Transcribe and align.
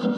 Greetings 0.00 0.16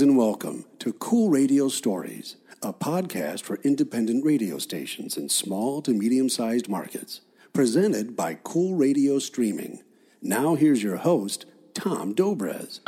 and 0.00 0.16
welcome 0.16 0.66
to 0.78 0.92
Cool 0.92 1.28
Radio 1.28 1.68
Stories, 1.68 2.36
a 2.62 2.72
podcast 2.72 3.42
for 3.42 3.58
independent 3.64 4.24
radio 4.24 4.58
stations 4.58 5.16
in 5.16 5.30
small 5.30 5.82
to 5.82 5.92
medium 5.92 6.28
sized 6.28 6.68
markets, 6.68 7.22
presented 7.52 8.14
by 8.14 8.34
Cool 8.34 8.76
Radio 8.76 9.18
Streaming. 9.18 9.82
Now, 10.20 10.54
here's 10.54 10.84
your 10.84 10.98
host, 10.98 11.44
Tom 11.74 12.14
Dobrez. 12.14 12.80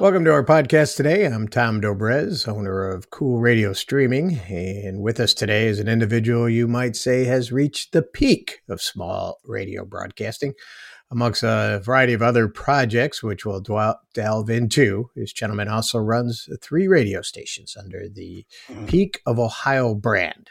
Welcome 0.00 0.24
to 0.24 0.32
our 0.32 0.44
podcast 0.44 0.96
today. 0.96 1.24
I'm 1.26 1.46
Tom 1.46 1.80
Dobrez, 1.80 2.48
owner 2.48 2.90
of 2.90 3.10
Cool 3.10 3.38
Radio 3.40 3.72
Streaming, 3.72 4.40
and 4.48 5.02
with 5.02 5.20
us 5.20 5.34
today 5.34 5.66
is 5.66 5.78
an 5.78 5.88
individual 5.88 6.48
you 6.48 6.66
might 6.66 6.96
say 6.96 7.24
has 7.24 7.52
reached 7.52 7.92
the 7.92 8.02
peak 8.02 8.62
of 8.68 8.80
small 8.80 9.38
radio 9.44 9.84
broadcasting 9.84 10.54
amongst 11.10 11.42
a 11.42 11.80
variety 11.84 12.14
of 12.14 12.22
other 12.22 12.48
projects, 12.48 13.22
which 13.22 13.44
we'll 13.44 13.62
delve 14.14 14.50
into. 14.50 15.10
This 15.14 15.32
gentleman 15.32 15.68
also 15.68 15.98
runs 15.98 16.48
three 16.62 16.88
radio 16.88 17.22
stations 17.22 17.76
under 17.78 18.08
the. 18.08 18.46
Peak 18.86 19.20
of 19.26 19.38
Ohio 19.38 19.94
brand. 19.94 20.50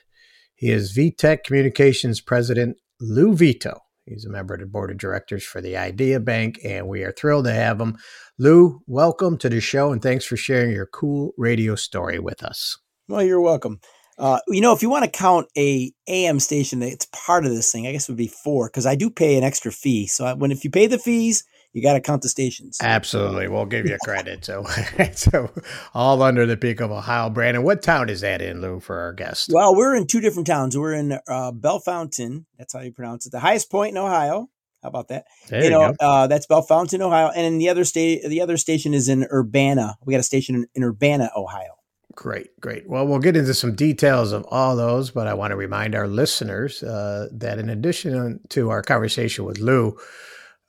He 0.55 0.71
is 0.71 0.95
VTech 0.95 1.43
Communications 1.43 2.21
President 2.21 2.77
Lou 3.01 3.35
Vito. 3.35 3.81
He's 4.05 4.25
a 4.25 4.29
member 4.29 4.53
of 4.53 4.59
the 4.59 4.67
board 4.67 4.91
of 4.91 4.99
directors 4.99 5.43
for 5.43 5.61
the 5.61 5.77
Idea 5.77 6.19
Bank, 6.19 6.59
and 6.63 6.87
we 6.87 7.01
are 7.01 7.11
thrilled 7.11 7.45
to 7.45 7.53
have 7.53 7.81
him. 7.81 7.97
Lou, 8.37 8.81
welcome 8.85 9.35
to 9.39 9.49
the 9.49 9.59
show, 9.59 9.91
and 9.91 9.99
thanks 9.99 10.23
for 10.23 10.37
sharing 10.37 10.71
your 10.71 10.85
cool 10.85 11.33
radio 11.37 11.73
story 11.73 12.19
with 12.19 12.43
us. 12.43 12.77
Well, 13.07 13.23
you're 13.23 13.41
welcome. 13.41 13.79
Uh, 14.19 14.39
you 14.47 14.61
know, 14.61 14.73
if 14.73 14.83
you 14.83 14.91
want 14.91 15.05
to 15.05 15.09
count 15.09 15.47
a 15.57 15.91
AM 16.07 16.39
station 16.39 16.79
that's 16.79 17.07
part 17.13 17.45
of 17.45 17.51
this 17.51 17.71
thing, 17.71 17.87
I 17.87 17.93
guess 17.93 18.07
would 18.07 18.15
be 18.15 18.27
four 18.27 18.67
because 18.67 18.85
I 18.85 18.93
do 18.93 19.09
pay 19.09 19.37
an 19.37 19.43
extra 19.43 19.71
fee. 19.71 20.05
So 20.05 20.25
I, 20.25 20.33
when 20.33 20.51
if 20.51 20.63
you 20.63 20.69
pay 20.69 20.85
the 20.85 20.99
fees, 20.99 21.43
you 21.75 21.81
got 21.81 21.93
to 21.93 21.99
count 21.99 22.21
the 22.21 22.29
stations. 22.29 22.77
Absolutely, 22.81 23.49
we'll 23.49 23.65
give 23.65 23.85
you 23.85 23.97
credit. 24.01 24.45
so, 24.45 24.63
so 25.13 25.51
all 25.93 26.23
under 26.23 26.45
the 26.45 26.55
peak 26.55 26.79
of 26.79 26.89
Ohio. 26.89 27.29
Brandon, 27.29 27.63
what 27.63 27.81
town 27.81 28.07
is 28.09 28.21
that 28.21 28.41
in, 28.41 28.61
Lou, 28.61 28.79
for 28.79 28.97
our 28.97 29.11
guest? 29.11 29.51
Well, 29.53 29.75
we're 29.75 29.93
in 29.93 30.07
two 30.07 30.21
different 30.21 30.47
towns. 30.47 30.77
We're 30.77 30.93
in 30.93 31.19
uh, 31.27 31.51
Bellefontaine. 31.51 32.45
That's 32.57 32.71
how 32.71 32.79
you 32.79 32.93
pronounce 32.93 33.25
it. 33.25 33.33
The 33.33 33.41
highest 33.41 33.69
point 33.69 33.91
in 33.91 33.97
Ohio. 33.97 34.49
How 34.81 34.89
about 34.89 35.09
that? 35.09 35.25
There 35.49 35.59
you, 35.59 35.65
you 35.65 35.71
know, 35.71 35.93
uh, 35.99 36.27
that's 36.27 36.45
Bellefontaine, 36.47 37.01
Ohio, 37.01 37.29
and 37.35 37.59
the 37.59 37.67
other 37.67 37.83
state, 37.83 38.23
the 38.25 38.39
other 38.39 38.55
station 38.55 38.93
is 38.93 39.09
in 39.09 39.27
Urbana. 39.29 39.97
We 40.05 40.13
got 40.13 40.21
a 40.21 40.23
station 40.23 40.55
in, 40.55 40.67
in 40.75 40.83
Urbana, 40.83 41.29
Ohio. 41.35 41.75
Great, 42.13 42.57
great. 42.61 42.87
Well, 42.87 43.05
we'll 43.05 43.19
get 43.19 43.35
into 43.35 43.53
some 43.53 43.75
details 43.75 44.31
of 44.31 44.45
all 44.49 44.77
those, 44.77 45.11
but 45.11 45.27
I 45.27 45.33
want 45.33 45.51
to 45.51 45.57
remind 45.57 45.93
our 45.93 46.07
listeners 46.07 46.81
uh, 46.81 47.27
that 47.33 47.59
in 47.59 47.69
addition 47.69 48.39
to 48.51 48.69
our 48.69 48.81
conversation 48.81 49.43
with 49.43 49.59
Lou, 49.59 49.97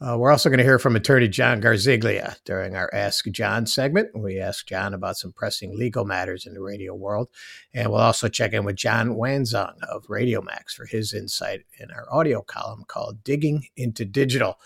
uh, 0.01 0.17
we're 0.19 0.31
also 0.31 0.49
going 0.49 0.59
to 0.59 0.65
hear 0.65 0.79
from 0.79 0.97
attorney 0.97 1.29
John 1.29 1.61
Garziglia 1.61 2.37
during 2.45 2.77
our 2.77 2.93
Ask 2.93 3.27
John 3.27 3.67
segment. 3.67 4.11
We 4.15 4.39
ask 4.39 4.67
John 4.67 4.95
about 4.95 5.17
some 5.17 5.33
pressing 5.33 5.77
legal 5.77 6.05
matters 6.05 6.47
in 6.47 6.55
the 6.55 6.61
radio 6.61 6.95
world. 6.95 7.29
And 7.73 7.91
we'll 7.91 8.01
also 8.01 8.29
check 8.29 8.53
in 8.53 8.65
with 8.65 8.77
John 8.77 9.17
Wanzong 9.17 9.83
of 9.85 10.05
Radio 10.09 10.43
Max 10.43 10.75
for 10.75 10.87
his 10.87 11.15
insight 11.15 11.63
in 11.79 11.91
our 11.91 12.07
audio 12.13 12.43
column 12.43 12.85
called 12.87 13.25
Digging 13.25 13.67
into 13.77 14.05
Digital. 14.05 14.59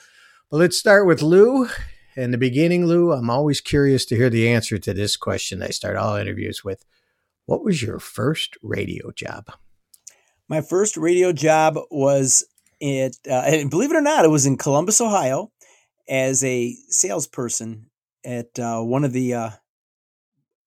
But 0.50 0.58
let's 0.58 0.78
start 0.78 1.06
with 1.06 1.22
Lou 1.22 1.68
in 2.16 2.32
the 2.32 2.38
beginning, 2.38 2.86
Lou, 2.86 3.12
I'm 3.12 3.30
always 3.30 3.60
curious 3.60 4.04
to 4.06 4.16
hear 4.16 4.30
the 4.30 4.48
answer 4.48 4.78
to 4.78 4.92
this 4.92 5.16
question. 5.16 5.62
I 5.62 5.68
start 5.68 5.96
all 5.96 6.16
interviews 6.16 6.64
with 6.64 6.84
What 7.46 7.64
was 7.64 7.82
your 7.82 7.98
first 7.98 8.56
radio 8.62 9.12
job? 9.12 9.52
My 10.48 10.60
first 10.60 10.96
radio 10.96 11.32
job 11.32 11.78
was 11.90 12.44
it, 12.80 13.16
uh, 13.28 13.42
and 13.46 13.70
believe 13.70 13.90
it 13.90 13.96
or 13.96 14.02
not, 14.02 14.24
it 14.24 14.28
was 14.28 14.46
in 14.46 14.56
Columbus, 14.56 15.00
Ohio, 15.00 15.50
as 16.08 16.42
a 16.42 16.74
salesperson 16.88 17.86
at 18.24 18.58
uh, 18.58 18.80
one 18.80 19.04
of 19.04 19.12
the 19.12 19.34
uh, 19.34 19.50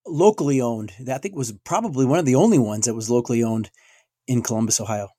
locally 0.06 0.62
owned. 0.62 0.94
I 1.12 1.18
think 1.18 1.36
was 1.36 1.52
probably 1.52 2.06
one 2.06 2.20
of 2.20 2.26
the 2.26 2.36
only 2.36 2.60
ones 2.60 2.86
that 2.86 2.94
was 2.94 3.10
locally 3.10 3.44
owned 3.44 3.72
in 4.28 4.42
Columbus, 4.42 4.80
Ohio. 4.80 5.10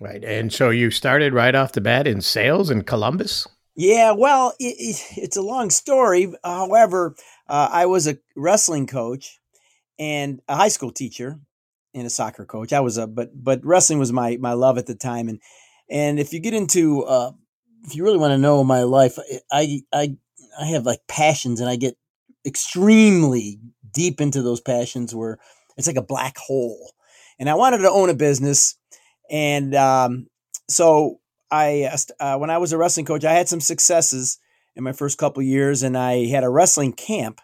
Right, 0.00 0.24
and 0.24 0.52
so 0.52 0.70
you 0.70 0.90
started 0.90 1.32
right 1.32 1.54
off 1.54 1.72
the 1.72 1.80
bat 1.80 2.06
in 2.06 2.20
sales 2.20 2.70
in 2.70 2.82
Columbus. 2.82 3.46
Yeah, 3.74 4.12
well, 4.12 4.54
it, 4.58 4.74
it, 4.78 5.02
it's 5.16 5.36
a 5.36 5.42
long 5.42 5.70
story. 5.70 6.32
However, 6.44 7.14
uh, 7.48 7.68
I 7.72 7.86
was 7.86 8.06
a 8.06 8.18
wrestling 8.36 8.86
coach 8.86 9.38
and 9.98 10.40
a 10.48 10.56
high 10.56 10.68
school 10.68 10.90
teacher 10.90 11.38
and 11.94 12.06
a 12.06 12.10
soccer 12.10 12.44
coach. 12.44 12.72
I 12.72 12.80
was 12.80 12.98
a 12.98 13.06
but 13.06 13.30
but 13.34 13.64
wrestling 13.64 13.98
was 13.98 14.12
my 14.12 14.36
my 14.38 14.52
love 14.52 14.78
at 14.78 14.86
the 14.86 14.94
time. 14.94 15.28
And 15.28 15.40
and 15.92 16.18
if 16.18 16.32
you 16.32 16.40
get 16.40 16.54
into 16.54 17.04
uh, 17.04 17.32
if 17.84 17.94
you 17.94 18.02
really 18.02 18.18
want 18.18 18.32
to 18.32 18.38
know 18.38 18.64
my 18.64 18.82
life, 18.82 19.18
I 19.52 19.82
I 19.92 20.16
I 20.58 20.66
have 20.66 20.86
like 20.86 21.00
passions 21.06 21.60
and 21.60 21.68
I 21.68 21.76
get 21.76 21.96
extremely 22.46 23.60
deep 23.92 24.20
into 24.20 24.42
those 24.42 24.60
passions 24.60 25.14
where 25.14 25.38
it's 25.76 25.86
like 25.86 25.96
a 25.96 26.02
black 26.02 26.38
hole. 26.38 26.94
And 27.38 27.48
I 27.50 27.54
wanted 27.54 27.78
to 27.78 27.90
own 27.90 28.08
a 28.08 28.14
business, 28.14 28.76
and 29.30 29.74
um, 29.74 30.28
so 30.68 31.20
I 31.50 31.90
uh, 32.18 32.38
when 32.38 32.50
I 32.50 32.58
was 32.58 32.72
a 32.72 32.78
wrestling 32.78 33.06
coach, 33.06 33.24
I 33.24 33.34
had 33.34 33.48
some 33.48 33.60
successes 33.60 34.38
in 34.74 34.84
my 34.84 34.92
first 34.92 35.18
couple 35.18 35.42
years, 35.42 35.82
and 35.82 35.96
I 35.96 36.26
had 36.26 36.44
a 36.44 36.50
wrestling 36.50 36.94
camp. 36.94 37.40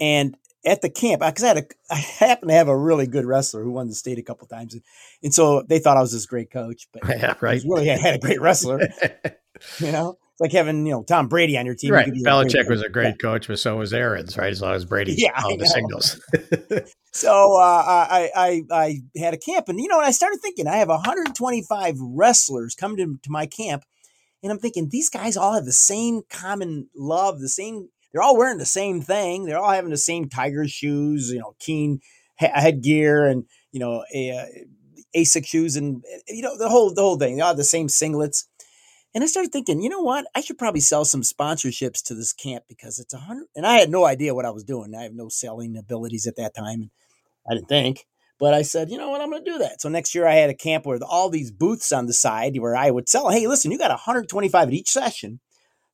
And 0.00 0.36
at 0.66 0.82
the 0.82 0.90
camp, 0.90 1.22
because 1.22 1.44
I 1.44 1.48
had 1.48 1.58
a, 1.58 1.64
I 1.90 1.96
happened 1.96 2.50
to 2.50 2.54
have 2.54 2.68
a 2.68 2.76
really 2.76 3.06
good 3.06 3.24
wrestler 3.24 3.62
who 3.62 3.72
won 3.72 3.88
the 3.88 3.94
state 3.94 4.18
a 4.18 4.22
couple 4.22 4.46
times, 4.46 4.74
and, 4.74 4.82
and 5.22 5.34
so 5.34 5.62
they 5.62 5.78
thought 5.78 5.96
I 5.96 6.00
was 6.00 6.12
this 6.12 6.26
great 6.26 6.50
coach. 6.50 6.88
But 6.92 7.02
yeah, 7.08 7.34
right, 7.40 7.62
really, 7.64 7.90
I 7.90 7.96
had 7.96 8.14
a 8.14 8.18
great 8.18 8.40
wrestler. 8.40 8.80
you 9.78 9.92
know, 9.92 10.16
it's 10.34 10.40
like 10.40 10.52
having 10.52 10.86
you 10.86 10.92
know 10.92 11.02
Tom 11.04 11.28
Brady 11.28 11.56
on 11.56 11.66
your 11.66 11.74
team. 11.74 11.92
Right, 11.92 12.12
Belichick 12.12 12.68
was 12.68 12.82
a 12.82 12.88
great 12.88 13.20
coach, 13.20 13.46
but 13.46 13.58
so 13.58 13.76
was 13.76 13.92
Aaron's. 13.92 14.36
Right, 14.36 14.50
as 14.50 14.60
long 14.60 14.74
as 14.74 14.84
Brady 14.84 15.14
yeah, 15.18 15.40
all 15.42 15.56
the 15.56 15.66
signals. 15.66 16.20
so 17.12 17.30
uh, 17.60 18.06
I, 18.10 18.30
I 18.34 18.62
I 18.70 19.02
had 19.16 19.34
a 19.34 19.38
camp, 19.38 19.68
and 19.68 19.78
you 19.78 19.88
know, 19.88 19.98
and 19.98 20.06
I 20.06 20.10
started 20.10 20.40
thinking, 20.40 20.66
I 20.66 20.76
have 20.76 20.88
125 20.88 21.96
wrestlers 22.00 22.74
coming 22.74 22.96
to, 22.96 23.18
to 23.22 23.30
my 23.30 23.46
camp, 23.46 23.84
and 24.42 24.50
I'm 24.50 24.58
thinking 24.58 24.88
these 24.88 25.08
guys 25.08 25.36
all 25.36 25.54
have 25.54 25.64
the 25.64 25.72
same 25.72 26.22
common 26.30 26.88
love, 26.96 27.40
the 27.40 27.48
same. 27.48 27.88
They're 28.14 28.22
all 28.22 28.38
wearing 28.38 28.58
the 28.58 28.64
same 28.64 29.02
thing. 29.02 29.44
They're 29.44 29.58
all 29.58 29.72
having 29.72 29.90
the 29.90 29.96
same 29.96 30.28
tiger 30.28 30.68
shoes, 30.68 31.32
you 31.32 31.40
know, 31.40 31.56
keen 31.58 31.98
headgear, 32.36 33.26
and 33.26 33.44
you 33.72 33.80
know, 33.80 34.04
a, 34.14 34.28
a, 35.16 35.22
uh, 35.22 35.42
shoes, 35.42 35.74
and 35.76 36.04
you 36.28 36.42
know, 36.42 36.56
the 36.56 36.68
whole 36.68 36.94
the 36.94 37.02
whole 37.02 37.18
thing. 37.18 37.34
They 37.34 37.42
all 37.42 37.48
have 37.48 37.56
the 37.56 37.64
same 37.64 37.88
singlets. 37.88 38.44
And 39.16 39.22
I 39.22 39.26
started 39.26 39.50
thinking, 39.50 39.82
you 39.82 39.88
know 39.88 40.00
what? 40.00 40.26
I 40.34 40.40
should 40.40 40.58
probably 40.58 40.80
sell 40.80 41.04
some 41.04 41.22
sponsorships 41.22 42.02
to 42.04 42.14
this 42.14 42.32
camp 42.32 42.64
because 42.68 43.00
it's 43.00 43.14
a 43.14 43.18
hundred. 43.18 43.46
And 43.56 43.66
I 43.66 43.74
had 43.74 43.90
no 43.90 44.04
idea 44.04 44.34
what 44.34 44.44
I 44.44 44.50
was 44.50 44.64
doing. 44.64 44.94
I 44.94 45.02
have 45.02 45.14
no 45.14 45.28
selling 45.28 45.76
abilities 45.76 46.26
at 46.26 46.36
that 46.36 46.54
time. 46.54 46.90
I 47.48 47.54
didn't 47.54 47.68
think. 47.68 48.06
But 48.40 48.54
I 48.54 48.62
said, 48.62 48.90
you 48.90 48.98
know 48.98 49.10
what? 49.10 49.20
I'm 49.20 49.30
going 49.30 49.44
to 49.44 49.50
do 49.50 49.58
that. 49.58 49.80
So 49.80 49.88
next 49.88 50.16
year 50.16 50.26
I 50.26 50.34
had 50.34 50.50
a 50.50 50.54
camp 50.54 50.86
with 50.86 51.02
all 51.02 51.30
these 51.30 51.52
booths 51.52 51.92
on 51.92 52.06
the 52.06 52.12
side 52.12 52.58
where 52.58 52.74
I 52.74 52.90
would 52.90 53.08
sell, 53.08 53.30
hey, 53.30 53.46
listen, 53.46 53.70
you 53.70 53.78
got 53.78 53.90
125 53.90 54.68
at 54.68 54.74
each 54.74 54.90
session 54.90 55.38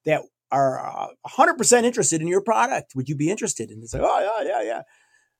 that 0.07 0.23
are 0.51 0.79
uh, 0.79 1.09
100% 1.29 1.85
interested 1.85 2.21
in 2.21 2.29
your 2.29 2.41
product. 2.41 2.95
Would 2.95 3.09
you 3.09 3.17
be 3.17 3.31
interested? 3.31 3.71
And 3.71 3.83
it's 3.83 3.95
like, 3.95 4.03
oh, 4.05 4.43
yeah, 4.43 4.49
yeah, 4.49 4.63
yeah. 4.63 4.83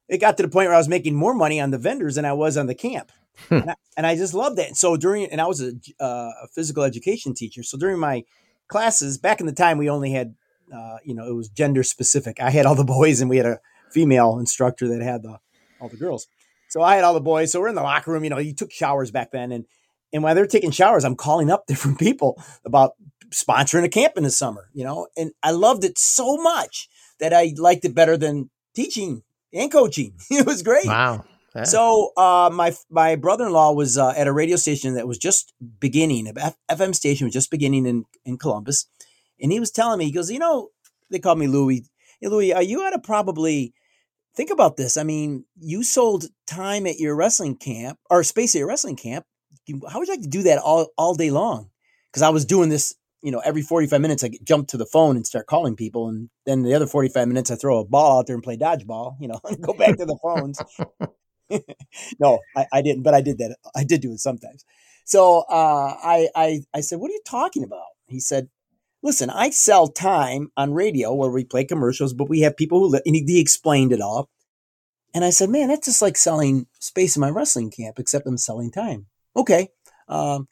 It 0.09 0.19
got 0.19 0.37
to 0.37 0.43
the 0.43 0.49
point 0.49 0.67
where 0.67 0.75
I 0.75 0.79
was 0.79 0.89
making 0.89 1.15
more 1.15 1.35
money 1.35 1.61
on 1.61 1.71
the 1.71 1.79
vendors 1.79 2.17
than 2.17 2.25
I 2.25 2.33
was 2.33 2.57
on 2.57 2.67
the 2.67 2.75
camp. 2.75 3.13
Hmm. 3.49 3.55
and, 3.55 3.71
I, 3.71 3.75
and, 3.97 4.07
I, 4.07 4.17
just 4.17 4.35
loved 4.35 4.59
that. 4.59 4.77
So 4.77 4.97
during, 4.97 5.27
and 5.27 5.41
I 5.41 5.47
was 5.47 5.63
a, 5.63 5.73
uh, 6.01 6.31
a, 6.43 6.49
physical 6.53 6.83
education 6.83 7.33
teacher. 7.33 7.63
So 7.63 7.79
during 7.79 7.99
my 7.99 8.25
classes, 8.69 9.19
back 9.19 9.41
in 9.41 9.47
the 9.47 9.53
time, 9.53 9.79
we 9.79 9.89
only 9.89 10.11
had, 10.11 10.35
uh, 10.75 10.99
you 11.05 11.15
know, 11.15 11.27
it 11.27 11.35
was 11.35 11.49
gender 11.49 11.83
specific. 11.83 12.41
I 12.41 12.51
had 12.51 12.67
all 12.67 12.75
the 12.75 12.85
boys 12.85 13.21
and 13.21 13.31
we 13.31 13.37
had 13.37 13.47
a 13.47 13.61
female 13.91 14.39
instructor 14.39 14.89
that 14.89 15.01
had 15.01 15.23
the, 15.23 15.39
all 15.81 15.89
the 15.89 15.97
girls. 15.97 16.27
So 16.69 16.83
I 16.83 16.97
had 16.97 17.05
all 17.05 17.15
the 17.15 17.21
boys. 17.21 17.53
So 17.53 17.61
we're 17.61 17.69
in 17.69 17.75
the 17.75 17.83
locker 17.83 18.13
room, 18.13 18.25
you 18.25 18.31
know, 18.31 18.39
you 18.39 18.55
took 18.55 18.73
showers 18.73 19.11
back 19.11 19.31
then. 19.31 19.53
And, 19.53 19.65
and 20.13 20.23
while 20.23 20.35
they're 20.35 20.47
taking 20.47 20.71
showers, 20.71 21.05
I'm 21.05 21.17
calling 21.17 21.51
up 21.51 21.67
different 21.69 21.99
people 21.99 22.43
about 22.65 22.93
sponsoring 23.31 23.85
a 23.85 23.89
camp 23.89 24.15
in 24.17 24.23
the 24.23 24.31
summer, 24.31 24.69
you 24.73 24.85
know, 24.85 25.09
and 25.17 25.33
I 25.43 25.53
loved 25.53 25.85
it 25.85 25.99
so 25.99 26.37
much 26.37 26.89
that 27.19 27.33
I 27.33 27.53
liked 27.57 27.85
it 27.85 27.95
better 27.95 28.17
than 28.17 28.51
teaching 28.75 29.23
and 29.53 29.71
coaching. 29.71 30.15
it 30.31 30.47
was 30.47 30.63
great. 30.63 30.87
Wow. 30.87 31.25
Yeah. 31.55 31.65
So 31.65 32.13
uh, 32.17 32.51
my 32.53 32.75
my 32.91 33.17
brother 33.17 33.47
in 33.47 33.53
law 33.53 33.73
was 33.73 33.99
uh, 33.99 34.15
at 34.17 34.29
a 34.29 34.33
radio 34.33 34.57
station 34.57 34.95
that 34.95 35.09
was 35.09 35.19
just 35.19 35.53
beginning. 35.81 36.29
A 36.29 36.33
F- 36.39 36.57
FM 36.71 36.95
station 36.95 37.27
was 37.27 37.35
just 37.35 37.51
beginning 37.51 37.87
in 37.87 38.05
in 38.25 38.39
Columbus, 38.39 38.87
and 39.41 39.51
he 39.51 39.59
was 39.59 39.73
telling 39.73 39.99
me, 39.99 40.05
he 40.05 40.13
goes, 40.13 40.31
you 40.31 40.39
know, 40.39 40.69
they 41.11 41.19
called 41.19 41.39
me 41.39 41.49
Louie. 41.49 41.87
Hey, 42.21 42.29
Louie, 42.29 42.53
are 42.53 42.63
you 42.63 42.83
ought 42.83 42.91
to 42.91 43.01
probably 43.01 43.75
think 44.35 44.51
about 44.51 44.77
this. 44.77 44.97
I 44.97 45.03
mean, 45.03 45.45
you 45.59 45.83
sold 45.83 46.27
time 46.47 46.87
at 46.87 46.99
your 46.99 47.17
wrestling 47.17 47.57
camp 47.57 47.99
or 48.09 48.23
space 48.23 48.55
at 48.55 48.61
your 48.61 48.69
wrestling 48.69 48.97
camp. 48.97 49.27
How 49.89 49.99
would 49.99 50.09
you 50.09 50.15
like 50.15 50.23
to 50.23 50.29
do 50.29 50.43
that 50.45 50.59
all 50.59 50.89
all 50.97 51.15
day 51.15 51.31
long? 51.31 51.71
Because 52.11 52.23
I 52.23 52.31
was 52.31 52.45
doing 52.45 52.71
this 52.71 52.95
you 53.23 53.31
know, 53.31 53.41
every 53.41 53.63
45 53.63 54.01
minutes 54.01 54.25
I 54.25 54.31
jump 54.43 54.69
to 54.69 54.77
the 54.77 54.87
phone 54.87 55.17
and 55.17 55.27
start 55.27 55.47
calling 55.47 55.77
people. 55.77 56.09
And 56.09 56.31
then 56.47 56.63
the 56.63 56.75
other 56.75 56.87
45 56.87 57.29
minutes 57.29 57.51
I 57.51 57.57
throw 57.57 57.79
a 57.79 57.85
ball 57.85 58.19
out 58.19 58.27
there 58.27 58.35
and 58.35 58.43
play 58.43 58.57
dodgeball, 58.57 59.17
you 59.21 59.29
know, 59.29 59.41
and 59.45 59.61
go 59.61 59.73
back 59.73 59.97
to 59.99 60.07
the 60.07 60.19
phones. 60.23 60.61
no, 62.21 62.41
I, 62.57 62.67
I, 62.73 62.83
didn't, 62.83 63.03
but 63.03 63.15
I 63.15 63.21
did 63.21 63.39
that. 63.39 63.57
I 63.75 63.85
did 63.85 64.01
do 64.01 64.13
it 64.13 64.21
sometimes. 64.21 64.65
So 65.05 65.45
uh, 65.51 65.95
I, 66.03 66.29
I, 66.35 66.61
I 66.73 66.81
said, 66.81 67.01
what 67.01 67.11
are 67.11 67.15
you 67.15 67.23
talking 67.27 67.65
about? 67.65 67.87
He 68.07 68.21
said, 68.21 68.49
listen, 69.03 69.31
I 69.31 69.51
sell 69.51 69.89
time 69.89 70.51
on 70.57 70.73
radio 70.73 71.13
where 71.15 71.31
we 71.31 71.45
play 71.45 71.65
commercials, 71.65 72.13
but 72.13 72.29
we 72.29 72.41
have 72.41 72.57
people 72.57 72.81
who, 72.81 72.89
li-, 72.89 73.03
and 73.05 73.15
he, 73.15 73.25
he 73.27 73.41
explained 73.41 73.93
it 73.93 74.01
all. 74.01 74.31
And 75.13 75.25
I 75.25 75.31
said, 75.31 75.51
man, 75.51 75.69
that's 75.69 75.87
just 75.87 76.03
like 76.03 76.17
selling 76.17 76.67
space 76.79 77.17
in 77.17 77.21
my 77.21 77.31
wrestling 77.31 77.71
camp, 77.71 77.99
except 77.99 78.27
I'm 78.27 78.39
selling 78.39 78.71
time. 78.71 79.07
Okay. 79.37 79.69
Um, 80.09 80.49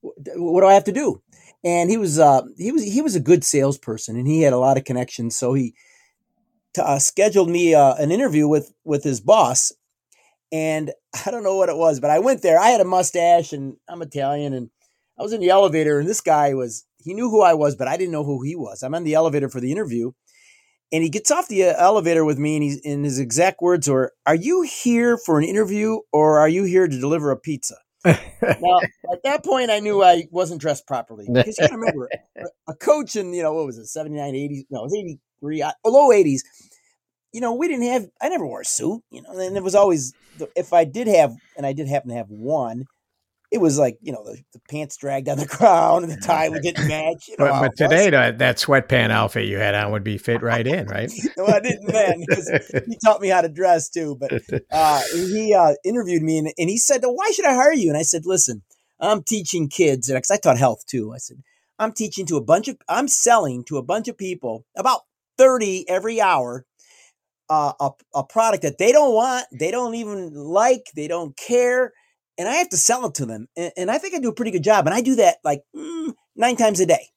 what 0.00 0.60
do 0.60 0.66
I 0.66 0.74
have 0.74 0.84
to 0.84 0.92
do? 0.92 1.22
And 1.68 1.90
he 1.90 1.98
was 1.98 2.18
uh, 2.18 2.42
he 2.56 2.72
was 2.72 2.82
he 2.82 3.02
was 3.02 3.14
a 3.14 3.20
good 3.20 3.44
salesperson, 3.44 4.16
and 4.16 4.26
he 4.26 4.40
had 4.40 4.54
a 4.54 4.58
lot 4.58 4.78
of 4.78 4.84
connections. 4.84 5.36
So 5.36 5.52
he 5.52 5.74
t- 6.74 6.80
uh, 6.80 6.98
scheduled 6.98 7.50
me 7.50 7.74
uh, 7.74 7.94
an 7.96 8.10
interview 8.10 8.48
with 8.48 8.72
with 8.84 9.04
his 9.04 9.20
boss, 9.20 9.70
and 10.50 10.92
I 11.26 11.30
don't 11.30 11.42
know 11.42 11.56
what 11.56 11.68
it 11.68 11.76
was, 11.76 12.00
but 12.00 12.08
I 12.08 12.20
went 12.20 12.40
there. 12.40 12.58
I 12.58 12.68
had 12.68 12.80
a 12.80 12.86
mustache, 12.86 13.52
and 13.52 13.76
I'm 13.86 14.00
Italian, 14.00 14.54
and 14.54 14.70
I 15.18 15.22
was 15.22 15.34
in 15.34 15.42
the 15.42 15.50
elevator, 15.50 15.98
and 15.98 16.08
this 16.08 16.22
guy 16.22 16.54
was 16.54 16.86
he 17.04 17.12
knew 17.12 17.28
who 17.28 17.42
I 17.42 17.52
was, 17.52 17.76
but 17.76 17.86
I 17.86 17.98
didn't 17.98 18.12
know 18.12 18.24
who 18.24 18.42
he 18.42 18.56
was. 18.56 18.82
I'm 18.82 18.94
on 18.94 19.04
the 19.04 19.12
elevator 19.12 19.50
for 19.50 19.60
the 19.60 19.70
interview, 19.70 20.12
and 20.90 21.02
he 21.02 21.10
gets 21.10 21.30
off 21.30 21.48
the 21.48 21.64
uh, 21.64 21.74
elevator 21.76 22.24
with 22.24 22.38
me, 22.38 22.56
and 22.56 22.62
he's 22.62 22.78
in 22.78 23.04
his 23.04 23.18
exact 23.18 23.60
words 23.60 23.90
were, 23.90 24.14
"Are 24.24 24.34
you 24.34 24.62
here 24.62 25.18
for 25.18 25.38
an 25.38 25.44
interview, 25.44 25.98
or 26.14 26.38
are 26.38 26.48
you 26.48 26.64
here 26.64 26.88
to 26.88 26.98
deliver 26.98 27.30
a 27.30 27.36
pizza?" 27.36 27.76
Now, 28.04 28.80
at 29.12 29.22
that 29.24 29.44
point, 29.44 29.70
I 29.70 29.80
knew 29.80 30.02
I 30.02 30.28
wasn't 30.30 30.60
dressed 30.60 30.86
properly 30.86 31.26
because 31.32 31.56
to 31.56 31.68
remember 31.70 32.08
a, 32.68 32.74
coach 32.74 33.16
in 33.16 33.32
you 33.32 33.42
know 33.42 33.52
what 33.52 33.66
was 33.66 33.78
it 33.78 33.86
79, 33.86 34.34
80s? 34.34 34.64
No, 34.70 34.80
it 34.80 34.82
was 34.84 34.94
83, 34.94 35.64
low 35.84 36.08
80s. 36.10 36.40
You 37.32 37.40
know, 37.40 37.54
we 37.54 37.68
didn't 37.68 37.86
have. 37.86 38.06
I 38.20 38.28
never 38.28 38.46
wore 38.46 38.62
a 38.62 38.64
suit. 38.64 39.02
You 39.10 39.22
know, 39.22 39.38
and 39.38 39.56
it 39.56 39.62
was 39.62 39.74
always 39.74 40.14
if 40.56 40.72
I 40.72 40.84
did 40.84 41.08
have, 41.08 41.34
and 41.56 41.66
I 41.66 41.72
did 41.72 41.88
happen 41.88 42.10
to 42.10 42.16
have 42.16 42.30
one 42.30 42.86
it 43.50 43.58
was 43.58 43.78
like 43.78 43.98
you 44.02 44.12
know 44.12 44.22
the, 44.24 44.38
the, 44.52 44.60
pants 44.68 44.96
dragged 44.96 45.28
on 45.28 45.38
the 45.38 45.46
ground 45.46 46.04
and 46.04 46.12
the 46.12 46.20
tie 46.20 46.48
would 46.48 46.62
didn't 46.62 46.86
match. 46.88 47.28
You 47.28 47.36
know 47.38 47.46
but, 47.46 47.60
but 47.60 47.76
today 47.76 48.10
that, 48.10 48.38
that 48.38 48.56
sweatpant 48.56 49.10
outfit 49.10 49.46
you 49.46 49.58
had 49.58 49.74
on 49.74 49.92
would 49.92 50.04
be 50.04 50.18
fit 50.18 50.42
right 50.42 50.66
in, 50.66 50.86
right? 50.86 51.10
well, 51.36 51.54
I 51.54 51.60
didn't 51.60 51.86
then 51.86 52.20
because 52.20 52.48
he 52.86 52.98
taught 53.04 53.20
me 53.20 53.28
how 53.28 53.40
to 53.40 53.48
dress 53.48 53.88
too. 53.88 54.16
But 54.18 54.32
uh, 54.70 55.02
he 55.12 55.54
uh, 55.54 55.74
interviewed 55.84 56.22
me 56.22 56.38
and, 56.38 56.52
and 56.58 56.68
he 56.68 56.78
said, 56.78 57.02
"Why 57.04 57.30
should 57.30 57.46
I 57.46 57.54
hire 57.54 57.72
you?" 57.72 57.88
And 57.88 57.98
I 57.98 58.02
said, 58.02 58.26
"Listen, 58.26 58.62
I'm 59.00 59.22
teaching 59.22 59.68
kids 59.68 60.08
because 60.08 60.30
I 60.30 60.36
taught 60.36 60.58
health 60.58 60.84
too." 60.86 61.12
I 61.14 61.18
said, 61.18 61.38
"I'm 61.78 61.92
teaching 61.92 62.26
to 62.26 62.36
a 62.36 62.44
bunch 62.44 62.68
of 62.68 62.76
I'm 62.88 63.08
selling 63.08 63.64
to 63.64 63.78
a 63.78 63.82
bunch 63.82 64.08
of 64.08 64.18
people 64.18 64.66
about 64.76 65.02
thirty 65.36 65.88
every 65.88 66.20
hour." 66.20 66.64
Uh, 67.50 67.72
a, 67.80 67.90
a 68.14 68.22
product 68.22 68.62
that 68.62 68.76
they 68.76 68.92
don't 68.92 69.14
want, 69.14 69.46
they 69.58 69.70
don't 69.70 69.94
even 69.94 70.34
like, 70.34 70.82
they 70.94 71.08
don't 71.08 71.34
care 71.34 71.94
and 72.38 72.48
I 72.48 72.54
have 72.54 72.68
to 72.70 72.76
sell 72.76 73.04
it 73.06 73.14
to 73.14 73.26
them. 73.26 73.48
And, 73.56 73.72
and, 73.76 73.90
I 73.90 73.98
think 73.98 74.14
I 74.14 74.20
do 74.20 74.28
a 74.28 74.34
pretty 74.34 74.52
good 74.52 74.62
job. 74.62 74.86
And 74.86 74.94
I 74.94 75.00
do 75.00 75.16
that 75.16 75.38
like 75.44 75.62
mm, 75.76 76.14
nine 76.36 76.56
times 76.56 76.80
a 76.80 76.86
day. 76.86 77.08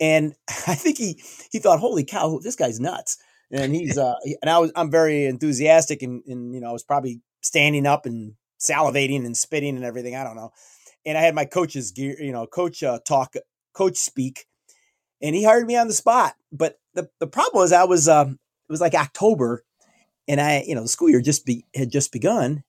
And 0.00 0.34
I 0.48 0.74
think 0.74 0.98
he 0.98 1.20
he 1.50 1.58
thought, 1.58 1.80
holy 1.80 2.04
cow, 2.04 2.38
this 2.42 2.56
guy's 2.56 2.80
nuts. 2.80 3.18
And 3.50 3.74
he's 3.74 3.98
uh 3.98 4.14
and 4.40 4.50
I 4.50 4.58
was 4.58 4.72
I'm 4.76 4.90
very 4.90 5.26
enthusiastic 5.26 6.02
and, 6.02 6.22
and 6.26 6.54
you 6.54 6.60
know 6.60 6.70
I 6.70 6.72
was 6.72 6.84
probably 6.84 7.20
standing 7.42 7.86
up 7.86 8.06
and 8.06 8.34
salivating 8.60 9.26
and 9.26 9.36
spitting 9.36 9.76
and 9.76 9.84
everything. 9.84 10.16
I 10.16 10.24
don't 10.24 10.36
know. 10.36 10.52
And 11.04 11.18
I 11.18 11.20
had 11.20 11.34
my 11.34 11.44
coach's 11.44 11.92
gear, 11.92 12.16
you 12.20 12.32
know, 12.32 12.46
coach 12.46 12.82
uh, 12.82 12.98
talk, 13.06 13.34
coach 13.74 13.96
speak, 13.96 14.46
and 15.22 15.36
he 15.36 15.44
hired 15.44 15.66
me 15.66 15.76
on 15.76 15.86
the 15.86 15.94
spot. 15.94 16.34
But 16.50 16.78
the 16.94 17.08
the 17.20 17.26
problem 17.26 17.60
was 17.60 17.72
I 17.72 17.84
was 17.84 18.08
um 18.08 18.38
it 18.68 18.72
was 18.72 18.80
like 18.80 18.94
October, 18.94 19.64
and 20.26 20.40
I 20.40 20.64
you 20.66 20.74
know 20.74 20.82
the 20.82 20.88
school 20.88 21.08
year 21.08 21.20
just 21.20 21.46
be 21.46 21.64
had 21.74 21.90
just 21.90 22.12
begun, 22.12 22.64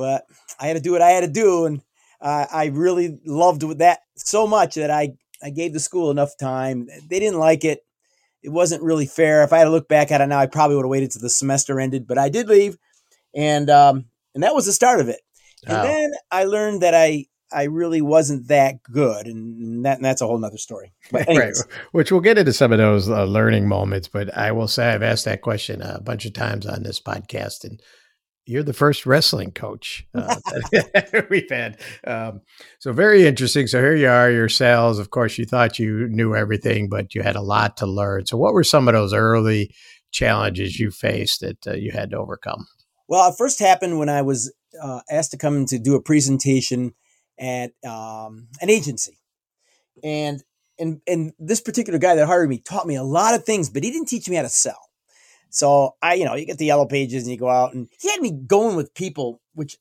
but 0.00 0.24
I 0.58 0.66
had 0.66 0.78
to 0.78 0.80
do 0.80 0.92
what 0.92 1.02
I 1.02 1.10
had 1.10 1.20
to 1.20 1.30
do, 1.30 1.66
and 1.66 1.82
uh, 2.22 2.46
I 2.50 2.66
really 2.66 3.18
loved 3.26 3.60
that 3.78 3.98
so 4.16 4.46
much 4.46 4.76
that 4.76 4.90
I 4.90 5.10
I 5.42 5.50
gave 5.50 5.74
the 5.74 5.80
school 5.80 6.10
enough 6.10 6.38
time. 6.38 6.88
They 7.08 7.20
didn't 7.20 7.38
like 7.38 7.64
it. 7.64 7.80
It 8.42 8.48
wasn't 8.48 8.82
really 8.82 9.04
fair. 9.04 9.44
If 9.44 9.52
I 9.52 9.58
had 9.58 9.64
to 9.64 9.70
look 9.70 9.88
back 9.88 10.10
at 10.10 10.22
it 10.22 10.26
now, 10.26 10.38
I 10.38 10.46
probably 10.46 10.76
would 10.76 10.86
have 10.86 10.90
waited 10.90 11.10
till 11.10 11.20
the 11.20 11.28
semester 11.28 11.78
ended. 11.78 12.06
But 12.06 12.16
I 12.16 12.30
did 12.30 12.48
leave, 12.48 12.78
and 13.34 13.68
um, 13.68 14.06
and 14.34 14.42
that 14.42 14.54
was 14.54 14.64
the 14.64 14.72
start 14.72 15.00
of 15.00 15.10
it. 15.10 15.20
And 15.66 15.76
oh. 15.76 15.82
then 15.82 16.12
I 16.30 16.44
learned 16.44 16.80
that 16.80 16.94
I 16.94 17.26
I 17.52 17.64
really 17.64 18.00
wasn't 18.00 18.48
that 18.48 18.82
good, 18.82 19.26
and, 19.26 19.84
that, 19.84 19.96
and 19.96 20.04
that's 20.04 20.22
a 20.22 20.26
whole 20.26 20.38
nother 20.38 20.56
story. 20.56 20.94
right, 21.12 21.52
which 21.92 22.10
we'll 22.10 22.22
get 22.22 22.38
into 22.38 22.54
some 22.54 22.72
of 22.72 22.78
those 22.78 23.10
uh, 23.10 23.24
learning 23.24 23.68
moments. 23.68 24.08
But 24.08 24.34
I 24.34 24.50
will 24.52 24.68
say 24.68 24.94
I've 24.94 25.02
asked 25.02 25.26
that 25.26 25.42
question 25.42 25.82
a 25.82 26.00
bunch 26.00 26.24
of 26.24 26.32
times 26.32 26.64
on 26.64 26.84
this 26.84 27.00
podcast, 27.00 27.64
and 27.64 27.82
you're 28.46 28.62
the 28.62 28.72
first 28.72 29.06
wrestling 29.06 29.52
coach 29.52 30.06
uh, 30.14 30.36
we've 31.30 31.50
had. 31.50 31.80
Um, 32.06 32.40
so 32.78 32.92
very 32.92 33.26
interesting. 33.26 33.66
So 33.66 33.80
here 33.80 33.96
you 33.96 34.08
are, 34.08 34.30
your 34.30 34.48
sales. 34.48 34.98
Of 34.98 35.10
course, 35.10 35.38
you 35.38 35.44
thought 35.44 35.78
you 35.78 36.08
knew 36.08 36.34
everything, 36.34 36.88
but 36.88 37.14
you 37.14 37.22
had 37.22 37.36
a 37.36 37.42
lot 37.42 37.76
to 37.78 37.86
learn. 37.86 38.26
So 38.26 38.36
what 38.36 38.54
were 38.54 38.64
some 38.64 38.88
of 38.88 38.94
those 38.94 39.14
early 39.14 39.74
challenges 40.10 40.78
you 40.78 40.90
faced 40.90 41.40
that 41.40 41.66
uh, 41.66 41.74
you 41.74 41.92
had 41.92 42.10
to 42.10 42.18
overcome? 42.18 42.66
Well, 43.08 43.28
it 43.30 43.36
first 43.36 43.58
happened 43.58 43.98
when 43.98 44.08
I 44.08 44.22
was 44.22 44.52
uh, 44.80 45.00
asked 45.10 45.32
to 45.32 45.38
come 45.38 45.66
to 45.66 45.78
do 45.78 45.94
a 45.94 46.02
presentation 46.02 46.94
at 47.38 47.72
um, 47.84 48.48
an 48.60 48.70
agency, 48.70 49.18
and 50.04 50.42
and 50.78 51.00
and 51.06 51.32
this 51.38 51.60
particular 51.60 51.98
guy 51.98 52.14
that 52.14 52.26
hired 52.26 52.48
me 52.48 52.58
taught 52.58 52.86
me 52.86 52.94
a 52.94 53.02
lot 53.02 53.34
of 53.34 53.44
things, 53.44 53.68
but 53.68 53.82
he 53.82 53.90
didn't 53.90 54.08
teach 54.08 54.28
me 54.28 54.36
how 54.36 54.42
to 54.42 54.48
sell. 54.48 54.89
So 55.50 55.96
I, 56.00 56.14
you 56.14 56.24
know, 56.24 56.34
you 56.34 56.46
get 56.46 56.58
the 56.58 56.66
yellow 56.66 56.86
pages 56.86 57.24
and 57.24 57.32
you 57.32 57.38
go 57.38 57.48
out 57.48 57.74
and 57.74 57.88
he 58.00 58.10
had 58.10 58.20
me 58.20 58.30
going 58.30 58.76
with 58.76 58.94
people, 58.94 59.40
which 59.54 59.76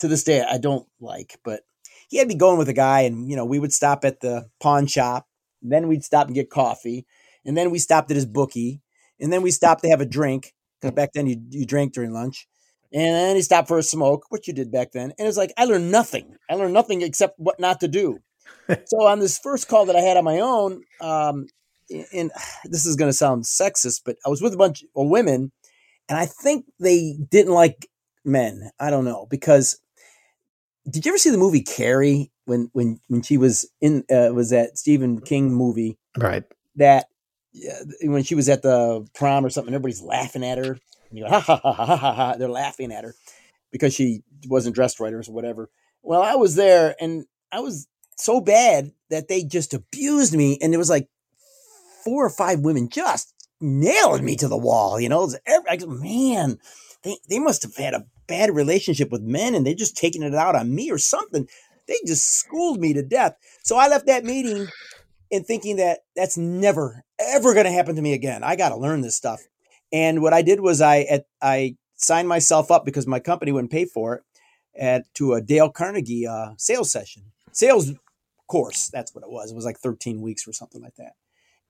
to 0.00 0.08
this 0.08 0.24
day 0.24 0.44
I 0.48 0.58
don't 0.58 0.86
like, 1.00 1.38
but 1.44 1.62
he 2.08 2.18
had 2.18 2.28
me 2.28 2.34
going 2.34 2.58
with 2.58 2.68
a 2.68 2.74
guy 2.74 3.00
and, 3.00 3.28
you 3.28 3.36
know, 3.36 3.44
we 3.44 3.58
would 3.58 3.72
stop 3.72 4.04
at 4.04 4.20
the 4.20 4.48
pawn 4.60 4.86
shop. 4.86 5.26
Then 5.62 5.88
we'd 5.88 6.04
stop 6.04 6.26
and 6.26 6.34
get 6.34 6.50
coffee. 6.50 7.06
And 7.44 7.56
then 7.56 7.70
we 7.70 7.78
stopped 7.78 8.10
at 8.10 8.16
his 8.16 8.26
bookie. 8.26 8.82
And 9.18 9.32
then 9.32 9.42
we 9.42 9.50
stopped 9.50 9.82
to 9.82 9.88
have 9.88 10.00
a 10.00 10.06
drink 10.06 10.52
because 10.80 10.94
back 10.94 11.12
then 11.14 11.26
you, 11.26 11.40
you 11.50 11.64
drank 11.64 11.94
during 11.94 12.12
lunch. 12.12 12.46
And 12.92 13.14
then 13.14 13.36
he 13.36 13.42
stopped 13.42 13.68
for 13.68 13.78
a 13.78 13.82
smoke, 13.82 14.26
which 14.28 14.46
you 14.46 14.54
did 14.54 14.70
back 14.70 14.92
then. 14.92 15.12
And 15.18 15.20
it 15.20 15.24
was 15.24 15.36
like, 15.36 15.52
I 15.56 15.64
learned 15.64 15.90
nothing. 15.90 16.36
I 16.48 16.54
learned 16.54 16.74
nothing 16.74 17.02
except 17.02 17.38
what 17.38 17.58
not 17.58 17.80
to 17.80 17.88
do. 17.88 18.18
so 18.84 19.06
on 19.06 19.18
this 19.18 19.38
first 19.38 19.68
call 19.68 19.86
that 19.86 19.96
I 19.96 20.00
had 20.00 20.16
on 20.16 20.24
my 20.24 20.40
own, 20.40 20.82
um, 21.00 21.46
and 22.12 22.30
this 22.64 22.86
is 22.86 22.96
going 22.96 23.08
to 23.08 23.16
sound 23.16 23.44
sexist, 23.44 24.02
but 24.04 24.16
I 24.24 24.28
was 24.28 24.42
with 24.42 24.54
a 24.54 24.58
bunch 24.58 24.82
of 24.96 25.08
women, 25.08 25.52
and 26.08 26.18
I 26.18 26.26
think 26.26 26.66
they 26.78 27.16
didn't 27.30 27.52
like 27.52 27.88
men. 28.24 28.70
I 28.78 28.90
don't 28.90 29.04
know 29.04 29.26
because 29.30 29.78
did 30.88 31.04
you 31.04 31.10
ever 31.10 31.18
see 31.18 31.30
the 31.30 31.38
movie 31.38 31.62
Carrie 31.62 32.30
when 32.44 32.70
when 32.72 33.00
when 33.08 33.22
she 33.22 33.36
was 33.36 33.68
in 33.80 34.04
uh, 34.10 34.30
was 34.32 34.50
that 34.50 34.78
Stephen 34.78 35.20
King 35.20 35.52
movie? 35.52 35.98
Right. 36.16 36.44
That 36.76 37.06
uh, 37.56 37.84
when 38.02 38.22
she 38.22 38.34
was 38.34 38.48
at 38.48 38.62
the 38.62 39.06
prom 39.14 39.44
or 39.44 39.50
something, 39.50 39.74
everybody's 39.74 40.02
laughing 40.02 40.44
at 40.44 40.58
her. 40.58 40.78
And 41.10 41.18
you 41.18 41.24
go, 41.24 41.30
ha 41.30 41.40
ha 41.40 41.60
ha 41.62 41.72
ha 41.72 41.96
ha 41.96 42.12
ha. 42.12 42.36
They're 42.36 42.48
laughing 42.48 42.92
at 42.92 43.04
her 43.04 43.14
because 43.70 43.94
she 43.94 44.22
wasn't 44.46 44.74
dressed 44.74 45.00
right 45.00 45.12
or 45.12 45.22
whatever. 45.22 45.70
Well, 46.02 46.22
I 46.22 46.34
was 46.34 46.54
there 46.54 46.94
and 47.00 47.24
I 47.50 47.60
was 47.60 47.88
so 48.16 48.40
bad 48.40 48.92
that 49.10 49.28
they 49.28 49.42
just 49.42 49.74
abused 49.74 50.34
me. 50.34 50.58
And 50.60 50.74
it 50.74 50.78
was 50.78 50.90
like 50.90 51.08
four 52.04 52.24
or 52.24 52.30
five 52.30 52.60
women 52.60 52.88
just 52.88 53.34
nailed 53.60 54.22
me 54.22 54.36
to 54.36 54.48
the 54.48 54.56
wall. 54.56 55.00
You 55.00 55.08
know, 55.08 55.26
go, 55.26 55.86
man, 55.86 56.58
they, 57.02 57.16
they 57.28 57.38
must 57.38 57.62
have 57.62 57.76
had 57.76 57.94
a 57.94 58.06
bad 58.26 58.54
relationship 58.54 59.10
with 59.10 59.22
men 59.22 59.54
and 59.54 59.66
they're 59.66 59.74
just 59.74 59.96
taking 59.96 60.22
it 60.22 60.34
out 60.34 60.54
on 60.54 60.74
me 60.74 60.90
or 60.90 60.98
something. 60.98 61.48
They 61.86 61.96
just 62.06 62.38
schooled 62.38 62.80
me 62.80 62.94
to 62.94 63.02
death. 63.02 63.36
So 63.62 63.76
I 63.76 63.88
left 63.88 64.06
that 64.06 64.24
meeting 64.24 64.68
and 65.30 65.46
thinking 65.46 65.76
that 65.76 66.00
that's 66.16 66.36
never, 66.36 67.02
ever 67.18 67.52
going 67.54 67.66
to 67.66 67.72
happen 67.72 67.96
to 67.96 68.02
me 68.02 68.14
again. 68.14 68.42
I 68.42 68.56
got 68.56 68.70
to 68.70 68.76
learn 68.76 69.00
this 69.00 69.16
stuff. 69.16 69.42
And 69.92 70.22
what 70.22 70.32
I 70.32 70.42
did 70.42 70.60
was 70.60 70.80
I, 70.80 71.00
at, 71.00 71.26
I 71.42 71.76
signed 71.96 72.28
myself 72.28 72.70
up 72.70 72.84
because 72.84 73.06
my 73.06 73.20
company 73.20 73.52
wouldn't 73.52 73.72
pay 73.72 73.84
for 73.84 74.16
it 74.16 74.22
at, 74.78 75.14
to 75.14 75.34
a 75.34 75.42
Dale 75.42 75.70
Carnegie 75.70 76.26
uh, 76.26 76.52
sales 76.56 76.90
session, 76.90 77.24
sales 77.52 77.92
course. 78.48 78.88
That's 78.92 79.14
what 79.14 79.24
it 79.24 79.30
was. 79.30 79.50
It 79.50 79.54
was 79.54 79.64
like 79.64 79.78
13 79.78 80.20
weeks 80.20 80.48
or 80.48 80.52
something 80.52 80.82
like 80.82 80.96
that 80.96 81.12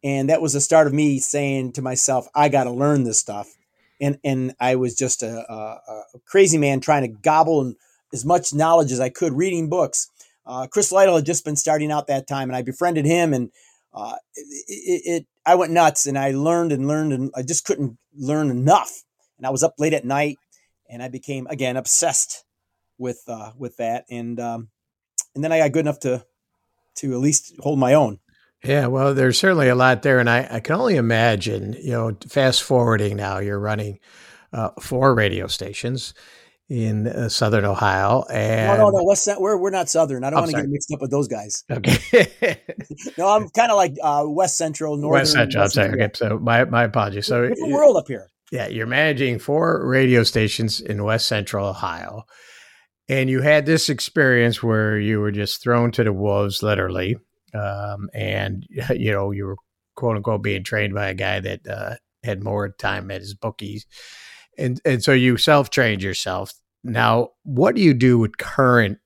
and 0.05 0.29
that 0.29 0.43
was 0.43 0.53
the 0.53 0.61
start 0.61 0.87
of 0.87 0.93
me 0.93 1.19
saying 1.19 1.73
to 1.73 1.83
myself 1.83 2.29
i 2.35 2.49
got 2.49 2.65
to 2.65 2.71
learn 2.71 3.03
this 3.03 3.19
stuff. 3.19 3.57
And 4.01 4.19
and 4.23 4.55
i 4.61 4.77
was 4.77 4.95
just 4.95 5.23
a, 5.23 5.51
a, 5.51 6.03
a 6.15 6.19
crazy 6.27 6.59
man 6.59 6.81
trying 6.81 7.03
to 7.03 7.09
gobble 7.09 7.75
as 8.13 8.25
much 8.25 8.55
knowledge 8.55 8.93
as 8.93 9.01
i 9.01 9.09
could 9.09 9.33
reading 9.33 9.69
books. 9.69 10.11
Uh, 10.47 10.67
chris 10.67 10.93
lytle 10.93 11.17
had 11.17 11.27
just 11.27 11.45
been 11.45 11.57
starting 11.57 11.91
out 11.91 12.07
that 12.07 12.29
time 12.29 12.49
and 12.49 12.57
i 12.57 12.63
befriended 12.63 13.07
him 13.07 13.33
and 13.33 13.51
uh, 13.95 14.17
it, 14.37 15.03
it, 15.07 15.27
i 15.47 15.55
went 15.55 15.73
nuts 15.73 16.07
and 16.07 16.19
i 16.19 16.31
learned 16.31 16.71
and 16.73 16.87
learned 16.87 17.13
and 17.13 17.31
i 17.35 17.43
just 17.43 17.65
couldn't 17.65 17.99
learn 18.17 18.51
enough. 18.51 19.03
And 19.39 19.47
i 19.47 19.51
was 19.51 19.63
up 19.63 19.75
late 19.79 19.95
at 19.95 20.05
night 20.05 20.37
and 20.89 21.03
i 21.03 21.09
became 21.09 21.47
again 21.49 21.77
obsessed 21.77 22.45
with 22.99 23.23
uh, 23.27 23.53
with 23.57 23.77
that. 23.79 24.05
And 24.11 24.39
um, 24.39 24.69
and 25.35 25.43
then 25.43 25.53
i 25.53 25.59
got 25.59 25.73
good 25.73 25.81
enough 25.81 26.01
to 26.01 26.25
to 26.97 27.13
at 27.13 27.19
least 27.19 27.55
hold 27.61 27.79
my 27.79 27.95
own 27.95 28.21
Yeah, 28.65 28.87
well, 28.87 29.15
there's 29.15 29.39
certainly 29.39 29.69
a 29.69 29.75
lot 29.75 30.03
there, 30.03 30.19
and 30.19 30.29
I, 30.29 30.47
I 30.51 30.61
can 30.61 30.77
only 30.77 30.97
imagine. 30.97 31.75
You 31.75 31.93
know, 31.93 32.17
fast 32.29 32.63
forwarding 32.63 33.17
now, 33.17 33.39
you're 33.39 33.59
running 33.59 33.99
uh, 34.53 34.71
four 34.81 35.15
radio 35.15 35.47
stations 35.47 36.15
in 36.69 37.07
uh, 37.07 37.29
Southern 37.29 37.65
Ohio, 37.65 38.25
and 38.33 38.79
no, 38.79 38.91
no, 38.91 38.99
no, 38.99 39.05
West. 39.05 39.29
We're 39.39 39.59
we're 39.59 39.71
not 39.71 39.89
Southern. 39.89 40.25
I 40.25 40.31
don't 40.31 40.41
want 40.41 40.53
to 40.53 40.57
get 40.63 40.69
mixed 40.69 40.93
up 40.93 41.01
with 41.01 41.11
those 41.11 41.29
guys. 41.29 41.65
Okay. 41.71 42.59
no, 43.19 43.29
I'm 43.29 43.49
kind 43.51 43.71
of 43.71 43.77
like 43.77 43.95
uh, 44.03 44.25
West 44.27 44.57
Central, 44.57 44.97
Northern. 44.99 45.21
West 45.21 45.33
Central. 45.33 45.65
West 45.65 45.79
I'm 45.79 45.91
sorry. 45.91 46.03
Okay, 46.03 46.13
so 46.15 46.39
my 46.39 46.65
my 46.65 46.85
apologies. 46.85 47.27
So 47.27 47.49
different 47.49 47.73
world 47.73 47.97
up 47.97 48.09
here. 48.09 48.31
Yeah, 48.51 48.69
you're 48.69 48.87
managing 48.87 49.39
four 49.41 49.87
radio 49.87 50.23
stations 50.23 50.81
in 50.81 51.05
West 51.05 51.27
Central 51.27 51.67
Ohio, 51.67 52.25
and 53.09 53.29
you 53.29 53.43
had 53.43 53.67
this 53.67 53.89
experience 53.89 54.63
where 54.63 54.99
you 54.99 55.21
were 55.21 55.33
just 55.33 55.63
thrown 55.63 55.91
to 55.93 56.05
the 56.05 56.13
wolves, 56.13 56.63
literally, 56.63 57.17
um, 57.55 58.09
and 58.13 58.67
you 58.91 59.13
know 59.13 59.31
you 59.31 59.47
were 59.47 59.57
quote 59.97 60.17
unquote 60.17 60.43
being 60.43 60.65
trained 60.65 60.95
by 60.95 61.09
a 61.09 61.15
guy 61.15 61.41
that 61.41 61.67
uh, 61.69 61.95
had 62.23 62.43
more 62.43 62.69
time 62.71 63.11
at 63.11 63.21
his 63.21 63.35
bookies 63.35 63.87
and 64.59 64.81
and 64.85 65.03
so 65.03 65.13
you 65.13 65.37
self 65.37 65.71
trained 65.71 66.03
yourself. 66.03 66.53
Now, 66.83 67.31
what 67.45 67.75
do 67.75 67.83
you 67.83 67.95
do 67.95 68.19
with 68.19 68.37
current 68.37 68.99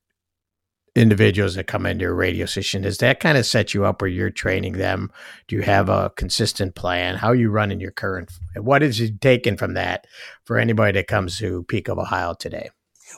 individuals 0.97 1.55
that 1.55 1.69
come 1.69 1.87
into 1.87 2.03
your 2.03 2.15
radio 2.15 2.47
station? 2.47 2.83
Does 2.83 2.99
that 2.99 3.21
kind 3.21 3.39
of 3.39 3.47
set 3.47 3.73
you 3.73 3.85
up 3.85 4.03
where 4.03 4.11
you're 4.11 4.31
training 4.31 4.73
them? 4.73 5.13
Do 5.47 5.55
you 5.55 5.63
have 5.63 5.89
a 5.89 6.11
consistent 6.17 6.75
plan? 6.75 7.17
How 7.17 7.29
are 7.29 7.37
you 7.37 7.51
running 7.51 7.81
your 7.81 7.93
current? 7.93 8.33
What 8.57 8.83
is 8.83 8.99
you 8.99 9.17
taken 9.17 9.57
from 9.57 9.75
that 9.75 10.07
for 10.45 10.59
anybody 10.59 10.99
that 10.99 11.07
comes 11.07 11.39
to 11.39 11.63
Peak 11.65 11.89
of 11.89 11.99
Ohio 11.99 12.35
today? 12.35 12.71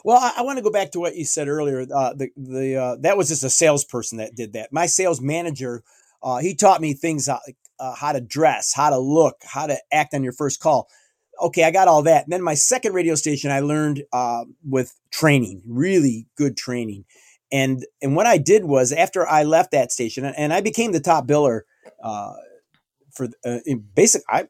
Well, 0.03 0.17
I, 0.17 0.33
I 0.37 0.41
want 0.43 0.57
to 0.57 0.63
go 0.63 0.71
back 0.71 0.91
to 0.91 0.99
what 0.99 1.15
you 1.15 1.25
said 1.25 1.47
earlier. 1.47 1.81
Uh, 1.81 2.13
the 2.13 2.29
the 2.35 2.75
uh, 2.75 2.95
that 3.01 3.17
was 3.17 3.29
just 3.29 3.43
a 3.43 3.49
salesperson 3.49 4.17
that 4.17 4.35
did 4.35 4.53
that. 4.53 4.71
My 4.71 4.85
sales 4.85 5.21
manager, 5.21 5.83
uh, 6.23 6.37
he 6.37 6.55
taught 6.55 6.81
me 6.81 6.93
things 6.93 7.27
uh, 7.29 7.39
how 7.95 8.11
to 8.11 8.21
dress, 8.21 8.73
how 8.73 8.89
to 8.89 8.97
look, 8.97 9.37
how 9.43 9.67
to 9.67 9.77
act 9.91 10.13
on 10.13 10.23
your 10.23 10.33
first 10.33 10.59
call 10.59 10.87
okay, 11.41 11.63
I 11.63 11.71
got 11.71 11.87
all 11.87 12.03
that. 12.03 12.23
And 12.23 12.33
then 12.33 12.41
my 12.41 12.53
second 12.53 12.93
radio 12.93 13.15
station, 13.15 13.51
I 13.51 13.59
learned 13.59 14.03
uh, 14.13 14.45
with 14.63 14.93
training, 15.11 15.63
really 15.67 16.27
good 16.37 16.55
training. 16.55 17.05
And 17.51 17.85
and 18.01 18.15
what 18.15 18.27
I 18.27 18.37
did 18.37 18.63
was 18.63 18.93
after 18.93 19.27
I 19.27 19.43
left 19.43 19.71
that 19.71 19.91
station, 19.91 20.23
and 20.23 20.53
I 20.53 20.61
became 20.61 20.93
the 20.93 21.01
top 21.01 21.27
biller 21.27 21.61
uh, 22.01 22.33
for 23.13 23.27
basic, 23.93 24.21
I 24.29 24.47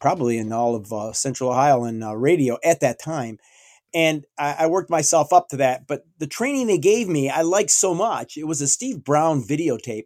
probably 0.00 0.38
in 0.38 0.50
all 0.50 0.74
of 0.74 1.14
Central 1.14 1.50
Ohio 1.50 1.84
and 1.84 2.02
radio 2.22 2.56
at 2.64 2.80
that 2.80 2.98
time. 2.98 3.38
And 3.94 4.24
I, 4.38 4.68
worked 4.68 4.88
myself 4.88 5.34
up 5.34 5.48
to 5.48 5.58
that. 5.58 5.86
But 5.86 6.04
the 6.18 6.26
training 6.26 6.66
they 6.66 6.78
gave 6.78 7.08
me, 7.08 7.28
I 7.28 7.42
liked 7.42 7.70
so 7.70 7.92
much. 7.94 8.38
It 8.38 8.46
was 8.46 8.62
a 8.62 8.66
Steve 8.66 9.04
Brown 9.04 9.42
videotape 9.42 10.04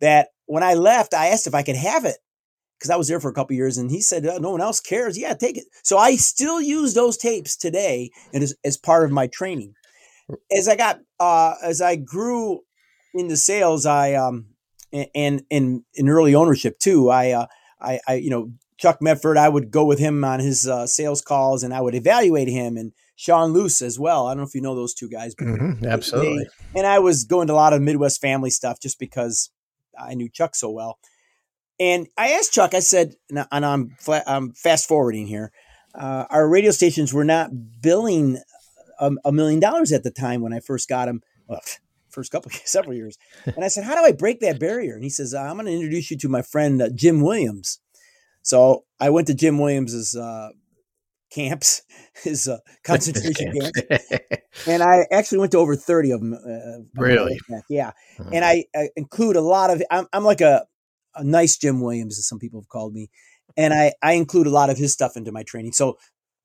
that 0.00 0.28
when 0.44 0.62
I 0.62 0.74
left, 0.74 1.14
I 1.14 1.28
asked 1.28 1.46
if 1.46 1.54
I 1.54 1.62
could 1.62 1.76
have 1.76 2.04
it 2.04 2.18
because 2.78 2.90
I 2.90 2.96
was 2.96 3.08
there 3.08 3.20
for 3.20 3.30
a 3.30 3.32
couple 3.32 3.56
years, 3.56 3.78
and 3.78 3.90
he 3.90 4.00
said 4.00 4.26
oh, 4.26 4.38
no 4.38 4.50
one 4.50 4.60
else 4.60 4.80
cares. 4.80 5.16
Yeah, 5.16 5.34
take 5.34 5.56
it. 5.56 5.64
So 5.82 5.96
I 5.96 6.16
still 6.16 6.60
use 6.60 6.94
those 6.94 7.16
tapes 7.16 7.56
today, 7.56 8.10
and 8.34 8.42
as, 8.42 8.54
as 8.64 8.76
part 8.76 9.04
of 9.04 9.12
my 9.12 9.28
training. 9.28 9.74
As 10.54 10.68
I 10.68 10.76
got 10.76 11.00
uh, 11.20 11.54
as 11.62 11.80
I 11.80 11.96
grew 11.96 12.60
into 13.14 13.36
sales, 13.36 13.86
I 13.86 14.14
um 14.14 14.46
and 14.92 15.42
in 15.48 15.84
in 15.94 16.08
early 16.08 16.34
ownership 16.34 16.78
too. 16.78 17.08
I 17.08 17.30
uh, 17.30 17.46
I, 17.80 18.00
I 18.06 18.14
you 18.14 18.30
know 18.30 18.50
Chuck 18.78 18.98
Mefford, 19.00 19.36
I 19.36 19.48
would 19.48 19.70
go 19.70 19.84
with 19.84 20.00
him 20.00 20.24
on 20.24 20.40
his 20.40 20.66
uh, 20.66 20.86
sales 20.86 21.22
calls, 21.22 21.62
and 21.62 21.72
I 21.72 21.80
would 21.80 21.94
evaluate 21.94 22.48
him 22.48 22.76
and 22.76 22.92
Sean 23.22 23.52
Luce 23.52 23.82
as 23.82 24.00
well. 24.00 24.26
I 24.26 24.32
don't 24.32 24.38
know 24.38 24.48
if 24.48 24.54
you 24.56 24.60
know 24.60 24.74
those 24.74 24.94
two 24.94 25.08
guys, 25.08 25.36
but 25.36 25.46
mm-hmm, 25.46 25.86
absolutely. 25.86 26.48
They, 26.74 26.80
and 26.80 26.88
I 26.88 26.98
was 26.98 27.22
going 27.22 27.46
to 27.46 27.52
a 27.52 27.54
lot 27.54 27.72
of 27.72 27.80
Midwest 27.80 28.20
family 28.20 28.50
stuff 28.50 28.80
just 28.80 28.98
because 28.98 29.50
I 29.96 30.14
knew 30.14 30.28
Chuck 30.28 30.56
so 30.56 30.70
well. 30.70 30.98
And 31.78 32.08
I 32.18 32.32
asked 32.32 32.52
Chuck, 32.52 32.74
I 32.74 32.80
said, 32.80 33.14
and 33.30 33.46
I'm, 33.64 33.90
flat, 34.00 34.24
I'm 34.26 34.54
fast 34.54 34.88
forwarding 34.88 35.28
here. 35.28 35.52
Uh, 35.94 36.24
our 36.30 36.48
radio 36.48 36.72
stations 36.72 37.14
were 37.14 37.24
not 37.24 37.52
billing 37.80 38.38
a, 38.98 39.12
a, 39.24 39.30
million 39.30 39.60
dollars 39.60 39.92
at 39.92 40.02
the 40.02 40.10
time 40.10 40.40
when 40.40 40.52
I 40.52 40.58
first 40.58 40.88
got 40.88 41.06
them. 41.06 41.20
Well, 41.46 41.60
first 42.10 42.32
couple 42.32 42.50
several 42.64 42.94
years. 42.94 43.18
And 43.44 43.64
I 43.64 43.68
said, 43.68 43.84
"How 43.84 43.94
do 43.94 44.04
I 44.04 44.10
break 44.10 44.40
that 44.40 44.58
barrier?" 44.58 44.94
And 44.94 45.04
he 45.04 45.10
says, 45.10 45.32
"I'm 45.32 45.54
going 45.54 45.66
to 45.66 45.72
introduce 45.72 46.10
you 46.10 46.16
to 46.18 46.28
my 46.28 46.42
friend 46.42 46.82
uh, 46.82 46.88
Jim 46.92 47.20
Williams." 47.20 47.78
So 48.42 48.84
I 48.98 49.10
went 49.10 49.28
to 49.28 49.34
Jim 49.34 49.58
Williams's 49.58 50.16
uh, 50.16 50.48
camps, 51.34 51.82
his 52.22 52.48
uh, 52.48 52.58
concentration 52.84 53.52
camps, 53.52 53.80
and 54.66 54.82
I 54.82 55.06
actually 55.10 55.38
went 55.38 55.52
to 55.52 55.58
over 55.58 55.76
thirty 55.76 56.10
of 56.10 56.20
them. 56.20 56.34
Uh, 56.34 56.84
really? 57.00 57.38
Yeah, 57.68 57.92
uh-huh. 58.18 58.30
and 58.32 58.44
I, 58.44 58.64
I, 58.74 58.88
include 58.96 59.36
a 59.36 59.40
lot 59.40 59.70
of. 59.70 59.82
I'm, 59.90 60.06
I'm 60.12 60.24
like 60.24 60.40
a 60.40 60.66
a 61.14 61.24
nice 61.24 61.56
Jim 61.56 61.80
Williams, 61.80 62.18
as 62.18 62.26
some 62.26 62.38
people 62.38 62.60
have 62.60 62.68
called 62.68 62.94
me. 62.94 63.10
And 63.56 63.74
I, 63.74 63.92
I 64.02 64.12
include 64.12 64.46
a 64.46 64.50
lot 64.50 64.70
of 64.70 64.78
his 64.78 64.92
stuff 64.92 65.16
into 65.16 65.32
my 65.32 65.42
training. 65.42 65.72
So 65.72 65.98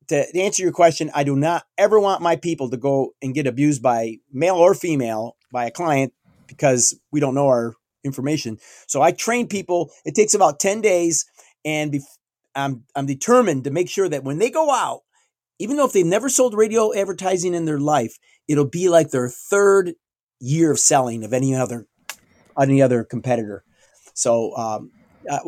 to, 0.08 0.30
to 0.32 0.40
answer 0.40 0.64
your 0.64 0.72
question, 0.72 1.12
I 1.14 1.24
do 1.24 1.36
not 1.36 1.64
ever 1.78 2.00
want 2.00 2.22
my 2.22 2.36
people 2.36 2.70
to 2.70 2.78
go 2.78 3.14
and 3.22 3.34
get 3.34 3.48
abused 3.48 3.82
by 3.82 4.18
male 4.32 4.56
or 4.56 4.74
female 4.74 5.38
by 5.52 5.66
a 5.66 5.72
client 5.72 6.14
because 6.48 7.00
we 7.12 7.20
don't 7.20 7.36
know 7.36 7.48
our 7.48 7.74
information. 8.04 8.58
So 8.88 9.02
I 9.02 9.12
train 9.12 9.48
people. 9.48 9.92
It 10.06 10.16
takes 10.16 10.34
about 10.34 10.60
10 10.60 10.82
days. 10.82 11.26
And 11.66 11.94
bef- 11.94 12.17
I'm, 12.58 12.84
I'm 12.96 13.06
determined 13.06 13.64
to 13.66 13.72
make 13.72 13.90
sure 13.90 14.10
that 14.10 14.24
when 14.24 14.40
they 14.40 14.50
go 14.50 14.72
out, 14.72 15.02
even 15.60 15.78
though 15.78 15.86
if 15.86 15.94
they've 15.94 16.06
never 16.06 16.30
sold 16.30 16.54
radio 16.54 16.94
advertising 16.94 17.54
in 17.54 17.66
their 17.66 17.80
life, 17.80 18.18
it'll 18.48 18.66
be 18.70 18.90
like 18.90 19.10
their 19.10 19.30
third 19.30 19.94
year 20.40 20.72
of 20.72 20.80
selling 20.80 21.24
of 21.24 21.34
any 21.34 21.56
other 21.56 21.88
any 22.60 22.82
other 22.82 23.04
competitor. 23.04 23.64
So 24.14 24.56
um, 24.56 24.92
uh, 25.30 25.40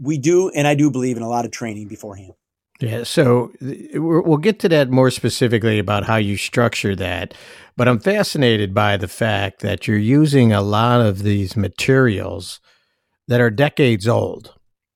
we 0.00 0.18
do, 0.18 0.50
and 0.50 0.66
I 0.66 0.74
do 0.74 0.90
believe 0.90 1.16
in 1.16 1.22
a 1.22 1.28
lot 1.28 1.44
of 1.44 1.50
training 1.50 1.88
beforehand. 1.88 2.32
Yeah, 2.80 3.02
so 3.02 3.50
we'll 3.60 4.36
get 4.36 4.60
to 4.60 4.68
that 4.68 4.88
more 4.88 5.10
specifically 5.10 5.80
about 5.80 6.04
how 6.04 6.14
you 6.14 6.36
structure 6.36 6.94
that. 6.94 7.34
But 7.76 7.88
I'm 7.88 7.98
fascinated 7.98 8.72
by 8.72 8.96
the 8.96 9.08
fact 9.08 9.62
that 9.62 9.88
you're 9.88 9.98
using 9.98 10.52
a 10.52 10.62
lot 10.62 11.00
of 11.00 11.24
these 11.24 11.56
materials 11.56 12.60
that 13.26 13.40
are 13.40 13.50
decades 13.50 14.06
old. 14.06 14.54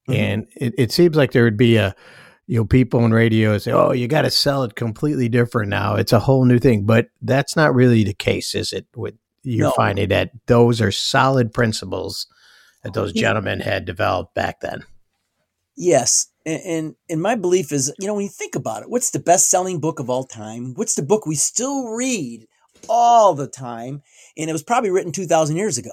Mm-hmm. 0.09 0.21
And 0.21 0.47
it, 0.57 0.75
it 0.79 0.93
seems 0.93 1.17
like 1.17 1.33
there 1.33 1.45
would 1.45 1.57
be 1.57 1.77
a, 1.77 1.95
you 2.47 2.59
know, 2.59 2.65
people 2.65 3.05
on 3.05 3.13
radio 3.13 3.57
say, 3.59 3.73
oh, 3.73 3.93
you 3.93 4.09
got 4.09 4.23
to 4.23 4.31
sell 4.31 4.65
it 4.65 4.75
completely 4.75 5.29
different 5.29 5.71
now. 5.71 5.95
It's 5.95 6.13
a 6.13 6.19
whole 6.19 6.45
new 6.45 6.59
thing. 6.59 6.85
But 6.85 7.09
that's 7.21 7.57
not 7.57 7.75
really 7.75 8.05
the 8.05 8.15
case, 8.15 8.55
is 8.55 8.73
it? 8.73 8.87
With 8.97 9.15
you're 9.43 9.69
no. 9.69 9.73
finding 9.73 10.09
that 10.09 10.31
those 10.47 10.81
are 10.81 10.93
solid 10.93 11.53
principles 11.53 12.27
that 12.83 12.95
those 12.95 13.13
gentlemen 13.13 13.61
had 13.61 13.85
developed 13.85 14.35
back 14.35 14.61
then. 14.61 14.85
Yes. 15.77 16.29
And, 16.45 16.63
and, 16.63 16.95
and 17.09 17.23
my 17.23 17.35
belief 17.37 17.73
is, 17.73 17.93
you 17.99 18.07
know, 18.07 18.15
when 18.15 18.25
you 18.25 18.31
think 18.31 18.55
about 18.55 18.83
it, 18.83 18.91
what's 18.91 19.11
the 19.11 19.21
best 19.21 19.49
selling 19.49 19.81
book 19.81 20.01
of 20.01 20.11
all 20.11 20.25
time? 20.25 20.75
What's 20.75 20.95
the 20.95 21.03
book 21.03 21.27
we 21.27 21.37
still 21.37 21.89
read 21.89 22.47
all 22.89 23.35
the 23.35 23.47
time? 23.47 24.03
And 24.37 24.51
it 24.51 24.53
was 24.53 24.63
probably 24.63 24.91
written 24.91 25.13
2,000 25.13 25.57
years 25.57 25.79
ago, 25.79 25.93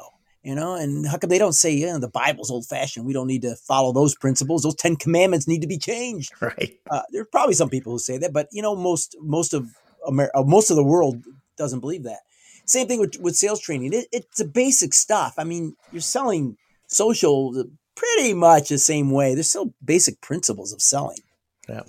you 0.49 0.55
know, 0.55 0.73
and 0.73 1.05
how 1.05 1.15
come 1.19 1.29
they 1.29 1.37
don't 1.37 1.53
say, 1.53 1.71
yeah, 1.71 1.99
the 1.99 2.07
Bible's 2.07 2.49
old 2.49 2.65
fashioned. 2.65 3.05
We 3.05 3.13
don't 3.13 3.27
need 3.27 3.43
to 3.43 3.55
follow 3.55 3.93
those 3.93 4.15
principles. 4.15 4.63
Those 4.63 4.73
10 4.73 4.95
commandments 4.95 5.47
need 5.47 5.61
to 5.61 5.67
be 5.67 5.77
changed. 5.77 6.33
Right. 6.41 6.79
Uh, 6.89 7.01
there's 7.11 7.27
probably 7.31 7.53
some 7.53 7.69
people 7.69 7.91
who 7.91 7.99
say 7.99 8.17
that, 8.17 8.33
but 8.33 8.47
you 8.51 8.63
know, 8.63 8.75
most, 8.75 9.15
most 9.21 9.53
of 9.53 9.67
uh, 10.07 10.43
most 10.43 10.71
of 10.71 10.77
the 10.77 10.83
world 10.83 11.23
doesn't 11.57 11.81
believe 11.81 12.03
that. 12.03 12.21
Same 12.65 12.87
thing 12.87 12.99
with, 12.99 13.17
with 13.19 13.35
sales 13.35 13.59
training. 13.59 13.93
It, 13.93 14.07
it's 14.11 14.39
a 14.39 14.45
basic 14.45 14.95
stuff. 14.95 15.35
I 15.37 15.43
mean, 15.43 15.75
you're 15.91 16.01
selling 16.01 16.55
social 16.87 17.65
pretty 17.95 18.33
much 18.33 18.69
the 18.69 18.79
same 18.79 19.11
way. 19.11 19.35
There's 19.35 19.49
still 19.49 19.75
basic 19.83 20.21
principles 20.21 20.73
of 20.73 20.81
selling. 20.81 21.19
Yeah. 21.67 21.81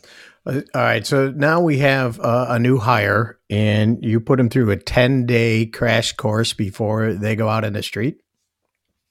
Uh, 0.44 0.60
all 0.74 0.82
right. 0.82 1.06
So 1.06 1.30
now 1.30 1.60
we 1.62 1.78
have 1.78 2.20
uh, 2.20 2.46
a 2.50 2.58
new 2.58 2.76
hire, 2.76 3.38
and 3.48 4.04
you 4.04 4.20
put 4.20 4.36
them 4.36 4.50
through 4.50 4.70
a 4.72 4.76
10 4.76 5.24
day 5.24 5.64
crash 5.64 6.12
course 6.12 6.52
before 6.52 7.14
they 7.14 7.34
go 7.34 7.48
out 7.48 7.64
in 7.64 7.72
the 7.72 7.82
street. 7.82 8.20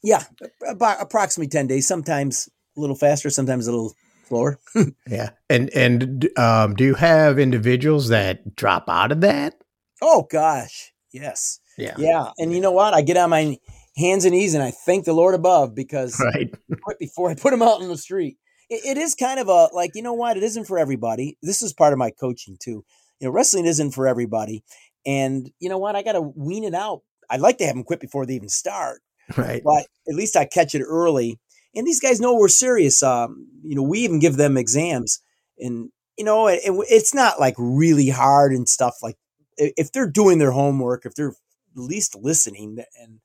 Yeah, 0.02 0.24
about 0.68 1.02
approximately 1.02 1.50
10 1.50 1.68
days, 1.68 1.88
sometimes 1.88 2.50
a 2.78 2.80
little 2.80 2.96
faster, 2.96 3.30
sometimes 3.30 3.68
a 3.68 3.72
little 3.72 3.94
slower. 4.28 4.60
yeah. 5.08 5.32
And, 5.50 5.70
and 5.72 6.30
um, 6.38 6.76
do 6.76 6.86
you 6.86 6.94
have 6.96 7.38
individuals 7.38 8.08
that 8.10 8.56
drop 8.56 8.86
out 8.88 9.12
of 9.12 9.22
that? 9.22 9.56
Oh, 10.02 10.28
gosh. 10.32 10.94
Yes. 11.12 11.60
Yeah. 11.78 11.96
Yeah. 11.98 12.32
And 12.38 12.54
you 12.54 12.62
know 12.62 12.72
what? 12.72 12.94
I 12.94 13.02
get 13.02 13.18
on 13.18 13.30
my 13.30 13.58
hands 13.98 14.26
and 14.26 14.34
knees 14.34 14.54
and 14.54 14.64
I 14.64 14.72
thank 14.72 15.06
the 15.06 15.14
Lord 15.14 15.36
above 15.36 15.76
because 15.76 16.20
right. 16.36 16.54
before 17.00 17.30
I 17.30 17.36
put 17.36 17.52
them 17.52 17.62
out 17.62 17.82
in 17.82 17.90
the 17.90 17.98
street. 17.98 18.38
It, 18.70 18.98
it 18.98 18.98
is 18.98 19.16
kind 19.16 19.40
of 19.40 19.48
a 19.50 19.70
like, 19.74 19.92
you 19.96 20.02
know 20.02 20.14
what? 20.14 20.38
It 20.38 20.44
isn't 20.44 20.66
for 20.66 20.80
everybody. 20.80 21.38
This 21.42 21.62
is 21.62 21.74
part 21.74 21.94
of 21.94 22.00
my 22.00 22.12
coaching 22.12 22.58
too. 22.60 22.86
You 23.20 23.28
know, 23.28 23.32
wrestling 23.32 23.66
isn't 23.66 23.92
for 23.92 24.08
everybody. 24.08 24.64
And 25.06 25.52
you 25.60 25.70
know 25.70 25.78
what? 25.78 25.96
I 25.96 26.04
got 26.04 26.14
to 26.14 26.22
wean 26.22 26.64
it 26.64 26.74
out. 26.74 27.02
I'd 27.30 27.42
like 27.42 27.58
to 27.60 27.66
have 27.66 27.76
them 27.76 27.84
quit 27.84 28.00
before 28.00 28.26
they 28.26 28.36
even 28.36 28.50
start. 28.50 29.02
Right. 29.38 29.62
But 29.64 29.86
at 30.08 30.16
least 30.16 30.36
I 30.36 30.46
catch 30.46 30.74
it 30.74 30.84
early. 30.84 31.40
And 31.76 31.86
these 31.86 32.00
guys 32.00 32.20
know 32.20 32.36
we're 32.36 32.48
serious. 32.48 33.04
Um, 33.04 33.48
you 33.64 33.76
know, 33.76 33.84
we 33.84 34.00
even 34.00 34.20
give 34.20 34.38
them 34.38 34.58
exams 34.58 35.22
and, 35.60 35.90
you 36.18 36.26
know, 36.26 36.48
it, 36.48 36.62
it's 36.66 37.14
not 37.14 37.40
like 37.40 37.56
really 37.58 38.10
hard 38.10 38.54
and 38.54 38.68
stuff 38.68 38.96
like 39.04 39.16
if 39.58 39.92
they're 39.92 40.10
doing 40.10 40.40
their 40.40 40.52
homework, 40.52 41.06
if 41.06 41.14
they're 41.16 41.30
at 41.30 41.36
least 41.76 42.16
listening 42.16 42.78
and 43.00 43.20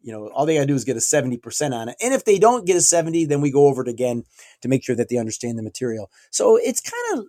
you 0.00 0.12
know, 0.12 0.28
all 0.28 0.46
they 0.46 0.54
got 0.54 0.60
to 0.60 0.66
do 0.66 0.74
is 0.74 0.84
get 0.84 0.96
a 0.96 1.00
70% 1.00 1.72
on 1.72 1.88
it. 1.88 1.96
And 2.00 2.14
if 2.14 2.24
they 2.24 2.38
don't 2.38 2.66
get 2.66 2.76
a 2.76 2.80
70, 2.80 3.24
then 3.26 3.40
we 3.40 3.50
go 3.50 3.66
over 3.66 3.82
it 3.82 3.88
again 3.88 4.24
to 4.62 4.68
make 4.68 4.84
sure 4.84 4.96
that 4.96 5.08
they 5.08 5.16
understand 5.16 5.58
the 5.58 5.62
material. 5.62 6.10
So 6.30 6.56
it's 6.56 6.80
kind 6.80 7.18
of 7.18 7.26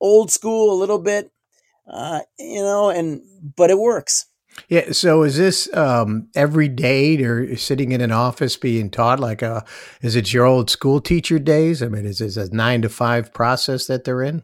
old 0.00 0.30
school 0.30 0.72
a 0.72 0.78
little 0.80 0.98
bit, 0.98 1.30
uh, 1.90 2.20
you 2.38 2.62
know, 2.62 2.90
and, 2.90 3.20
but 3.56 3.70
it 3.70 3.78
works. 3.78 4.26
Yeah. 4.68 4.92
So 4.92 5.22
is 5.22 5.36
this 5.36 5.72
um, 5.74 6.28
every 6.34 6.68
day 6.68 7.22
or 7.22 7.56
sitting 7.56 7.92
in 7.92 8.00
an 8.00 8.12
office 8.12 8.56
being 8.56 8.90
taught? 8.90 9.20
Like, 9.20 9.42
a, 9.42 9.56
uh, 9.56 9.60
is 10.02 10.16
it 10.16 10.32
your 10.32 10.44
old 10.44 10.70
school 10.70 11.00
teacher 11.00 11.38
days? 11.38 11.82
I 11.82 11.88
mean, 11.88 12.06
is 12.06 12.18
this 12.18 12.36
a 12.36 12.52
nine 12.54 12.82
to 12.82 12.88
five 12.88 13.32
process 13.32 13.86
that 13.86 14.04
they're 14.04 14.22
in? 14.22 14.42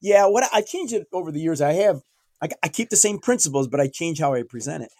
Yeah. 0.00 0.26
What 0.26 0.44
I 0.52 0.62
changed 0.62 0.94
it 0.94 1.06
over 1.12 1.30
the 1.30 1.40
years. 1.40 1.60
I 1.60 1.72
have, 1.74 2.00
I, 2.42 2.48
I 2.62 2.68
keep 2.68 2.90
the 2.90 2.96
same 2.96 3.18
principles, 3.18 3.68
but 3.68 3.80
I 3.80 3.88
change 3.88 4.18
how 4.18 4.34
I 4.34 4.42
present 4.42 4.84
it 4.84 4.90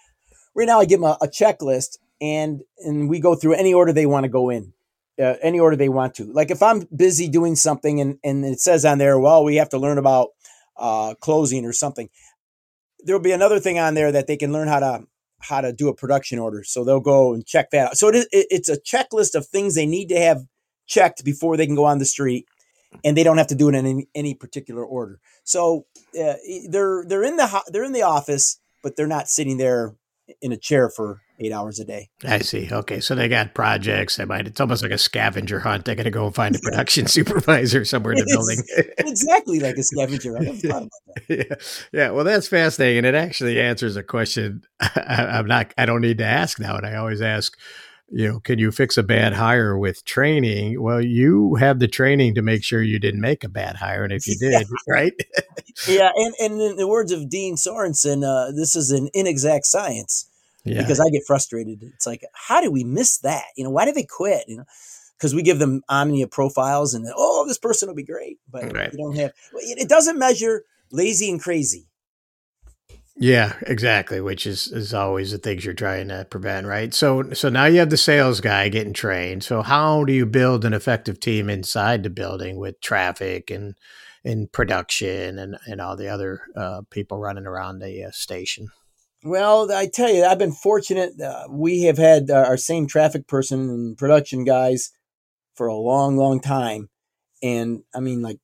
right 0.54 0.66
now 0.66 0.80
I 0.80 0.84
give 0.84 1.00
them 1.00 1.10
a, 1.10 1.18
a 1.24 1.28
checklist 1.28 1.98
and 2.20 2.62
and 2.78 3.08
we 3.08 3.20
go 3.20 3.34
through 3.34 3.54
any 3.54 3.74
order 3.74 3.92
they 3.92 4.06
want 4.06 4.24
to 4.24 4.28
go 4.28 4.50
in. 4.50 4.72
Uh, 5.16 5.36
any 5.42 5.60
order 5.60 5.76
they 5.76 5.88
want 5.88 6.12
to. 6.16 6.24
Like 6.24 6.50
if 6.50 6.60
I'm 6.60 6.88
busy 6.94 7.28
doing 7.28 7.54
something 7.54 8.00
and, 8.00 8.18
and 8.24 8.44
it 8.44 8.58
says 8.58 8.84
on 8.84 8.98
there, 8.98 9.16
well, 9.16 9.44
we 9.44 9.56
have 9.56 9.68
to 9.68 9.78
learn 9.78 9.96
about 9.96 10.30
uh, 10.76 11.14
closing 11.20 11.64
or 11.64 11.72
something. 11.72 12.08
There'll 13.04 13.22
be 13.22 13.32
another 13.32 13.60
thing 13.60 13.78
on 13.78 13.94
there 13.94 14.10
that 14.12 14.26
they 14.26 14.36
can 14.36 14.52
learn 14.52 14.68
how 14.68 14.80
to 14.80 15.04
how 15.40 15.60
to 15.60 15.72
do 15.72 15.88
a 15.88 15.94
production 15.94 16.38
order. 16.38 16.64
So 16.64 16.84
they'll 16.84 17.00
go 17.00 17.34
and 17.34 17.44
check 17.46 17.70
that 17.70 17.88
out. 17.88 17.96
So 17.98 18.08
it 18.08 18.14
is, 18.14 18.28
it's 18.32 18.68
a 18.68 18.80
checklist 18.80 19.34
of 19.34 19.46
things 19.46 19.74
they 19.74 19.86
need 19.86 20.08
to 20.08 20.18
have 20.18 20.44
checked 20.86 21.24
before 21.24 21.56
they 21.56 21.66
can 21.66 21.74
go 21.74 21.84
on 21.84 21.98
the 21.98 22.04
street, 22.04 22.46
and 23.04 23.16
they 23.16 23.22
don't 23.22 23.38
have 23.38 23.48
to 23.48 23.54
do 23.54 23.68
it 23.68 23.74
in 23.74 23.86
any, 23.86 24.08
any 24.14 24.34
particular 24.34 24.84
order. 24.84 25.20
So 25.44 25.86
uh, 26.18 26.34
they're 26.68 27.04
they're 27.06 27.24
in 27.24 27.36
the 27.36 27.62
they're 27.68 27.84
in 27.84 27.92
the 27.92 28.02
office, 28.02 28.58
but 28.82 28.96
they're 28.96 29.06
not 29.06 29.28
sitting 29.28 29.58
there 29.58 29.94
in 30.40 30.52
a 30.52 30.56
chair 30.56 30.88
for 30.88 31.20
eight 31.40 31.52
hours 31.52 31.80
a 31.80 31.84
day. 31.84 32.08
I 32.24 32.38
see. 32.38 32.68
Okay, 32.70 33.00
so 33.00 33.14
they 33.14 33.28
got 33.28 33.54
projects. 33.54 34.16
They 34.16 34.24
might. 34.24 34.46
It's 34.46 34.60
almost 34.60 34.82
like 34.82 34.92
a 34.92 34.98
scavenger 34.98 35.60
hunt. 35.60 35.84
They 35.84 35.94
got 35.94 36.04
to 36.04 36.10
go 36.10 36.26
and 36.26 36.34
find 36.34 36.54
a 36.54 36.58
production 36.60 37.06
supervisor 37.08 37.84
somewhere 37.84 38.12
in 38.12 38.20
the 38.20 38.26
building. 38.30 38.62
exactly 38.98 39.60
like 39.60 39.76
a 39.76 39.82
scavenger 39.82 40.36
hunt. 40.36 40.90
Yeah, 41.28 41.44
yeah. 41.92 42.10
Well, 42.10 42.24
that's 42.24 42.48
fascinating, 42.48 42.98
and 42.98 43.06
it 43.06 43.14
actually 43.14 43.60
answers 43.60 43.96
a 43.96 44.02
question 44.02 44.62
I, 44.80 45.28
I'm 45.30 45.46
not. 45.46 45.72
I 45.78 45.86
don't 45.86 46.00
need 46.00 46.18
to 46.18 46.24
ask 46.24 46.58
now, 46.58 46.76
and 46.76 46.86
I 46.86 46.96
always 46.96 47.22
ask 47.22 47.56
you 48.14 48.28
know, 48.28 48.38
can 48.38 48.60
you 48.60 48.70
fix 48.70 48.96
a 48.96 49.02
bad 49.02 49.32
hire 49.32 49.76
with 49.76 50.04
training? 50.04 50.80
Well, 50.80 51.04
you 51.04 51.56
have 51.56 51.80
the 51.80 51.88
training 51.88 52.36
to 52.36 52.42
make 52.42 52.62
sure 52.62 52.80
you 52.80 53.00
didn't 53.00 53.20
make 53.20 53.42
a 53.42 53.48
bad 53.48 53.74
hire. 53.74 54.04
And 54.04 54.12
if 54.12 54.28
you 54.28 54.36
did, 54.38 54.52
yeah. 54.52 54.62
right? 54.88 55.12
yeah. 55.88 56.10
And, 56.14 56.34
and 56.38 56.60
in 56.60 56.76
the 56.76 56.86
words 56.86 57.10
of 57.10 57.28
Dean 57.28 57.56
Sorensen, 57.56 58.22
uh, 58.22 58.52
this 58.52 58.76
is 58.76 58.92
an 58.92 59.08
inexact 59.14 59.66
science 59.66 60.30
yeah. 60.64 60.80
because 60.80 61.00
I 61.00 61.10
get 61.10 61.24
frustrated. 61.26 61.82
It's 61.82 62.06
like, 62.06 62.24
how 62.34 62.60
do 62.60 62.70
we 62.70 62.84
miss 62.84 63.18
that? 63.18 63.46
You 63.56 63.64
know, 63.64 63.70
why 63.70 63.84
did 63.84 63.96
they 63.96 64.04
quit? 64.04 64.44
You 64.46 64.58
know, 64.58 64.64
because 65.18 65.34
we 65.34 65.42
give 65.42 65.58
them 65.58 65.82
omnia 65.88 66.28
profiles 66.28 66.94
and 66.94 67.04
oh, 67.16 67.44
this 67.48 67.58
person 67.58 67.88
will 67.88 67.96
be 67.96 68.04
great, 68.04 68.38
but 68.48 68.72
right. 68.72 68.92
you 68.92 68.98
don't 68.98 69.16
have. 69.16 69.32
It 69.54 69.88
doesn't 69.88 70.20
measure 70.20 70.64
lazy 70.92 71.30
and 71.30 71.42
crazy. 71.42 71.88
Yeah, 73.16 73.54
exactly. 73.62 74.20
Which 74.20 74.44
is 74.44 74.66
is 74.66 74.92
always 74.92 75.30
the 75.30 75.38
things 75.38 75.64
you're 75.64 75.74
trying 75.74 76.08
to 76.08 76.26
prevent, 76.28 76.66
right? 76.66 76.92
So 76.92 77.32
so 77.32 77.48
now 77.48 77.66
you 77.66 77.78
have 77.78 77.90
the 77.90 77.96
sales 77.96 78.40
guy 78.40 78.68
getting 78.68 78.92
trained. 78.92 79.44
So 79.44 79.62
how 79.62 80.04
do 80.04 80.12
you 80.12 80.26
build 80.26 80.64
an 80.64 80.74
effective 80.74 81.20
team 81.20 81.48
inside 81.48 82.02
the 82.02 82.10
building 82.10 82.56
with 82.58 82.80
traffic 82.80 83.50
and 83.50 83.76
and 84.24 84.50
production 84.50 85.38
and 85.38 85.56
and 85.66 85.80
all 85.80 85.96
the 85.96 86.08
other 86.08 86.40
uh, 86.56 86.82
people 86.90 87.18
running 87.18 87.46
around 87.46 87.78
the 87.78 88.04
uh, 88.04 88.10
station? 88.10 88.68
Well, 89.22 89.72
I 89.72 89.86
tell 89.86 90.12
you, 90.12 90.24
I've 90.24 90.38
been 90.38 90.52
fortunate. 90.52 91.18
Uh, 91.20 91.46
we 91.48 91.82
have 91.82 91.98
had 91.98 92.30
uh, 92.30 92.44
our 92.46 92.56
same 92.56 92.86
traffic 92.88 93.28
person 93.28 93.70
and 93.70 93.96
production 93.96 94.44
guys 94.44 94.90
for 95.54 95.68
a 95.68 95.76
long, 95.76 96.16
long 96.16 96.40
time, 96.40 96.90
and 97.42 97.84
I 97.94 98.00
mean, 98.00 98.22
like 98.22 98.40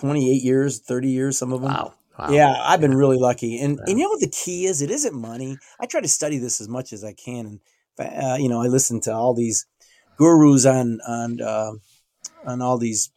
twenty 0.00 0.34
eight 0.34 0.42
years, 0.42 0.80
thirty 0.80 1.10
years, 1.10 1.36
some 1.36 1.52
of 1.52 1.60
them. 1.60 1.72
Wow. 1.72 1.94
Wow. 2.18 2.30
Yeah, 2.30 2.54
I've 2.60 2.80
been 2.80 2.94
really 2.94 3.16
lucky, 3.16 3.58
and 3.58 3.78
and 3.86 3.98
you 3.98 4.04
know 4.04 4.10
what 4.10 4.20
the 4.20 4.28
key 4.28 4.66
is? 4.66 4.82
It 4.82 4.90
isn't 4.90 5.14
money. 5.14 5.56
I 5.80 5.86
try 5.86 6.00
to 6.00 6.08
study 6.08 6.38
this 6.38 6.60
as 6.60 6.68
much 6.68 6.92
as 6.92 7.04
I 7.04 7.14
can, 7.14 7.46
and 7.46 7.60
uh, 7.98 8.36
you 8.38 8.48
know, 8.48 8.60
I 8.60 8.66
listen 8.66 9.00
to 9.02 9.12
all 9.12 9.34
these 9.34 9.66
gurus 10.18 10.66
on 10.66 11.00
on 11.06 11.40
uh, 11.40 11.72
on 12.44 12.60
all 12.60 12.78
these 12.78 13.10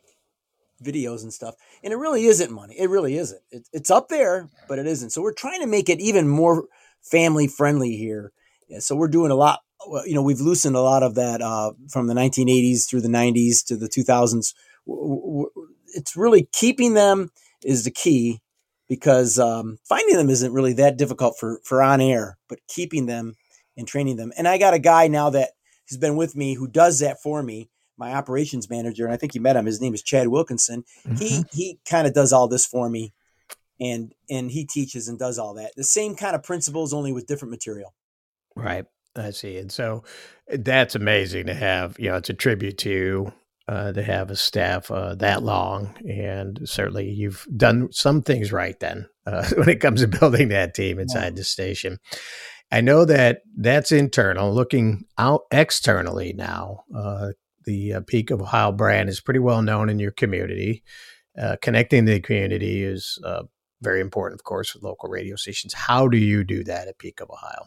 videos 0.84 1.24
and 1.24 1.34
stuff, 1.34 1.56
and 1.84 1.92
it 1.92 1.98
really 1.98 2.26
isn't 2.26 2.52
money. 2.52 2.76
It 2.78 2.90
really 2.90 3.18
isn't. 3.18 3.42
It, 3.52 3.68
it's 3.74 3.92
up 3.92 4.10
there, 4.10 4.50
but 4.68 4.80
it 4.80 4.88
isn't. 4.88 5.10
So 5.12 5.22
we're 5.22 5.34
trying 5.34 5.62
to 5.62 5.68
make 5.68 5.90
it 5.90 6.00
even 6.00 6.28
more 6.28 6.66
family 7.02 7.48
friendly 7.48 7.98
here. 7.98 8.32
Yeah, 8.70 8.80
so 8.80 8.96
we're 8.96 9.08
doing 9.08 9.32
a 9.32 9.36
lot. 9.36 9.60
You 10.06 10.16
know, 10.16 10.24
we've 10.24 10.42
loosened 10.42 10.76
a 10.76 10.82
lot 10.82 11.04
of 11.04 11.16
that 11.16 11.42
uh, 11.42 11.74
from 11.90 12.08
the 12.08 12.16
1980s 12.16 12.90
through 12.90 13.02
the 13.02 13.08
90s 13.08 13.64
to 13.68 13.78
the 13.78 13.88
2000s. 13.88 14.54
It's 15.94 16.16
really 16.16 16.48
keeping 16.52 16.96
them 16.96 17.30
is 17.64 17.84
the 17.84 17.92
key 17.92 18.42
because 18.88 19.40
um, 19.40 19.78
finding 19.88 20.16
them 20.16 20.30
isn't 20.30 20.54
really 20.54 20.74
that 20.74 20.98
difficult 20.98 21.38
for 21.40 21.60
for 21.64 21.82
on 21.82 22.02
air, 22.02 22.38
but 22.48 22.60
keeping 22.68 23.06
them 23.06 23.36
and 23.78 23.88
training 23.88 24.18
them. 24.18 24.32
And 24.38 24.48
I 24.48 24.58
got 24.58 24.74
a 24.74 24.80
guy 24.80 25.08
now 25.08 25.30
that 25.32 25.52
has 25.90 25.98
been 25.98 26.16
with 26.16 26.36
me 26.36 26.56
who 26.56 26.68
does 26.68 27.00
that 27.00 27.22
for 27.22 27.44
me, 27.44 27.70
my 27.98 28.14
operations 28.14 28.70
manager, 28.70 29.06
and 29.06 29.14
I 29.14 29.18
think 29.18 29.36
you 29.36 29.42
met 29.42 29.56
him. 29.56 29.66
His 29.66 29.82
name 29.82 29.94
is 29.94 30.04
Chad 30.04 30.28
Wilkinson. 30.28 30.84
Mm-hmm. 31.06 31.16
He 31.16 31.44
he 31.52 31.80
kind 31.90 32.08
of 32.08 32.14
does 32.14 32.34
all 32.34 32.48
this 32.48 32.66
for 32.66 32.90
me, 32.90 33.14
and 33.80 34.14
and 34.30 34.52
he 34.52 34.66
teaches 34.66 35.08
and 35.08 35.20
does 35.20 35.38
all 35.38 35.54
that. 35.56 35.72
The 35.76 35.84
same 35.84 36.16
kind 36.16 36.36
of 36.36 36.44
principles, 36.44 36.94
only 36.94 37.12
with 37.14 37.28
different 37.28 37.52
material. 37.52 37.94
Right. 38.56 38.86
I 39.16 39.32
see. 39.32 39.58
And 39.58 39.72
so 39.72 40.04
that's 40.48 40.96
amazing 40.96 41.46
to 41.48 41.54
have, 41.54 41.98
you 42.00 42.10
know, 42.10 42.18
it's 42.18 42.30
a 42.30 42.34
tribute 42.34 42.78
to 42.80 43.32
uh, 43.68 43.92
to 43.94 44.04
have 44.04 44.30
a 44.30 44.36
staff 44.36 44.92
uh, 44.92 45.16
that 45.16 45.44
long, 45.44 45.96
and 46.08 46.60
certainly 46.66 47.10
you've 47.10 47.48
done 47.56 47.92
some 47.92 48.22
things 48.22 48.52
right 48.52 48.80
then 48.80 49.08
uh, 49.26 49.48
when 49.58 49.70
it 49.70 49.80
comes 49.80 50.02
to 50.02 50.08
building 50.08 50.50
that 50.50 50.74
team 50.74 51.00
inside 51.00 51.24
yeah. 51.24 51.30
the 51.32 51.44
station. 51.44 51.98
I 52.72 52.82
know 52.82 53.06
that 53.06 53.42
that's 53.58 53.92
internal. 53.92 54.54
Looking 54.54 55.06
out 55.18 55.42
externally 55.52 56.34
now, 56.34 56.84
uh, 56.96 57.32
the 57.64 57.94
uh, 57.94 58.02
Peak 58.06 58.32
of 58.32 58.42
Ohio 58.42 58.72
brand 58.72 59.10
is 59.10 59.22
pretty 59.22 59.40
well 59.40 59.62
known 59.62 59.90
in 59.90 60.00
your 60.00 60.12
community. 60.12 60.84
Uh, 61.40 61.58
connecting 61.62 62.06
the 62.06 62.20
community 62.22 62.84
is 62.84 63.20
very 63.82 64.00
important, 64.00 64.40
of 64.40 64.44
course, 64.44 64.74
with 64.74 64.84
local 64.84 65.10
radio 65.10 65.36
stations. 65.36 65.74
How 65.74 66.08
do 66.08 66.18
you 66.18 66.44
do 66.44 66.64
that 66.64 66.88
at 66.88 66.98
Peak 66.98 67.20
of 67.20 67.30
Ohio? 67.30 67.66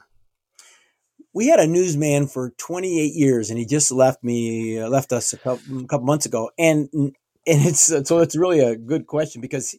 We 1.34 1.48
had 1.48 1.60
a 1.60 1.66
newsman 1.66 2.26
for 2.26 2.50
28 2.58 3.14
years 3.14 3.50
and 3.50 3.58
he 3.58 3.66
just 3.66 3.92
left 3.92 4.24
me 4.24 4.78
uh, 4.78 4.88
left 4.88 5.12
us 5.12 5.32
a 5.32 5.38
couple, 5.38 5.80
a 5.80 5.86
couple, 5.86 6.06
months 6.06 6.26
ago. 6.26 6.50
And 6.58 6.88
and 6.92 7.12
it's 7.46 7.82
so 7.82 8.18
it's 8.18 8.36
really 8.36 8.60
a 8.60 8.76
good 8.76 9.06
question 9.06 9.40
because 9.40 9.76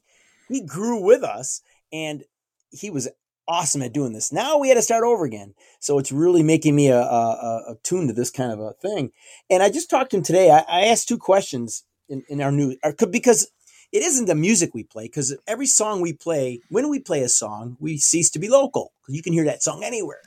he 0.48 0.62
grew 0.62 1.02
with 1.04 1.24
us 1.24 1.62
and 1.92 2.24
he 2.72 2.90
was 2.90 3.08
awesome 3.48 3.82
at 3.82 3.94
doing 3.94 4.14
this. 4.14 4.32
Now 4.32 4.58
we 4.60 4.70
had 4.70 4.76
to 4.76 4.82
start 4.82 5.04
over 5.04 5.26
again. 5.26 5.56
So 5.80 5.98
it's 5.98 6.12
really 6.12 6.44
making 6.44 6.76
me 6.76 6.90
a, 6.90 7.02
a, 7.02 7.64
a 7.72 7.76
tune 7.84 8.08
to 8.08 8.14
this 8.14 8.30
kind 8.30 8.52
of 8.52 8.60
a 8.60 8.74
thing. 8.74 9.12
And 9.50 9.64
i 9.64 9.70
just 9.70 9.90
talked 9.90 10.12
to 10.12 10.18
him 10.18 10.24
today. 10.24 10.52
I, 10.52 10.64
I 10.70 10.86
asked 10.86 11.08
two 11.08 11.18
questions 11.18 11.84
in, 12.08 12.24
in 12.30 12.42
our 12.42 12.52
new 12.52 12.76
because 13.12 13.52
it 13.92 14.04
isn't 14.04 14.28
the 14.28 14.36
music 14.36 14.76
we 14.76 14.84
play 14.84 15.06
because 15.06 15.36
every 15.48 15.66
song 15.66 16.00
we 16.00 16.14
play 16.14 16.62
when 16.70 16.90
we 16.90 17.00
play 17.00 17.24
a 17.24 17.30
song 17.30 17.76
we 17.80 17.98
cease 17.98 18.30
to 18.32 18.40
be 18.40 18.50
local. 18.50 18.94
You 19.08 19.24
can 19.24 19.34
hear 19.34 19.46
that 19.46 19.64
song 19.64 19.84
anywhere 19.84 20.22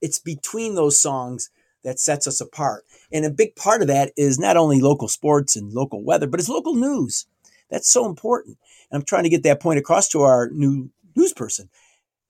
it's 0.00 0.18
between 0.18 0.74
those 0.74 1.00
songs 1.00 1.50
that 1.84 2.00
sets 2.00 2.26
us 2.26 2.40
apart. 2.40 2.84
And 3.12 3.24
a 3.24 3.30
big 3.30 3.54
part 3.54 3.80
of 3.80 3.88
that 3.88 4.12
is 4.16 4.38
not 4.38 4.56
only 4.56 4.80
local 4.80 5.08
sports 5.08 5.54
and 5.56 5.72
local 5.72 6.02
weather, 6.02 6.26
but 6.26 6.40
it's 6.40 6.48
local 6.48 6.74
news. 6.74 7.26
That's 7.70 7.90
so 7.90 8.06
important. 8.06 8.58
And 8.90 9.00
I'm 9.00 9.04
trying 9.04 9.22
to 9.22 9.28
get 9.28 9.42
that 9.44 9.60
point 9.60 9.78
across 9.78 10.08
to 10.10 10.22
our 10.22 10.48
new 10.50 10.90
news 11.14 11.32
person. 11.32 11.68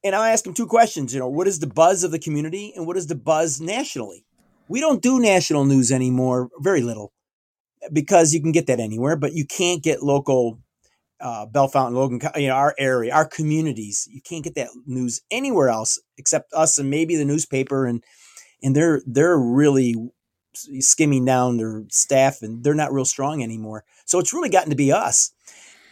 And 0.04 0.14
I 0.14 0.30
ask 0.30 0.46
him 0.46 0.54
two 0.54 0.66
questions. 0.66 1.12
You 1.12 1.20
know, 1.20 1.28
what 1.28 1.48
is 1.48 1.58
the 1.58 1.66
buzz 1.66 2.04
of 2.04 2.10
the 2.10 2.18
community 2.18 2.72
and 2.76 2.86
what 2.86 2.96
is 2.96 3.06
the 3.06 3.14
buzz 3.14 3.60
nationally? 3.60 4.24
We 4.68 4.80
don't 4.80 5.02
do 5.02 5.20
national 5.20 5.64
news 5.64 5.90
anymore, 5.90 6.50
very 6.58 6.82
little, 6.82 7.12
because 7.92 8.34
you 8.34 8.40
can 8.40 8.52
get 8.52 8.66
that 8.66 8.80
anywhere, 8.80 9.16
but 9.16 9.32
you 9.32 9.46
can't 9.46 9.82
get 9.82 10.02
local 10.02 10.58
uh, 11.20 11.46
Bellefontaine, 11.46 11.94
Logan, 11.94 12.20
you 12.36 12.48
know, 12.48 12.54
our 12.54 12.74
area, 12.78 13.14
our 13.14 13.26
communities. 13.26 14.08
You 14.10 14.20
can't 14.20 14.44
get 14.44 14.54
that 14.54 14.68
news 14.86 15.20
anywhere 15.30 15.68
else 15.68 15.98
except 16.18 16.52
us 16.52 16.78
and 16.78 16.90
maybe 16.90 17.16
the 17.16 17.24
newspaper. 17.24 17.86
And 17.86 18.02
and 18.62 18.74
they're 18.74 19.02
they're 19.06 19.38
really 19.38 19.94
skimming 20.54 21.24
down 21.24 21.58
their 21.58 21.84
staff, 21.90 22.42
and 22.42 22.64
they're 22.64 22.74
not 22.74 22.92
real 22.92 23.04
strong 23.04 23.42
anymore. 23.42 23.84
So 24.06 24.18
it's 24.18 24.32
really 24.32 24.48
gotten 24.48 24.70
to 24.70 24.76
be 24.76 24.92
us. 24.92 25.32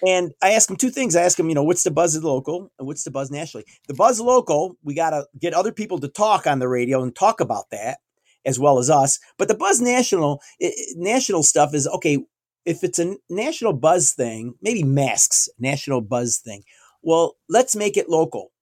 And 0.06 0.32
I 0.42 0.52
ask 0.52 0.68
them 0.68 0.76
two 0.76 0.90
things. 0.90 1.16
I 1.16 1.22
ask 1.22 1.37
them, 1.37 1.48
you 1.48 1.54
know, 1.54 1.62
what's 1.62 1.82
the 1.82 1.90
buzz 1.90 2.22
local 2.22 2.70
and 2.78 2.87
what's 2.87 3.04
the 3.04 3.10
buzz 3.10 3.30
nationally? 3.30 3.64
The 3.88 3.94
buzz 3.94 4.20
local, 4.20 4.76
we 4.82 4.94
got 4.94 5.10
to 5.10 5.26
get 5.38 5.54
other 5.54 5.72
people 5.72 5.98
to 6.00 6.08
talk 6.08 6.46
on 6.46 6.58
the 6.58 6.68
radio 6.68 7.02
and 7.02 7.14
talk 7.14 7.40
about 7.40 7.70
that 7.70 7.98
as 8.44 8.58
well 8.58 8.78
as 8.78 8.90
us. 8.90 9.18
But 9.38 9.48
the 9.48 9.54
buzz 9.54 9.80
national, 9.80 10.42
it, 10.58 10.74
national 10.98 11.42
stuff 11.42 11.74
is 11.74 11.88
okay 11.88 12.18
if 12.64 12.83
it's 12.83 12.98
a 12.98 13.16
national 13.29 13.74
buzz 13.74 14.12
thing, 14.12 14.55
maybe 14.62 14.83
masks, 14.83 15.48
national 15.59 16.00
buzz 16.00 16.38
thing. 16.38 16.62
Well, 17.03 17.37
let's 17.48 17.77
make 17.77 17.96
it 17.96 18.09
local 18.09 18.53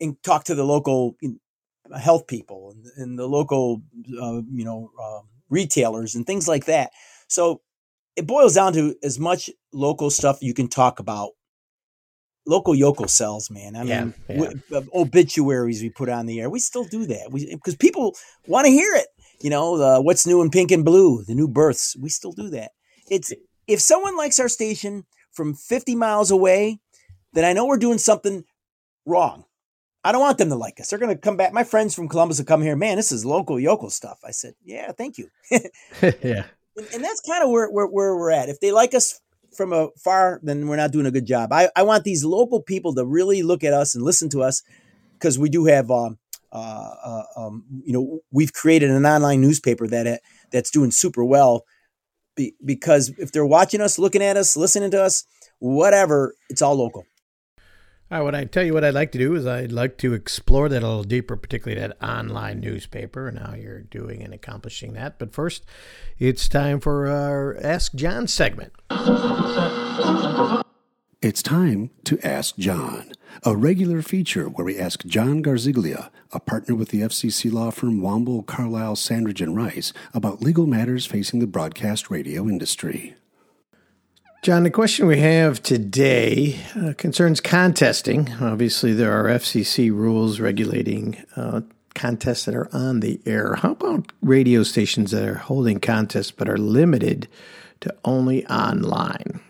and 0.00 0.22
talk 0.22 0.44
to 0.44 0.54
the 0.54 0.64
local 0.64 1.16
health 1.96 2.26
people 2.26 2.72
and, 2.72 2.86
and 2.96 3.18
the 3.18 3.26
local, 3.26 3.82
uh, 4.20 4.42
you 4.50 4.64
know, 4.64 4.90
uh, 5.00 5.20
retailers 5.50 6.14
and 6.14 6.26
things 6.26 6.46
like 6.46 6.66
that. 6.66 6.90
So 7.26 7.62
it 8.16 8.26
boils 8.26 8.54
down 8.54 8.72
to 8.74 8.94
as 9.02 9.18
much 9.18 9.50
local 9.72 10.10
stuff 10.10 10.38
you 10.40 10.54
can 10.54 10.68
talk 10.68 11.00
about. 11.00 11.30
Local 12.46 12.74
yokel 12.74 13.08
sells, 13.08 13.50
man. 13.50 13.76
I 13.76 13.84
mean, 13.84 14.14
yeah. 14.28 14.80
obituaries 14.94 15.82
we 15.82 15.90
put 15.90 16.08
on 16.08 16.24
the 16.24 16.40
air. 16.40 16.48
We 16.48 16.60
still 16.60 16.84
do 16.84 17.04
that 17.06 17.30
because 17.30 17.76
people 17.76 18.16
want 18.46 18.64
to 18.64 18.72
hear 18.72 18.94
it. 18.94 19.08
You 19.42 19.50
know, 19.50 19.76
the, 19.76 20.00
what's 20.00 20.26
new 20.26 20.40
in 20.40 20.50
pink 20.50 20.70
and 20.70 20.84
blue, 20.84 21.24
the 21.24 21.34
new 21.34 21.46
births. 21.46 21.94
We 22.00 22.08
still 22.08 22.32
do 22.32 22.48
that. 22.50 22.70
It's 23.10 23.32
if 23.66 23.80
someone 23.80 24.16
likes 24.16 24.38
our 24.38 24.48
station 24.48 25.04
from 25.32 25.54
50 25.54 25.94
miles 25.94 26.30
away, 26.30 26.80
then 27.32 27.44
I 27.44 27.52
know 27.52 27.66
we're 27.66 27.76
doing 27.78 27.98
something 27.98 28.44
wrong. 29.06 29.44
I 30.04 30.12
don't 30.12 30.20
want 30.20 30.38
them 30.38 30.48
to 30.48 30.54
like 30.56 30.80
us. 30.80 30.88
They're 30.88 30.98
going 30.98 31.14
to 31.14 31.20
come 31.20 31.36
back. 31.36 31.52
My 31.52 31.64
friends 31.64 31.94
from 31.94 32.08
Columbus 32.08 32.38
will 32.38 32.46
come 32.46 32.62
here. 32.62 32.76
Man, 32.76 32.96
this 32.96 33.12
is 33.12 33.24
local 33.24 33.58
yokel 33.58 33.90
stuff. 33.90 34.18
I 34.26 34.30
said, 34.30 34.54
yeah, 34.64 34.92
thank 34.92 35.18
you. 35.18 35.28
yeah. 35.50 36.44
And, 36.76 36.86
and 36.94 37.04
that's 37.04 37.20
kind 37.20 37.42
of 37.42 37.50
where, 37.50 37.68
where, 37.68 37.86
where 37.86 38.16
we're 38.16 38.30
at. 38.30 38.48
If 38.48 38.60
they 38.60 38.72
like 38.72 38.94
us 38.94 39.20
from 39.54 39.72
afar, 39.72 40.40
then 40.42 40.68
we're 40.68 40.76
not 40.76 40.92
doing 40.92 41.06
a 41.06 41.10
good 41.10 41.26
job. 41.26 41.52
I, 41.52 41.68
I 41.74 41.82
want 41.82 42.04
these 42.04 42.24
local 42.24 42.62
people 42.62 42.94
to 42.94 43.04
really 43.04 43.42
look 43.42 43.64
at 43.64 43.72
us 43.72 43.94
and 43.94 44.04
listen 44.04 44.28
to 44.30 44.42
us 44.42 44.62
because 45.14 45.38
we 45.38 45.48
do 45.48 45.64
have, 45.66 45.90
um, 45.90 46.18
uh, 46.52 46.94
uh, 47.04 47.22
um, 47.36 47.64
you 47.84 47.92
know, 47.92 48.20
we've 48.30 48.52
created 48.52 48.90
an 48.90 49.04
online 49.04 49.40
newspaper 49.40 49.86
that 49.88 50.22
that's 50.50 50.70
doing 50.70 50.90
super 50.90 51.24
well. 51.24 51.64
Be, 52.38 52.54
because 52.64 53.12
if 53.18 53.32
they're 53.32 53.44
watching 53.44 53.80
us, 53.80 53.98
looking 53.98 54.22
at 54.22 54.36
us, 54.36 54.56
listening 54.56 54.92
to 54.92 55.02
us, 55.02 55.24
whatever, 55.58 56.34
it's 56.48 56.62
all 56.62 56.76
local. 56.76 57.04
All 58.10 58.18
right, 58.18 58.24
what 58.24 58.34
I 58.36 58.44
tell 58.44 58.62
you 58.62 58.72
what 58.72 58.84
I'd 58.84 58.94
like 58.94 59.10
to 59.12 59.18
do 59.18 59.34
is 59.34 59.44
I'd 59.44 59.72
like 59.72 59.98
to 59.98 60.14
explore 60.14 60.68
that 60.68 60.84
a 60.84 60.86
little 60.86 61.02
deeper, 61.02 61.36
particularly 61.36 61.80
that 61.80 62.00
online 62.00 62.60
newspaper 62.60 63.26
and 63.26 63.40
how 63.40 63.54
you're 63.54 63.82
doing 63.82 64.22
and 64.22 64.32
accomplishing 64.32 64.92
that. 64.92 65.18
But 65.18 65.34
first, 65.34 65.66
it's 66.16 66.48
time 66.48 66.78
for 66.78 67.08
our 67.08 67.58
Ask 67.60 67.94
John 67.94 68.28
segment. 68.28 68.72
It's 71.20 71.42
time 71.42 71.90
to 72.04 72.24
Ask 72.24 72.58
John, 72.58 73.10
a 73.42 73.56
regular 73.56 74.02
feature 74.02 74.48
where 74.48 74.64
we 74.64 74.78
ask 74.78 75.04
John 75.04 75.42
Garziglia, 75.42 76.10
a 76.30 76.38
partner 76.38 76.76
with 76.76 76.90
the 76.90 77.00
FCC 77.00 77.52
law 77.52 77.72
firm 77.72 78.00
Womble, 78.00 78.46
Carlyle, 78.46 78.94
Sandridge, 78.94 79.40
and 79.40 79.56
Rice, 79.56 79.92
about 80.14 80.42
legal 80.42 80.64
matters 80.64 81.06
facing 81.06 81.40
the 81.40 81.48
broadcast 81.48 82.08
radio 82.08 82.48
industry. 82.48 83.16
John, 84.44 84.62
the 84.62 84.70
question 84.70 85.08
we 85.08 85.18
have 85.18 85.60
today 85.60 86.60
uh, 86.76 86.92
concerns 86.96 87.40
contesting. 87.40 88.32
Obviously, 88.40 88.92
there 88.92 89.10
are 89.10 89.24
FCC 89.24 89.90
rules 89.90 90.38
regulating 90.38 91.16
uh, 91.34 91.62
contests 91.96 92.44
that 92.44 92.54
are 92.54 92.72
on 92.72 93.00
the 93.00 93.20
air. 93.26 93.56
How 93.56 93.72
about 93.72 94.12
radio 94.22 94.62
stations 94.62 95.10
that 95.10 95.28
are 95.28 95.34
holding 95.34 95.80
contests 95.80 96.30
but 96.30 96.48
are 96.48 96.58
limited 96.58 97.26
to 97.80 97.92
only 98.04 98.46
online? 98.46 99.40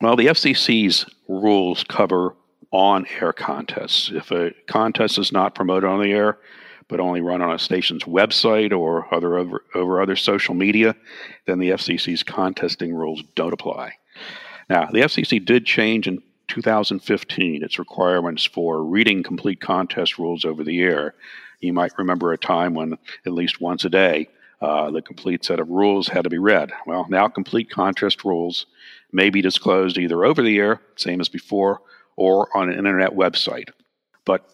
Well, 0.00 0.16
the 0.16 0.26
FCC's 0.26 1.06
rules 1.26 1.82
cover 1.84 2.36
on 2.70 3.06
air 3.18 3.32
contests. 3.32 4.10
If 4.12 4.30
a 4.30 4.50
contest 4.66 5.18
is 5.18 5.32
not 5.32 5.54
promoted 5.54 5.88
on 5.88 6.02
the 6.02 6.12
air, 6.12 6.38
but 6.88 7.00
only 7.00 7.22
run 7.22 7.40
on 7.40 7.54
a 7.54 7.58
station's 7.58 8.04
website 8.04 8.76
or 8.76 9.12
other 9.12 9.38
over, 9.38 9.64
over 9.74 10.02
other 10.02 10.14
social 10.14 10.54
media, 10.54 10.94
then 11.46 11.58
the 11.58 11.70
FCC's 11.70 12.22
contesting 12.22 12.94
rules 12.94 13.22
don't 13.34 13.54
apply. 13.54 13.92
Now, 14.68 14.86
the 14.90 15.00
FCC 15.00 15.42
did 15.42 15.64
change 15.64 16.06
in 16.06 16.22
2015 16.48 17.64
its 17.64 17.78
requirements 17.78 18.44
for 18.44 18.84
reading 18.84 19.22
complete 19.22 19.60
contest 19.60 20.18
rules 20.18 20.44
over 20.44 20.62
the 20.62 20.80
air. 20.80 21.14
You 21.60 21.72
might 21.72 21.96
remember 21.96 22.32
a 22.32 22.38
time 22.38 22.74
when 22.74 22.98
at 23.24 23.32
least 23.32 23.62
once 23.62 23.84
a 23.86 23.90
day 23.90 24.28
uh, 24.60 24.90
the 24.90 25.02
complete 25.02 25.44
set 25.44 25.58
of 25.58 25.68
rules 25.68 26.08
had 26.08 26.24
to 26.24 26.30
be 26.30 26.38
read. 26.38 26.72
Well, 26.86 27.06
now 27.08 27.28
complete 27.28 27.70
contest 27.70 28.24
rules 28.24 28.66
may 29.16 29.30
be 29.30 29.40
disclosed 29.40 29.96
either 29.96 30.26
over 30.26 30.42
the 30.42 30.58
air, 30.58 30.78
same 30.94 31.22
as 31.22 31.30
before, 31.30 31.80
or 32.16 32.54
on 32.54 32.68
an 32.68 32.78
internet 32.78 33.12
website. 33.12 33.70
But 34.26 34.46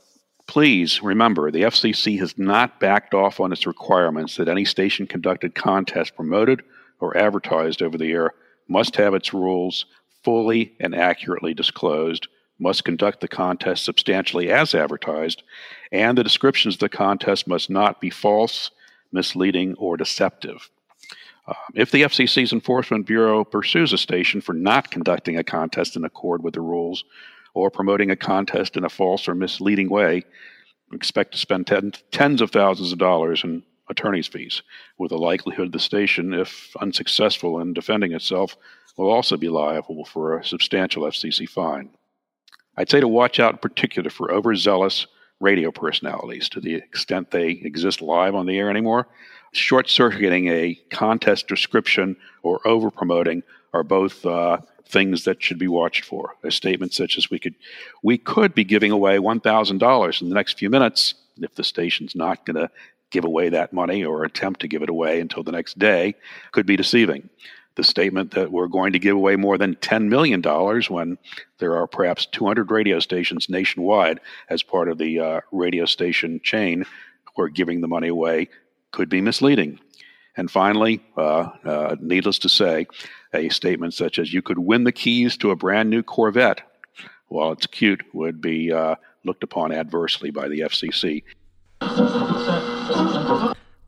please 0.46 1.02
remember 1.02 1.50
the 1.50 1.62
FCC 1.62 2.20
has 2.20 2.38
not 2.38 2.78
backed 2.78 3.12
off 3.12 3.40
on 3.40 3.52
its 3.52 3.66
requirements 3.66 4.36
that 4.36 4.48
any 4.48 4.64
station 4.64 5.08
conducted 5.08 5.56
contest 5.56 6.14
promoted 6.14 6.62
or 7.00 7.16
advertised 7.16 7.82
over 7.82 7.98
the 7.98 8.12
air 8.12 8.30
must 8.68 8.94
have 8.94 9.14
its 9.14 9.34
rules 9.34 9.84
fully 10.22 10.74
and 10.78 10.94
accurately 10.94 11.54
disclosed, 11.54 12.28
must 12.60 12.84
conduct 12.84 13.20
the 13.20 13.26
contest 13.26 13.84
substantially 13.84 14.48
as 14.48 14.76
advertised, 14.76 15.42
and 15.90 16.16
the 16.16 16.22
descriptions 16.22 16.76
of 16.76 16.80
the 16.80 16.88
contest 16.88 17.48
must 17.48 17.68
not 17.68 18.00
be 18.00 18.10
false, 18.10 18.70
misleading, 19.10 19.74
or 19.74 19.96
deceptive. 19.96 20.70
Uh, 21.46 21.54
if 21.74 21.90
the 21.90 22.02
FCC's 22.02 22.52
Enforcement 22.52 23.06
Bureau 23.06 23.44
pursues 23.44 23.92
a 23.92 23.98
station 23.98 24.40
for 24.40 24.52
not 24.52 24.90
conducting 24.90 25.36
a 25.36 25.44
contest 25.44 25.96
in 25.96 26.04
accord 26.04 26.42
with 26.42 26.54
the 26.54 26.60
rules 26.60 27.04
or 27.54 27.70
promoting 27.70 28.10
a 28.10 28.16
contest 28.16 28.76
in 28.76 28.84
a 28.84 28.88
false 28.88 29.28
or 29.28 29.34
misleading 29.34 29.90
way, 29.90 30.22
expect 30.92 31.32
to 31.32 31.38
spend 31.38 31.66
ten, 31.66 31.92
tens 32.10 32.40
of 32.40 32.50
thousands 32.50 32.92
of 32.92 32.98
dollars 32.98 33.42
in 33.44 33.62
attorney's 33.88 34.28
fees, 34.28 34.62
with 34.98 35.10
the 35.10 35.18
likelihood 35.18 35.72
the 35.72 35.78
station, 35.78 36.32
if 36.32 36.74
unsuccessful 36.80 37.60
in 37.60 37.72
defending 37.72 38.12
itself, 38.12 38.56
will 38.96 39.10
also 39.10 39.36
be 39.36 39.48
liable 39.48 40.04
for 40.04 40.38
a 40.38 40.44
substantial 40.44 41.02
FCC 41.04 41.48
fine. 41.48 41.90
I'd 42.76 42.90
say 42.90 43.00
to 43.00 43.08
watch 43.08 43.40
out 43.40 43.54
in 43.54 43.58
particular 43.58 44.10
for 44.10 44.32
overzealous 44.32 45.06
radio 45.42 45.70
personalities 45.70 46.48
to 46.50 46.60
the 46.60 46.74
extent 46.74 47.30
they 47.30 47.50
exist 47.50 48.00
live 48.00 48.34
on 48.34 48.46
the 48.46 48.58
air 48.58 48.70
anymore. 48.70 49.08
Short 49.52 49.90
circuiting 49.90 50.48
a 50.48 50.74
contest 50.90 51.48
description 51.48 52.16
or 52.42 52.66
over 52.66 52.90
promoting 52.90 53.42
are 53.74 53.82
both 53.82 54.24
uh, 54.24 54.58
things 54.86 55.24
that 55.24 55.42
should 55.42 55.58
be 55.58 55.68
watched 55.68 56.04
for. 56.04 56.36
A 56.42 56.50
statement 56.50 56.94
such 56.94 57.18
as 57.18 57.30
we 57.30 57.38
could 57.38 57.54
we 58.02 58.16
could 58.16 58.54
be 58.54 58.64
giving 58.64 58.92
away 58.92 59.18
one 59.18 59.40
thousand 59.40 59.78
dollars 59.78 60.22
in 60.22 60.28
the 60.28 60.34
next 60.34 60.58
few 60.58 60.70
minutes 60.70 61.14
if 61.38 61.54
the 61.54 61.64
station's 61.64 62.14
not 62.14 62.46
going 62.46 62.56
to 62.56 62.70
give 63.10 63.24
away 63.24 63.50
that 63.50 63.72
money 63.72 64.04
or 64.04 64.24
attempt 64.24 64.60
to 64.60 64.68
give 64.68 64.82
it 64.82 64.88
away 64.88 65.20
until 65.20 65.42
the 65.42 65.52
next 65.52 65.78
day 65.78 66.14
could 66.52 66.66
be 66.66 66.76
deceiving. 66.76 67.28
The 67.74 67.84
statement 67.84 68.32
that 68.32 68.52
we're 68.52 68.66
going 68.66 68.92
to 68.92 68.98
give 68.98 69.16
away 69.16 69.36
more 69.36 69.56
than 69.56 69.76
$10 69.76 70.08
million 70.08 70.42
when 70.88 71.16
there 71.58 71.76
are 71.76 71.86
perhaps 71.86 72.26
200 72.26 72.70
radio 72.70 72.98
stations 73.00 73.48
nationwide 73.48 74.20
as 74.50 74.62
part 74.62 74.88
of 74.88 74.98
the 74.98 75.20
uh, 75.20 75.40
radio 75.52 75.86
station 75.86 76.40
chain 76.42 76.84
who 77.34 77.42
are 77.42 77.48
giving 77.48 77.80
the 77.80 77.88
money 77.88 78.08
away 78.08 78.48
could 78.90 79.08
be 79.08 79.20
misleading. 79.20 79.80
And 80.36 80.50
finally, 80.50 81.02
uh, 81.16 81.48
uh, 81.64 81.96
needless 82.00 82.38
to 82.40 82.48
say, 82.48 82.86
a 83.34 83.48
statement 83.48 83.94
such 83.94 84.18
as 84.18 84.32
you 84.32 84.42
could 84.42 84.58
win 84.58 84.84
the 84.84 84.92
keys 84.92 85.36
to 85.38 85.50
a 85.50 85.56
brand 85.56 85.90
new 85.90 86.02
Corvette, 86.02 86.62
while 87.28 87.52
it's 87.52 87.66
cute, 87.66 88.02
would 88.14 88.40
be 88.40 88.72
uh, 88.72 88.96
looked 89.24 89.42
upon 89.42 89.72
adversely 89.72 90.30
by 90.30 90.48
the 90.48 90.60
FCC. 90.60 91.22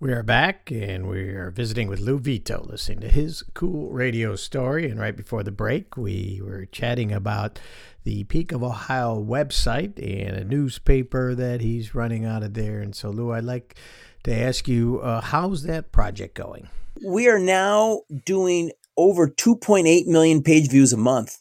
We 0.05 0.13
are 0.13 0.23
back 0.23 0.71
and 0.71 1.09
we 1.09 1.31
are 1.31 1.51
visiting 1.51 1.89
with 1.89 1.99
Lou 1.99 2.19
Vito, 2.19 2.63
listening 2.69 3.01
to 3.01 3.09
his 3.09 3.43
cool 3.55 3.89
radio 3.89 4.37
story. 4.37 4.91
And 4.91 5.01
right 5.01 5.17
before 5.17 5.43
the 5.43 5.51
break, 5.51 5.97
we 5.97 6.43
were 6.45 6.67
chatting 6.67 7.11
about 7.11 7.59
the 8.03 8.25
Peak 8.25 8.53
of 8.53 8.63
Ohio 8.63 9.19
website 9.19 9.97
and 9.97 10.37
a 10.37 10.45
newspaper 10.45 11.35
that 11.35 11.63
he's 11.63 11.95
running 11.95 12.27
out 12.27 12.43
of 12.43 12.53
there. 12.53 12.81
And 12.81 12.95
so, 12.95 13.09
Lou, 13.09 13.33
I'd 13.33 13.45
like 13.45 13.77
to 14.25 14.39
ask 14.39 14.69
you, 14.69 15.01
uh, 15.01 15.23
how's 15.23 15.63
that 15.63 15.91
project 15.91 16.35
going? 16.35 16.69
We 17.03 17.27
are 17.31 17.39
now 17.39 18.03
doing 18.27 18.73
over 18.99 19.27
2.8 19.27 20.07
million 20.07 20.43
page 20.43 20.69
views 20.69 20.93
a 20.93 20.99
month. 20.99 21.39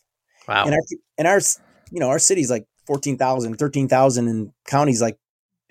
Wow. 0.47 0.67
And 0.67 0.73
our, 0.73 0.81
and 1.17 1.27
our 1.27 1.41
you 1.91 1.99
know, 1.99 2.07
our 2.07 2.17
city's 2.17 2.49
like 2.49 2.65
14,000, 2.87 3.57
13,000 3.57 4.27
and 4.29 4.53
counties 4.65 5.01
like, 5.01 5.19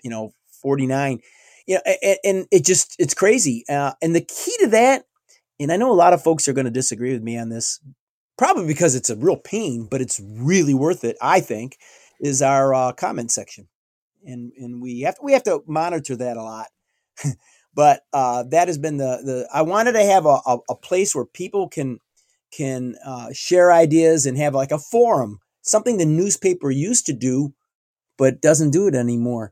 you 0.03 0.11
know, 0.11 0.31
49 0.61 1.21
you 1.67 1.75
know, 1.75 1.81
and, 2.01 2.17
and 2.23 2.47
it 2.51 2.65
just 2.65 2.95
it's 2.99 3.13
crazy. 3.13 3.63
Uh, 3.69 3.93
and 4.01 4.15
the 4.15 4.21
key 4.21 4.55
to 4.61 4.67
that, 4.67 5.05
and 5.59 5.71
I 5.71 5.77
know 5.77 5.91
a 5.91 5.93
lot 5.93 6.13
of 6.13 6.23
folks 6.23 6.47
are 6.47 6.53
going 6.53 6.65
to 6.65 6.71
disagree 6.71 7.13
with 7.13 7.23
me 7.23 7.37
on 7.37 7.49
this, 7.49 7.79
probably 8.37 8.67
because 8.67 8.95
it's 8.95 9.09
a 9.09 9.15
real 9.15 9.37
pain, 9.37 9.87
but 9.89 10.01
it's 10.01 10.21
really 10.23 10.73
worth 10.73 11.03
it. 11.03 11.17
I 11.21 11.39
think 11.39 11.77
is 12.19 12.41
our 12.41 12.73
uh, 12.73 12.91
comment 12.93 13.31
section, 13.31 13.67
and 14.25 14.51
and 14.57 14.81
we 14.81 15.01
have 15.01 15.15
we 15.21 15.33
have 15.33 15.43
to 15.43 15.63
monitor 15.67 16.15
that 16.15 16.37
a 16.37 16.43
lot. 16.43 16.67
but 17.73 18.01
uh, 18.11 18.43
that 18.49 18.67
has 18.67 18.77
been 18.77 18.97
the 18.97 19.21
the 19.23 19.49
I 19.53 19.61
wanted 19.61 19.93
to 19.93 20.03
have 20.03 20.25
a, 20.25 20.39
a, 20.45 20.57
a 20.69 20.75
place 20.75 21.15
where 21.15 21.25
people 21.25 21.69
can 21.69 21.99
can 22.51 22.95
uh, 23.05 23.29
share 23.33 23.71
ideas 23.73 24.25
and 24.25 24.37
have 24.37 24.53
like 24.53 24.71
a 24.71 24.79
forum, 24.79 25.39
something 25.61 25.97
the 25.97 26.05
newspaper 26.05 26.69
used 26.69 27.05
to 27.07 27.13
do, 27.13 27.53
but 28.17 28.41
doesn't 28.41 28.71
do 28.71 28.87
it 28.87 28.95
anymore. 28.95 29.51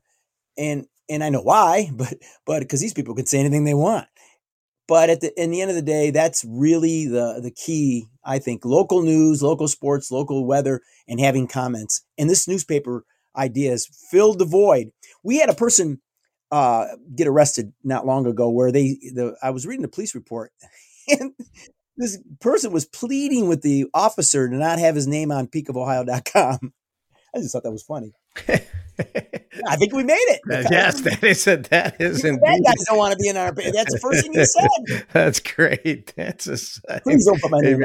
And 0.56 0.86
and 1.08 1.22
I 1.22 1.28
know 1.28 1.42
why, 1.42 1.90
but 1.94 2.14
but 2.46 2.60
because 2.60 2.80
these 2.80 2.94
people 2.94 3.14
can 3.14 3.26
say 3.26 3.38
anything 3.38 3.64
they 3.64 3.74
want. 3.74 4.06
But 4.88 5.10
at 5.10 5.20
the 5.20 5.32
in 5.40 5.50
the 5.50 5.60
end 5.60 5.70
of 5.70 5.76
the 5.76 5.82
day, 5.82 6.10
that's 6.10 6.44
really 6.46 7.06
the 7.06 7.40
the 7.42 7.50
key. 7.50 8.06
I 8.24 8.38
think 8.38 8.64
local 8.64 9.02
news, 9.02 9.42
local 9.42 9.68
sports, 9.68 10.10
local 10.10 10.46
weather, 10.46 10.80
and 11.08 11.20
having 11.20 11.48
comments. 11.48 12.02
And 12.18 12.28
this 12.28 12.46
newspaper 12.46 13.04
idea 13.36 13.70
has 13.70 13.88
filled 14.10 14.38
the 14.38 14.44
void. 14.44 14.90
We 15.24 15.38
had 15.38 15.48
a 15.48 15.54
person 15.54 16.00
uh, 16.50 16.86
get 17.16 17.26
arrested 17.26 17.72
not 17.82 18.06
long 18.06 18.26
ago 18.26 18.50
where 18.50 18.70
they 18.70 18.98
the 19.14 19.36
I 19.42 19.50
was 19.50 19.66
reading 19.66 19.82
the 19.82 19.88
police 19.88 20.14
report 20.14 20.52
and 21.08 21.32
this 21.96 22.18
person 22.40 22.72
was 22.72 22.84
pleading 22.84 23.48
with 23.48 23.62
the 23.62 23.86
officer 23.94 24.48
to 24.48 24.56
not 24.56 24.78
have 24.78 24.94
his 24.94 25.06
name 25.06 25.30
on 25.30 25.46
peakofohio.com. 25.46 26.72
I 27.34 27.38
just 27.38 27.52
thought 27.52 27.62
that 27.62 27.72
was 27.72 27.82
funny. 27.82 28.12
I 29.68 29.76
think 29.76 29.92
we 29.92 30.04
made 30.04 30.14
it. 30.14 30.40
yes, 30.70 31.00
that 31.02 31.22
is 31.22 31.46
a, 31.46 31.56
that 31.56 32.00
is 32.00 32.24
indeed. 32.24 32.40
Bad 32.42 32.60
guys 32.64 32.84
don't 32.86 32.98
want 32.98 33.12
to 33.12 33.18
be 33.18 33.28
in 33.28 33.36
our. 33.36 33.52
That's 33.52 33.92
the 33.92 33.98
first 34.00 34.22
thing 34.22 34.32
you 34.34 34.44
said. 34.44 35.06
That's 35.12 35.40
great. 35.40 36.12
That's 36.16 36.46
a. 36.46 37.00
Please 37.00 37.26
don't 37.26 37.40
put 37.40 37.50
my 37.50 37.58
name. 37.60 37.80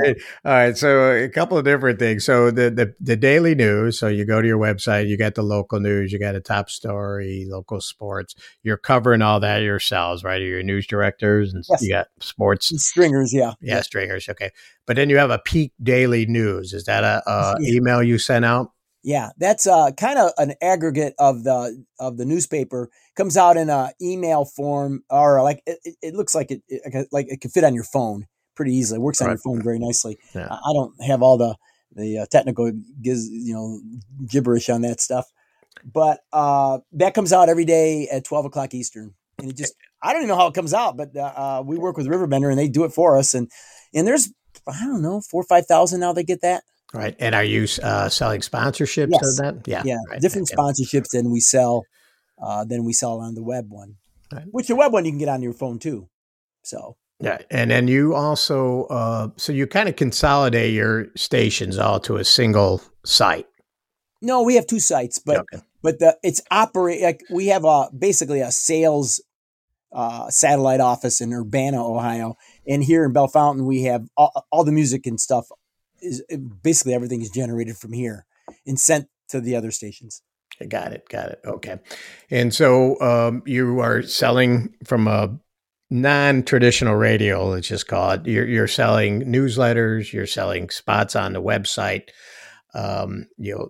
All 0.46 0.52
right, 0.52 0.78
so 0.78 1.12
a 1.12 1.30
couple 1.30 1.58
of 1.58 1.66
different 1.66 2.00
things. 2.00 2.26
So 2.26 2.52
the, 2.52 2.70
the 2.70 2.96
the 3.00 3.16
daily 3.16 3.56
news. 3.56 4.00
So 4.00 4.08
you 4.08 4.26
go 4.26 4.42
to 4.42 4.48
your 4.48 4.58
website, 4.58 5.08
you 5.08 5.18
got 5.18 5.36
the 5.36 5.44
local 5.44 5.80
news, 5.80 6.12
you 6.12 6.20
got 6.20 6.36
a 6.36 6.42
top 6.42 6.70
story, 6.70 7.46
local 7.48 7.82
sports. 7.82 8.36
You're 8.64 8.78
covering 8.78 9.22
all 9.22 9.40
that 9.40 9.62
yourselves, 9.62 10.24
right? 10.24 10.42
Your 10.42 10.64
news 10.64 10.88
directors 10.88 11.54
and 11.54 11.64
yes. 11.70 11.82
you 11.82 11.94
got 11.94 12.08
sports 12.20 12.72
and 12.72 12.80
stringers. 12.80 13.34
Yeah. 13.34 13.54
yeah, 13.62 13.76
yeah, 13.76 13.82
stringers. 13.82 14.30
Okay, 14.30 14.52
but 14.86 14.96
then 14.96 15.10
you 15.10 15.18
have 15.18 15.32
a 15.32 15.40
peak 15.40 15.74
daily 15.82 16.26
news. 16.26 16.74
Is 16.74 16.86
that 16.86 17.04
a, 17.04 17.24
a 17.30 17.56
yeah. 17.60 17.74
email 17.76 18.04
you 18.04 18.18
sent 18.18 18.46
out? 18.46 18.72
Yeah, 19.08 19.30
that's 19.38 19.66
uh, 19.66 19.92
kind 19.92 20.20
of 20.20 20.32
an 20.38 20.56
aggregate 20.62 21.14
of 21.18 21.46
the 21.46 21.82
of 21.98 22.18
the 22.18 22.26
newspaper. 22.26 22.90
Comes 23.16 23.38
out 23.38 23.56
in 23.56 23.70
a 23.70 23.94
email 24.02 24.44
form, 24.44 25.06
or 25.10 25.42
like 25.42 25.64
it, 25.66 25.96
it 26.02 26.14
looks 26.14 26.36
like 26.36 26.52
it, 26.52 26.62
it, 26.68 27.08
like 27.14 27.28
it 27.30 27.40
could 27.40 27.54
fit 27.54 27.64
on 27.64 27.74
your 27.74 27.86
phone 27.86 28.28
pretty 28.54 28.74
easily. 28.74 28.98
It 28.98 29.02
works 29.02 29.22
on 29.22 29.28
right. 29.28 29.36
your 29.36 29.38
phone 29.38 29.64
very 29.64 29.80
nicely. 29.80 30.20
Yeah. 30.36 30.50
I 30.52 30.74
don't 30.74 30.94
have 31.02 31.22
all 31.22 31.38
the 31.38 31.56
the 31.94 32.18
uh, 32.18 32.26
technical 32.26 32.70
giz, 33.02 33.30
you 33.32 33.54
know 33.54 33.80
gibberish 34.28 34.68
on 34.68 34.82
that 34.82 35.00
stuff, 35.00 35.32
but 35.86 36.20
uh, 36.34 36.80
that 36.92 37.14
comes 37.14 37.32
out 37.32 37.48
every 37.48 37.64
day 37.64 38.10
at 38.12 38.26
twelve 38.26 38.44
o'clock 38.44 38.74
Eastern, 38.74 39.14
and 39.40 39.50
it 39.50 39.56
just 39.56 39.74
I 40.04 40.12
don't 40.12 40.24
even 40.24 40.28
know 40.28 40.36
how 40.36 40.48
it 40.48 40.54
comes 40.54 40.74
out, 40.74 40.98
but 40.98 41.16
uh, 41.16 41.22
uh 41.22 41.64
we 41.66 41.78
work 41.78 41.96
with 41.96 42.08
Riverbender 42.08 42.50
and 42.50 42.60
they 42.60 42.68
do 42.68 42.84
it 42.84 42.92
for 42.92 43.18
us, 43.18 43.34
and 43.34 43.50
and 43.94 44.06
there's 44.06 44.34
I 44.68 44.84
don't 44.84 45.02
know 45.02 45.22
four 45.22 45.44
or 45.44 45.48
five 45.48 45.66
thousand 45.66 46.02
now 46.02 46.12
they 46.12 46.26
get 46.26 46.42
that. 46.42 46.64
Right. 46.94 47.16
And 47.20 47.36
are 47.36 47.44
you 47.44 47.68
uh, 47.84 48.10
selling 48.10 48.42
sponsorships 48.42 49.10
yes. 49.12 49.40
of 49.40 49.44
that? 49.44 49.68
Yeah. 49.68 49.84
Yeah. 49.86 49.98
Right. 50.10 50.22
Different 50.22 50.50
yeah. 50.50 50.58
sponsorships 50.58 51.10
than 51.12 51.32
we 51.32 51.40
sell 51.40 51.84
uh, 52.42 52.64
than 52.64 52.86
we 52.86 52.94
sell 52.94 53.20
on 53.20 53.36
the 53.36 53.44
web 53.44 53.66
one. 53.70 53.96
Right. 54.32 54.46
Which 54.52 54.68
the 54.68 54.76
web 54.76 54.94
one 54.94 55.06
you 55.06 55.12
can 55.12 55.20
get 55.20 55.30
on 55.30 55.42
your 55.42 55.54
phone 55.54 55.80
too. 55.80 56.08
So 56.64 56.98
yeah, 57.20 57.40
and 57.50 57.72
then 57.72 57.88
you 57.88 58.14
also 58.14 58.84
uh, 58.86 59.30
so 59.38 59.52
you 59.52 59.66
kind 59.68 59.90
of 59.90 59.96
consolidate 59.96 60.74
your 60.74 61.08
stations 61.16 61.78
all 61.78 62.00
to 62.02 62.18
a 62.18 62.24
single 62.24 62.82
site. 63.06 63.48
No, 64.22 64.44
we 64.44 64.56
have 64.56 64.68
two 64.68 64.80
sites, 64.80 65.20
but 65.20 65.40
okay. 65.40 65.64
but 65.82 66.00
the 66.00 66.18
it's 66.24 66.42
operate 66.52 67.02
like 67.02 67.22
we 67.32 67.48
have 67.48 67.66
a 67.66 67.90
basically 67.98 68.42
a 68.42 68.52
sales 68.52 69.24
uh, 69.92 70.30
satellite 70.30 70.80
office 70.80 71.22
in 71.22 71.34
Urbana, 71.34 71.84
Ohio, 71.84 72.36
and 72.68 72.84
here 72.84 73.04
in 73.04 73.14
Bellefontaine 73.14 73.66
we 73.66 73.84
have 73.84 74.08
all, 74.16 74.46
all 74.52 74.64
the 74.64 74.72
music 74.72 75.08
and 75.08 75.20
stuff 75.20 75.48
is 76.02 76.24
basically 76.62 76.94
everything 76.94 77.22
is 77.22 77.30
generated 77.30 77.78
from 77.78 77.94
here 77.94 78.26
and 78.66 78.80
sent 78.80 79.08
to 79.30 79.42
the 79.42 79.56
other 79.56 79.72
stations. 79.72 80.22
Got 80.68 80.94
it. 80.94 81.08
Got 81.10 81.30
it. 81.30 81.42
Okay. 81.46 81.78
And 82.32 82.54
so 82.54 83.00
um, 83.00 83.44
you 83.46 83.80
are 83.80 84.02
selling 84.02 84.74
from 84.86 85.08
a 85.08 85.38
non-traditional 85.90 86.96
radio, 86.96 87.48
let's 87.48 87.68
just 87.68 87.88
call 87.88 88.12
it. 88.12 88.26
You're, 88.26 88.48
you're 88.48 88.68
selling 88.68 89.22
newsletters. 89.22 90.12
You're 90.12 90.26
selling 90.26 90.70
spots 90.70 91.16
on 91.16 91.34
the 91.34 91.42
website. 91.42 92.10
Um, 92.74 93.28
you 93.38 93.56
know, 93.56 93.70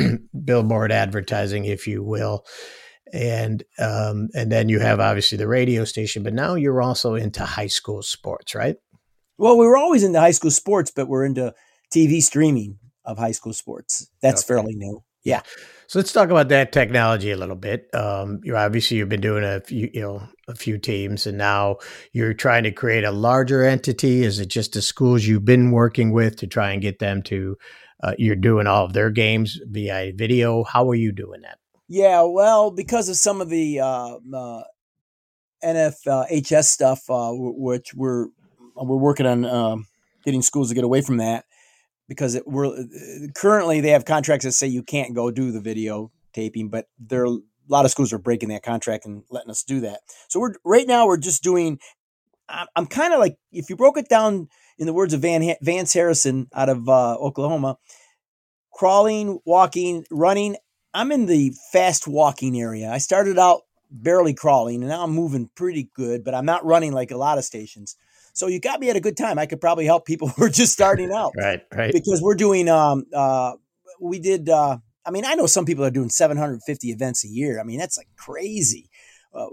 uh, 0.00 0.16
billboard 0.44 0.92
advertising, 0.92 1.66
if 1.66 1.86
you 1.86 2.02
will, 2.02 2.44
and 3.12 3.62
um, 3.78 4.28
and 4.34 4.50
then 4.50 4.68
you 4.68 4.80
have 4.80 4.98
obviously 4.98 5.38
the 5.38 5.46
radio 5.46 5.84
station. 5.84 6.24
But 6.24 6.34
now 6.34 6.56
you're 6.56 6.82
also 6.82 7.14
into 7.14 7.44
high 7.44 7.68
school 7.68 8.02
sports, 8.02 8.54
right? 8.54 8.76
Well, 9.38 9.58
we 9.58 9.66
were 9.66 9.76
always 9.76 10.04
into 10.04 10.20
high 10.20 10.30
school 10.30 10.50
sports, 10.50 10.92
but 10.94 11.08
we're 11.08 11.24
into 11.24 11.54
TV 11.92 12.22
streaming 12.22 12.78
of 13.04 13.18
high 13.18 13.32
school 13.32 13.52
sports. 13.52 14.08
That's 14.22 14.42
okay. 14.42 14.48
fairly 14.48 14.74
new. 14.74 15.02
Yeah. 15.24 15.40
So 15.86 15.98
let's 15.98 16.12
talk 16.12 16.30
about 16.30 16.48
that 16.48 16.72
technology 16.72 17.30
a 17.30 17.36
little 17.36 17.56
bit. 17.56 17.88
Um, 17.94 18.40
you 18.42 18.56
obviously 18.56 18.98
you've 18.98 19.08
been 19.08 19.20
doing 19.20 19.44
a 19.44 19.60
few, 19.60 19.90
you 19.92 20.00
know, 20.00 20.22
a 20.48 20.54
few 20.54 20.78
teams, 20.78 21.26
and 21.26 21.38
now 21.38 21.78
you're 22.12 22.34
trying 22.34 22.62
to 22.64 22.70
create 22.70 23.04
a 23.04 23.10
larger 23.10 23.64
entity. 23.64 24.22
Is 24.22 24.38
it 24.38 24.46
just 24.46 24.74
the 24.74 24.82
schools 24.82 25.24
you've 25.24 25.44
been 25.44 25.70
working 25.70 26.12
with 26.12 26.36
to 26.36 26.46
try 26.46 26.72
and 26.72 26.82
get 26.82 26.98
them 26.98 27.22
to? 27.24 27.56
Uh, 28.02 28.14
you're 28.18 28.36
doing 28.36 28.66
all 28.66 28.84
of 28.84 28.92
their 28.92 29.10
games 29.10 29.58
via 29.66 30.12
video. 30.14 30.64
How 30.64 30.88
are 30.90 30.94
you 30.94 31.12
doing 31.12 31.42
that? 31.42 31.58
Yeah, 31.88 32.22
well, 32.22 32.70
because 32.70 33.08
of 33.08 33.16
some 33.16 33.40
of 33.40 33.48
the 33.48 33.80
uh, 33.80 34.16
uh, 34.34 34.62
NFHS 35.62 36.64
stuff, 36.64 37.08
uh, 37.08 37.30
which 37.32 37.94
we're 37.94 38.28
we're 38.74 38.96
working 38.96 39.26
on 39.26 39.44
um, 39.44 39.86
getting 40.24 40.42
schools 40.42 40.68
to 40.68 40.74
get 40.74 40.84
away 40.84 41.00
from 41.00 41.18
that 41.18 41.44
because 42.08 42.34
it, 42.34 42.46
we're 42.46 42.86
currently 43.34 43.80
they 43.80 43.90
have 43.90 44.04
contracts 44.04 44.44
that 44.44 44.52
say 44.52 44.66
you 44.66 44.82
can't 44.82 45.14
go 45.14 45.30
do 45.30 45.52
the 45.52 45.60
video 45.60 46.10
taping, 46.32 46.68
but 46.68 46.86
there 46.98 47.24
a 47.24 47.38
lot 47.68 47.84
of 47.84 47.90
schools 47.90 48.12
are 48.12 48.18
breaking 48.18 48.50
that 48.50 48.62
contract 48.62 49.06
and 49.06 49.22
letting 49.30 49.50
us 49.50 49.62
do 49.62 49.80
that. 49.80 50.00
So 50.28 50.40
we're 50.40 50.54
right 50.64 50.86
now 50.86 51.06
we're 51.06 51.16
just 51.16 51.42
doing. 51.42 51.78
I'm 52.76 52.86
kind 52.86 53.14
of 53.14 53.20
like 53.20 53.38
if 53.52 53.70
you 53.70 53.76
broke 53.76 53.96
it 53.96 54.08
down 54.08 54.48
in 54.78 54.86
the 54.86 54.92
words 54.92 55.14
of 55.14 55.22
Van 55.22 55.54
Vance 55.62 55.92
Harrison 55.94 56.48
out 56.54 56.68
of 56.68 56.88
uh, 56.88 57.14
Oklahoma, 57.14 57.78
crawling, 58.72 59.40
walking, 59.44 60.04
running. 60.10 60.56
I'm 60.92 61.10
in 61.10 61.26
the 61.26 61.54
fast 61.72 62.06
walking 62.06 62.60
area. 62.60 62.90
I 62.90 62.98
started 62.98 63.38
out 63.38 63.62
barely 63.90 64.34
crawling, 64.34 64.82
and 64.82 64.88
now 64.88 65.02
I'm 65.02 65.12
moving 65.12 65.50
pretty 65.54 65.90
good, 65.94 66.22
but 66.22 66.34
I'm 66.34 66.44
not 66.44 66.64
running 66.64 66.92
like 66.92 67.10
a 67.10 67.16
lot 67.16 67.38
of 67.38 67.44
stations. 67.44 67.96
So 68.34 68.48
you 68.48 68.60
got 68.60 68.80
me 68.80 68.90
at 68.90 68.96
a 68.96 69.00
good 69.00 69.16
time. 69.16 69.38
I 69.38 69.46
could 69.46 69.60
probably 69.60 69.86
help 69.86 70.04
people 70.04 70.28
who 70.36 70.44
are 70.44 70.50
just 70.50 70.72
starting 70.72 71.10
out. 71.12 71.32
right, 71.36 71.62
right. 71.72 71.92
Because 71.92 72.20
we're 72.22 72.34
doing 72.34 72.68
um 72.68 73.04
uh 73.14 73.52
we 74.00 74.18
did 74.18 74.48
uh 74.48 74.78
I 75.06 75.10
mean, 75.10 75.24
I 75.24 75.34
know 75.34 75.46
some 75.46 75.66
people 75.66 75.84
are 75.84 75.90
doing 75.90 76.08
750 76.08 76.88
events 76.88 77.24
a 77.24 77.28
year. 77.28 77.60
I 77.60 77.64
mean, 77.64 77.78
that's 77.78 77.98
like 77.98 78.08
crazy. 78.16 78.88
Uh, 79.34 79.48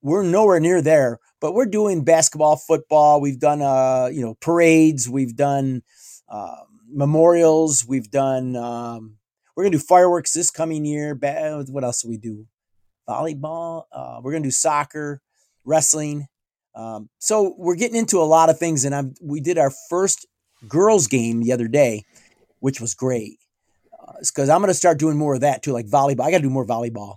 we're 0.00 0.22
nowhere 0.22 0.60
near 0.60 0.80
there, 0.80 1.18
but 1.40 1.54
we're 1.54 1.66
doing 1.66 2.04
basketball, 2.04 2.56
football. 2.56 3.20
We've 3.20 3.40
done, 3.40 3.62
uh, 3.62 4.10
you 4.12 4.20
know, 4.20 4.34
parades. 4.40 5.08
We've 5.08 5.34
done 5.34 5.82
uh, 6.28 6.56
memorials. 6.88 7.84
We've 7.86 8.10
done. 8.10 8.54
Um, 8.54 9.16
we're 9.56 9.64
gonna 9.64 9.72
do 9.72 9.82
fireworks 9.82 10.32
this 10.32 10.50
coming 10.50 10.84
year. 10.84 11.14
What 11.14 11.82
else 11.82 12.02
do 12.02 12.08
we 12.08 12.18
do? 12.18 12.46
Volleyball. 13.08 13.84
Uh, 13.90 14.20
we're 14.22 14.32
gonna 14.32 14.44
do 14.44 14.50
soccer, 14.50 15.20
wrestling. 15.64 16.26
Um, 16.74 17.08
so 17.18 17.54
we're 17.58 17.76
getting 17.76 17.96
into 17.96 18.18
a 18.18 18.24
lot 18.24 18.48
of 18.48 18.58
things, 18.58 18.84
and 18.84 18.94
I'm, 18.94 19.14
we 19.20 19.40
did 19.40 19.58
our 19.58 19.72
first 19.90 20.26
girls 20.68 21.06
game 21.06 21.42
the 21.42 21.52
other 21.52 21.68
day, 21.68 22.04
which 22.60 22.80
was 22.80 22.94
great. 22.94 23.38
Because 24.20 24.48
uh, 24.48 24.54
I'm 24.54 24.60
going 24.60 24.68
to 24.68 24.74
start 24.74 24.98
doing 24.98 25.16
more 25.16 25.34
of 25.34 25.40
that 25.40 25.62
too, 25.62 25.72
like 25.72 25.86
volleyball. 25.86 26.24
I 26.24 26.30
got 26.30 26.38
to 26.38 26.42
do 26.42 26.50
more 26.50 26.66
volleyball 26.66 27.16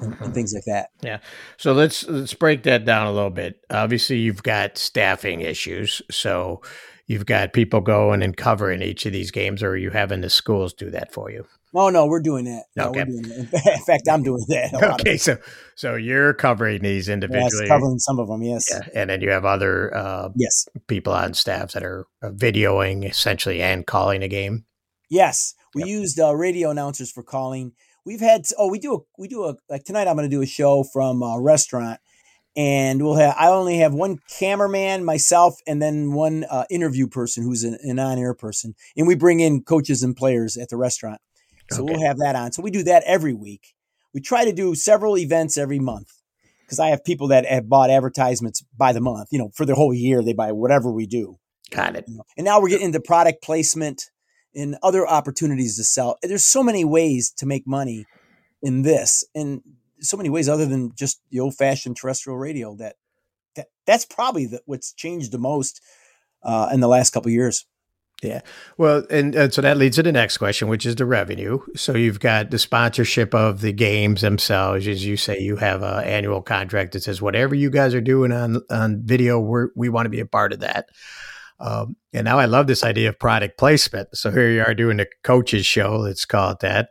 and, 0.00 0.16
and, 0.20 0.34
things 0.34 0.54
like 0.54 0.64
that. 0.64 0.90
Yeah. 1.02 1.18
So 1.56 1.72
let's 1.72 2.04
let's 2.04 2.34
break 2.34 2.62
that 2.64 2.84
down 2.84 3.06
a 3.06 3.12
little 3.12 3.30
bit. 3.30 3.60
Obviously, 3.70 4.18
you've 4.18 4.42
got 4.42 4.78
staffing 4.78 5.40
issues, 5.40 6.02
so 6.10 6.62
you've 7.06 7.26
got 7.26 7.52
people 7.52 7.80
going 7.80 8.22
and 8.22 8.36
covering 8.36 8.82
each 8.82 9.06
of 9.06 9.12
these 9.12 9.30
games, 9.30 9.62
or 9.62 9.70
are 9.70 9.76
you 9.76 9.90
having 9.90 10.20
the 10.20 10.30
schools 10.30 10.72
do 10.72 10.90
that 10.90 11.12
for 11.12 11.30
you? 11.30 11.46
Oh 11.74 11.88
no, 11.88 12.06
we're 12.06 12.20
doing 12.20 12.44
that. 12.44 12.64
No, 12.76 12.90
okay. 12.90 13.04
Doing 13.04 13.22
that. 13.22 13.76
In 13.78 13.84
fact, 13.84 14.08
I'm 14.10 14.22
doing 14.22 14.44
that. 14.48 14.96
Okay, 15.00 15.16
so 15.16 15.38
so 15.74 15.94
you're 15.94 16.34
covering 16.34 16.82
these 16.82 17.08
individually, 17.08 17.64
yes, 17.64 17.68
covering 17.68 17.98
some 17.98 18.18
of 18.18 18.28
them, 18.28 18.42
yes. 18.42 18.66
Yeah, 18.70 18.80
and 18.94 19.10
then 19.10 19.22
you 19.22 19.30
have 19.30 19.44
other 19.44 19.94
uh, 19.96 20.28
yes 20.36 20.66
people 20.86 21.12
on 21.14 21.34
staff 21.34 21.72
that 21.72 21.82
are 21.82 22.06
uh, 22.22 22.30
videoing 22.30 23.08
essentially 23.08 23.62
and 23.62 23.86
calling 23.86 24.22
a 24.22 24.28
game. 24.28 24.66
Yes, 25.08 25.54
we 25.74 25.82
yep. 25.82 25.88
used 25.88 26.20
uh, 26.20 26.34
radio 26.34 26.70
announcers 26.70 27.10
for 27.10 27.22
calling. 27.22 27.72
We've 28.04 28.20
had 28.20 28.42
oh 28.58 28.68
we 28.68 28.78
do 28.78 28.94
a 28.94 28.98
we 29.18 29.28
do 29.28 29.44
a 29.44 29.54
like 29.70 29.84
tonight. 29.84 30.08
I'm 30.08 30.16
going 30.16 30.28
to 30.28 30.36
do 30.36 30.42
a 30.42 30.46
show 30.46 30.84
from 30.92 31.22
a 31.22 31.40
restaurant, 31.40 32.00
and 32.56 33.02
we'll 33.02 33.16
have 33.16 33.34
I 33.38 33.48
only 33.48 33.78
have 33.78 33.94
one 33.94 34.18
cameraman, 34.38 35.04
myself, 35.04 35.56
and 35.66 35.80
then 35.80 36.12
one 36.12 36.44
uh, 36.50 36.64
interview 36.70 37.06
person 37.06 37.44
who's 37.44 37.64
an, 37.64 37.78
an 37.82 37.98
on 37.98 38.18
air 38.18 38.34
person, 38.34 38.74
and 38.96 39.06
we 39.06 39.14
bring 39.14 39.40
in 39.40 39.62
coaches 39.62 40.02
and 40.02 40.16
players 40.16 40.56
at 40.56 40.68
the 40.68 40.76
restaurant 40.76 41.20
so 41.72 41.84
okay. 41.84 41.92
we'll 41.92 42.06
have 42.06 42.18
that 42.18 42.36
on. 42.36 42.52
So 42.52 42.62
we 42.62 42.70
do 42.70 42.82
that 42.84 43.02
every 43.06 43.34
week. 43.34 43.74
We 44.14 44.20
try 44.20 44.44
to 44.44 44.52
do 44.52 44.74
several 44.74 45.16
events 45.16 45.56
every 45.56 45.78
month 45.78 46.12
because 46.64 46.78
I 46.78 46.88
have 46.88 47.04
people 47.04 47.28
that 47.28 47.46
have 47.46 47.68
bought 47.68 47.90
advertisements 47.90 48.62
by 48.76 48.92
the 48.92 49.00
month. 49.00 49.28
You 49.30 49.38
know, 49.38 49.50
for 49.54 49.64
the 49.64 49.74
whole 49.74 49.94
year, 49.94 50.22
they 50.22 50.32
buy 50.32 50.52
whatever 50.52 50.92
we 50.92 51.06
do. 51.06 51.38
Got 51.70 51.96
it. 51.96 52.04
You 52.06 52.16
know? 52.16 52.24
And 52.36 52.44
now 52.44 52.60
we're 52.60 52.68
getting 52.68 52.86
into 52.86 53.00
product 53.00 53.42
placement 53.42 54.10
and 54.54 54.76
other 54.82 55.06
opportunities 55.06 55.76
to 55.76 55.84
sell. 55.84 56.18
There's 56.22 56.44
so 56.44 56.62
many 56.62 56.84
ways 56.84 57.32
to 57.38 57.46
make 57.46 57.66
money 57.66 58.04
in 58.62 58.82
this, 58.82 59.24
and 59.34 59.62
so 60.02 60.16
many 60.16 60.28
ways 60.28 60.48
other 60.48 60.66
than 60.66 60.92
just 60.94 61.20
the 61.30 61.40
old 61.40 61.54
fashioned 61.54 61.96
terrestrial 61.96 62.38
radio. 62.38 62.74
That 62.76 62.96
that 63.56 63.68
that's 63.86 64.04
probably 64.04 64.46
the, 64.46 64.60
what's 64.66 64.92
changed 64.92 65.32
the 65.32 65.38
most 65.38 65.80
uh, 66.42 66.70
in 66.72 66.80
the 66.80 66.88
last 66.88 67.10
couple 67.10 67.30
years. 67.30 67.66
Yeah. 68.22 68.42
Well, 68.78 69.04
and, 69.10 69.34
and, 69.34 69.52
so 69.52 69.62
that 69.62 69.76
leads 69.76 69.96
to 69.96 70.02
the 70.04 70.12
next 70.12 70.38
question, 70.38 70.68
which 70.68 70.86
is 70.86 70.94
the 70.94 71.04
revenue. 71.04 71.58
So 71.74 71.96
you've 71.96 72.20
got 72.20 72.52
the 72.52 72.58
sponsorship 72.58 73.34
of 73.34 73.62
the 73.62 73.72
games 73.72 74.20
themselves. 74.20 74.86
As 74.86 75.04
you 75.04 75.16
say, 75.16 75.40
you 75.40 75.56
have 75.56 75.82
an 75.82 76.04
annual 76.04 76.40
contract 76.40 76.92
that 76.92 77.02
says 77.02 77.20
whatever 77.20 77.56
you 77.56 77.68
guys 77.68 77.94
are 77.94 78.00
doing 78.00 78.30
on, 78.30 78.60
on 78.70 79.02
video, 79.04 79.40
we 79.40 79.64
we 79.74 79.88
want 79.88 80.06
to 80.06 80.10
be 80.10 80.20
a 80.20 80.26
part 80.26 80.52
of 80.52 80.60
that. 80.60 80.88
Um, 81.62 81.96
and 82.12 82.24
now 82.24 82.38
I 82.38 82.46
love 82.46 82.66
this 82.66 82.82
idea 82.82 83.08
of 83.08 83.18
product 83.18 83.56
placement. 83.56 84.08
So 84.14 84.30
here 84.30 84.50
you 84.50 84.62
are 84.62 84.74
doing 84.74 84.98
a 84.98 85.06
coaches 85.22 85.64
show, 85.64 85.96
let's 85.96 86.24
call 86.24 86.50
it 86.50 86.60
that, 86.60 86.90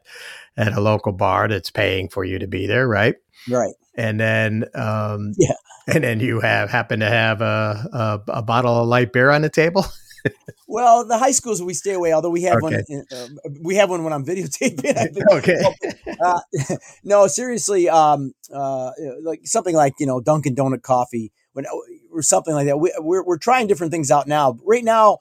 at 0.56 0.74
a 0.74 0.82
local 0.82 1.12
bar 1.12 1.50
that's 1.50 1.70
paying 1.70 2.08
for 2.08 2.24
you 2.24 2.40
to 2.40 2.48
be 2.48 2.68
there, 2.68 2.88
right? 2.88 3.16
Right. 3.50 3.74
And 3.96 4.20
then, 4.20 4.66
um, 4.74 5.34
yeah. 5.38 5.54
And 5.88 6.04
then 6.04 6.20
you 6.22 6.40
have 6.40 6.70
happen 6.70 7.02
to 7.02 7.10
have 7.10 7.42
a, 7.42 7.86
a, 7.92 8.40
a 8.40 8.42
bottle 8.42 8.82
of 8.82 8.88
light 8.88 9.12
beer 9.12 9.30
on 9.30 9.42
the 9.42 9.50
table. 9.50 9.86
well, 10.68 11.06
the 11.06 11.18
high 11.18 11.32
schools 11.32 11.62
we 11.62 11.74
stay 11.74 11.94
away. 11.94 12.14
Although 12.14 12.30
we 12.30 12.44
have 12.44 12.58
okay. 12.64 12.84
one, 12.88 13.06
uh, 13.12 13.28
we 13.62 13.76
have 13.76 13.90
one 13.90 14.04
when 14.04 14.14
I'm 14.14 14.24
videotaping. 14.24 15.18
okay. 15.32 15.62
Uh, 16.24 16.40
no, 17.04 17.28
seriously, 17.28 17.90
um, 17.90 18.34
uh, 18.54 18.92
like 19.24 19.42
something 19.44 19.76
like 19.76 19.94
you 20.00 20.06
know 20.06 20.22
Dunkin' 20.22 20.56
Donut 20.56 20.84
coffee 20.84 21.32
when 21.54 21.66
or 22.14 22.22
something 22.22 22.54
like 22.54 22.68
that. 22.68 22.80
We, 22.80 22.94
we're 22.98 23.24
we're 23.24 23.38
trying 23.38 23.68
different 23.68 23.92
things 23.92 24.12
out 24.12 24.28
now. 24.28 24.58
Right 24.66 24.84
now, 24.84 25.20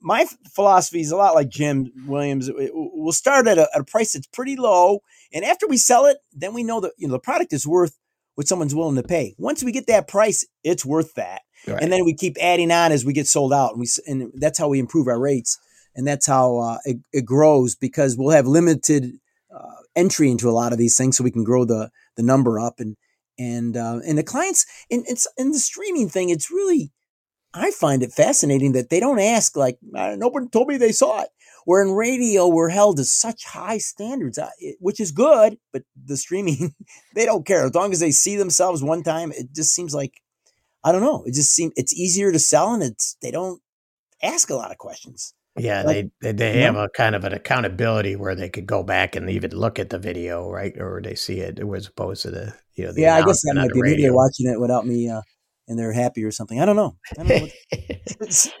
my 0.00 0.26
philosophy 0.50 1.00
is 1.00 1.10
a 1.10 1.16
lot 1.16 1.34
like 1.34 1.48
Jim 1.48 1.90
Williams. 2.06 2.50
We'll 2.54 3.12
start 3.12 3.46
at 3.46 3.58
a, 3.58 3.68
at 3.74 3.80
a 3.80 3.84
price 3.84 4.12
that's 4.12 4.26
pretty 4.26 4.56
low, 4.56 5.00
and 5.32 5.44
after 5.44 5.66
we 5.66 5.76
sell 5.76 6.06
it, 6.06 6.18
then 6.32 6.54
we 6.54 6.62
know 6.62 6.80
that 6.80 6.92
you 6.96 7.08
know 7.08 7.12
the 7.12 7.20
product 7.20 7.52
is 7.52 7.66
worth 7.66 7.96
what 8.34 8.46
someone's 8.46 8.74
willing 8.74 8.96
to 8.96 9.02
pay. 9.02 9.34
Once 9.36 9.64
we 9.64 9.72
get 9.72 9.88
that 9.88 10.06
price, 10.06 10.46
it's 10.62 10.84
worth 10.84 11.14
that. 11.14 11.42
Right. 11.66 11.82
And 11.82 11.90
then 11.90 12.04
we 12.04 12.14
keep 12.14 12.36
adding 12.40 12.70
on 12.70 12.92
as 12.92 13.04
we 13.04 13.12
get 13.12 13.26
sold 13.26 13.52
out, 13.52 13.72
and 13.72 13.80
we 13.80 13.88
and 14.06 14.32
that's 14.34 14.58
how 14.58 14.68
we 14.68 14.78
improve 14.78 15.08
our 15.08 15.18
rates, 15.18 15.58
and 15.94 16.06
that's 16.06 16.26
how 16.26 16.58
uh, 16.58 16.78
it, 16.84 16.98
it, 17.12 17.24
grows 17.24 17.74
because 17.74 18.16
we'll 18.16 18.30
have 18.30 18.46
limited 18.46 19.18
uh, 19.52 19.82
entry 19.96 20.30
into 20.30 20.48
a 20.48 20.52
lot 20.52 20.72
of 20.72 20.78
these 20.78 20.96
things, 20.96 21.16
so 21.16 21.24
we 21.24 21.32
can 21.32 21.44
grow 21.44 21.64
the 21.64 21.90
the 22.16 22.22
number 22.22 22.60
up 22.60 22.78
and 22.78 22.96
and 23.38 23.76
uh, 23.76 24.00
and 24.06 24.18
the 24.18 24.22
clients 24.22 24.66
in 24.90 25.04
it's 25.06 25.26
in 25.36 25.52
the 25.52 25.58
streaming 25.58 26.08
thing. 26.08 26.30
It's 26.30 26.50
really 26.50 26.92
I 27.54 27.70
find 27.70 28.02
it 28.02 28.12
fascinating 28.12 28.72
that 28.72 28.90
they 28.90 29.00
don't 29.00 29.20
ask 29.20 29.56
like 29.56 29.78
nobody 29.82 30.48
told 30.48 30.68
me 30.68 30.76
they 30.76 30.92
saw 30.92 31.22
it. 31.22 31.28
Where 31.64 31.82
in 31.82 31.92
radio 31.92 32.48
we're 32.48 32.70
held 32.70 32.96
to 32.96 33.04
such 33.04 33.44
high 33.44 33.76
standards, 33.76 34.38
uh, 34.38 34.48
which 34.80 35.00
is 35.00 35.12
good, 35.12 35.58
but 35.70 35.82
the 36.02 36.16
streaming 36.16 36.74
they 37.14 37.26
don't 37.26 37.46
care 37.46 37.66
as 37.66 37.74
long 37.74 37.92
as 37.92 38.00
they 38.00 38.10
see 38.10 38.36
themselves 38.36 38.82
one 38.82 39.02
time. 39.02 39.32
It 39.32 39.54
just 39.54 39.74
seems 39.74 39.94
like 39.94 40.14
I 40.84 40.92
don't 40.92 41.02
know. 41.02 41.24
It 41.26 41.34
just 41.34 41.54
seems 41.54 41.72
it's 41.76 41.94
easier 41.94 42.32
to 42.32 42.38
sell, 42.38 42.72
and 42.72 42.82
it's 42.82 43.16
they 43.20 43.30
don't 43.30 43.60
ask 44.22 44.50
a 44.50 44.54
lot 44.54 44.70
of 44.70 44.78
questions. 44.78 45.34
Yeah, 45.58 45.82
like, 45.82 46.08
they 46.20 46.32
they 46.32 46.60
have 46.60 46.76
a 46.76 46.88
kind 46.90 47.14
of 47.14 47.24
an 47.24 47.32
accountability 47.32 48.16
where 48.16 48.34
they 48.34 48.48
could 48.48 48.66
go 48.66 48.82
back 48.82 49.16
and 49.16 49.28
even 49.30 49.50
look 49.52 49.78
at 49.78 49.90
the 49.90 49.98
video, 49.98 50.48
right, 50.50 50.74
or 50.78 51.00
they 51.02 51.14
see 51.14 51.40
it, 51.40 51.60
as 51.60 51.86
opposed 51.86 52.22
to 52.22 52.30
the 52.30 52.54
you 52.74 52.84
know. 52.84 52.92
The 52.92 53.02
yeah, 53.02 53.16
I 53.16 53.22
guess 53.22 53.42
that 53.42 53.54
might 53.54 53.72
be 53.72 53.82
maybe 53.82 54.10
watching 54.10 54.48
it 54.48 54.60
without 54.60 54.86
me, 54.86 55.08
uh, 55.08 55.22
and 55.66 55.78
they're 55.78 55.92
happy 55.92 56.24
or 56.24 56.30
something. 56.30 56.60
I 56.60 56.64
don't 56.64 56.76
know. 56.76 56.96
I 57.18 57.24
don't 57.24 57.28
know 57.28 57.48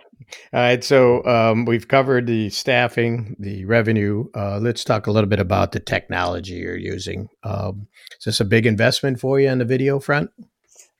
All 0.52 0.60
right, 0.60 0.84
so 0.84 1.24
um, 1.24 1.64
we've 1.64 1.88
covered 1.88 2.26
the 2.26 2.50
staffing, 2.50 3.34
the 3.38 3.64
revenue. 3.64 4.26
Uh, 4.34 4.58
let's 4.58 4.84
talk 4.84 5.06
a 5.06 5.10
little 5.10 5.28
bit 5.28 5.40
about 5.40 5.72
the 5.72 5.80
technology 5.80 6.54
you're 6.54 6.76
using. 6.76 7.28
Um, 7.44 7.88
is 8.18 8.24
this 8.24 8.40
a 8.40 8.44
big 8.44 8.66
investment 8.66 9.20
for 9.20 9.40
you 9.40 9.48
on 9.48 9.58
the 9.58 9.64
video 9.64 9.98
front? 9.98 10.30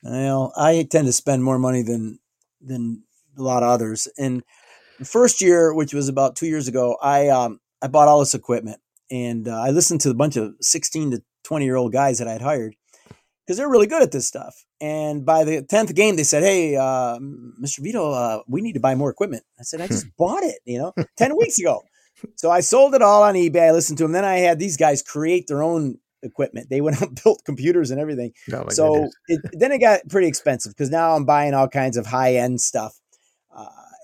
Well, 0.02 0.52
I 0.56 0.86
tend 0.90 1.06
to 1.06 1.12
spend 1.12 1.44
more 1.44 1.58
money 1.58 1.82
than 1.82 2.20
than 2.60 3.04
a 3.36 3.42
lot 3.42 3.62
of 3.62 3.68
others. 3.68 4.08
And 4.18 4.42
the 4.98 5.04
first 5.04 5.40
year, 5.40 5.72
which 5.74 5.94
was 5.94 6.08
about 6.08 6.36
two 6.36 6.46
years 6.46 6.68
ago, 6.68 6.96
I 7.02 7.28
um, 7.28 7.60
I 7.82 7.88
bought 7.88 8.08
all 8.08 8.20
this 8.20 8.34
equipment 8.34 8.80
and 9.10 9.48
uh, 9.48 9.60
I 9.60 9.70
listened 9.70 10.00
to 10.02 10.10
a 10.10 10.14
bunch 10.14 10.36
of 10.36 10.54
sixteen 10.60 11.10
to 11.12 11.22
twenty 11.44 11.64
year 11.64 11.76
old 11.76 11.92
guys 11.92 12.18
that 12.18 12.28
I 12.28 12.32
had 12.32 12.42
hired 12.42 12.74
because 13.46 13.56
they're 13.56 13.70
really 13.70 13.86
good 13.86 14.02
at 14.02 14.12
this 14.12 14.26
stuff. 14.26 14.64
And 14.80 15.24
by 15.24 15.44
the 15.44 15.62
tenth 15.62 15.94
game, 15.94 16.16
they 16.16 16.24
said, 16.24 16.42
"Hey, 16.42 16.76
uh, 16.76 17.18
Mr. 17.18 17.80
Vito, 17.80 18.12
uh, 18.12 18.42
we 18.46 18.60
need 18.60 18.74
to 18.74 18.80
buy 18.80 18.94
more 18.94 19.10
equipment." 19.10 19.44
I 19.58 19.62
said, 19.62 19.80
"I 19.80 19.86
just 19.86 20.06
bought 20.16 20.42
it, 20.42 20.58
you 20.64 20.78
know, 20.78 20.92
ten 21.16 21.36
weeks 21.36 21.58
ago." 21.58 21.82
So 22.36 22.50
I 22.50 22.60
sold 22.60 22.94
it 22.94 23.02
all 23.02 23.22
on 23.22 23.34
eBay. 23.34 23.68
I 23.68 23.72
listened 23.72 23.98
to 23.98 24.04
them. 24.04 24.12
Then 24.12 24.24
I 24.24 24.38
had 24.38 24.58
these 24.58 24.76
guys 24.76 25.02
create 25.02 25.46
their 25.46 25.62
own 25.62 25.98
equipment. 26.22 26.68
They 26.68 26.80
went 26.80 27.00
out 27.00 27.08
and 27.08 27.20
built 27.22 27.42
computers 27.44 27.90
and 27.90 28.00
everything. 28.00 28.32
Oh 28.52 28.68
so 28.68 29.08
it, 29.28 29.40
then 29.52 29.72
it 29.72 29.78
got 29.78 30.00
pretty 30.08 30.28
expensive 30.28 30.72
because 30.72 30.90
now 30.90 31.14
I'm 31.14 31.24
buying 31.24 31.54
all 31.54 31.68
kinds 31.68 31.96
of 31.96 32.06
high 32.06 32.34
end 32.34 32.60
stuff, 32.60 32.98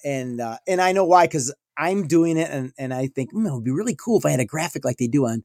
and 0.05 0.41
uh, 0.41 0.59
and 0.67 0.81
I 0.81 0.93
know 0.93 1.05
why 1.05 1.27
because 1.27 1.55
I'm 1.77 2.07
doing 2.07 2.37
it, 2.37 2.51
and 2.51 2.73
and 2.79 2.93
I 2.93 3.09
think 3.09 3.33
mm, 3.33 3.47
it 3.47 3.53
would 3.53 3.65
be 3.65 3.71
really 3.71 3.97
cool 3.97 4.19
if 4.19 4.27
I 4.27 4.31
had 4.31 4.41
a 4.41 4.45
graphic 4.45 4.85
like 4.85 4.99
they 4.99 5.07
do 5.07 5.27
on 5.27 5.43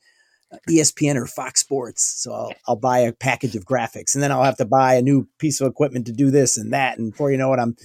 uh, 0.51 0.57
ESPN 0.69 1.15
or 1.15 1.25
Fox 1.25 1.61
Sports. 1.61 2.03
So 2.21 2.33
I'll, 2.33 2.53
I'll 2.67 2.75
buy 2.75 2.99
a 2.99 3.13
package 3.13 3.55
of 3.55 3.65
graphics, 3.65 4.13
and 4.13 4.23
then 4.23 4.31
I'll 4.31 4.43
have 4.43 4.57
to 4.57 4.65
buy 4.65 4.95
a 4.95 5.01
new 5.01 5.27
piece 5.39 5.61
of 5.61 5.67
equipment 5.67 6.07
to 6.07 6.11
do 6.11 6.31
this 6.31 6.57
and 6.57 6.73
that, 6.73 6.97
and 6.97 7.11
before 7.11 7.31
you 7.31 7.37
know 7.37 7.53
it, 7.53 7.59
I'm 7.59 7.75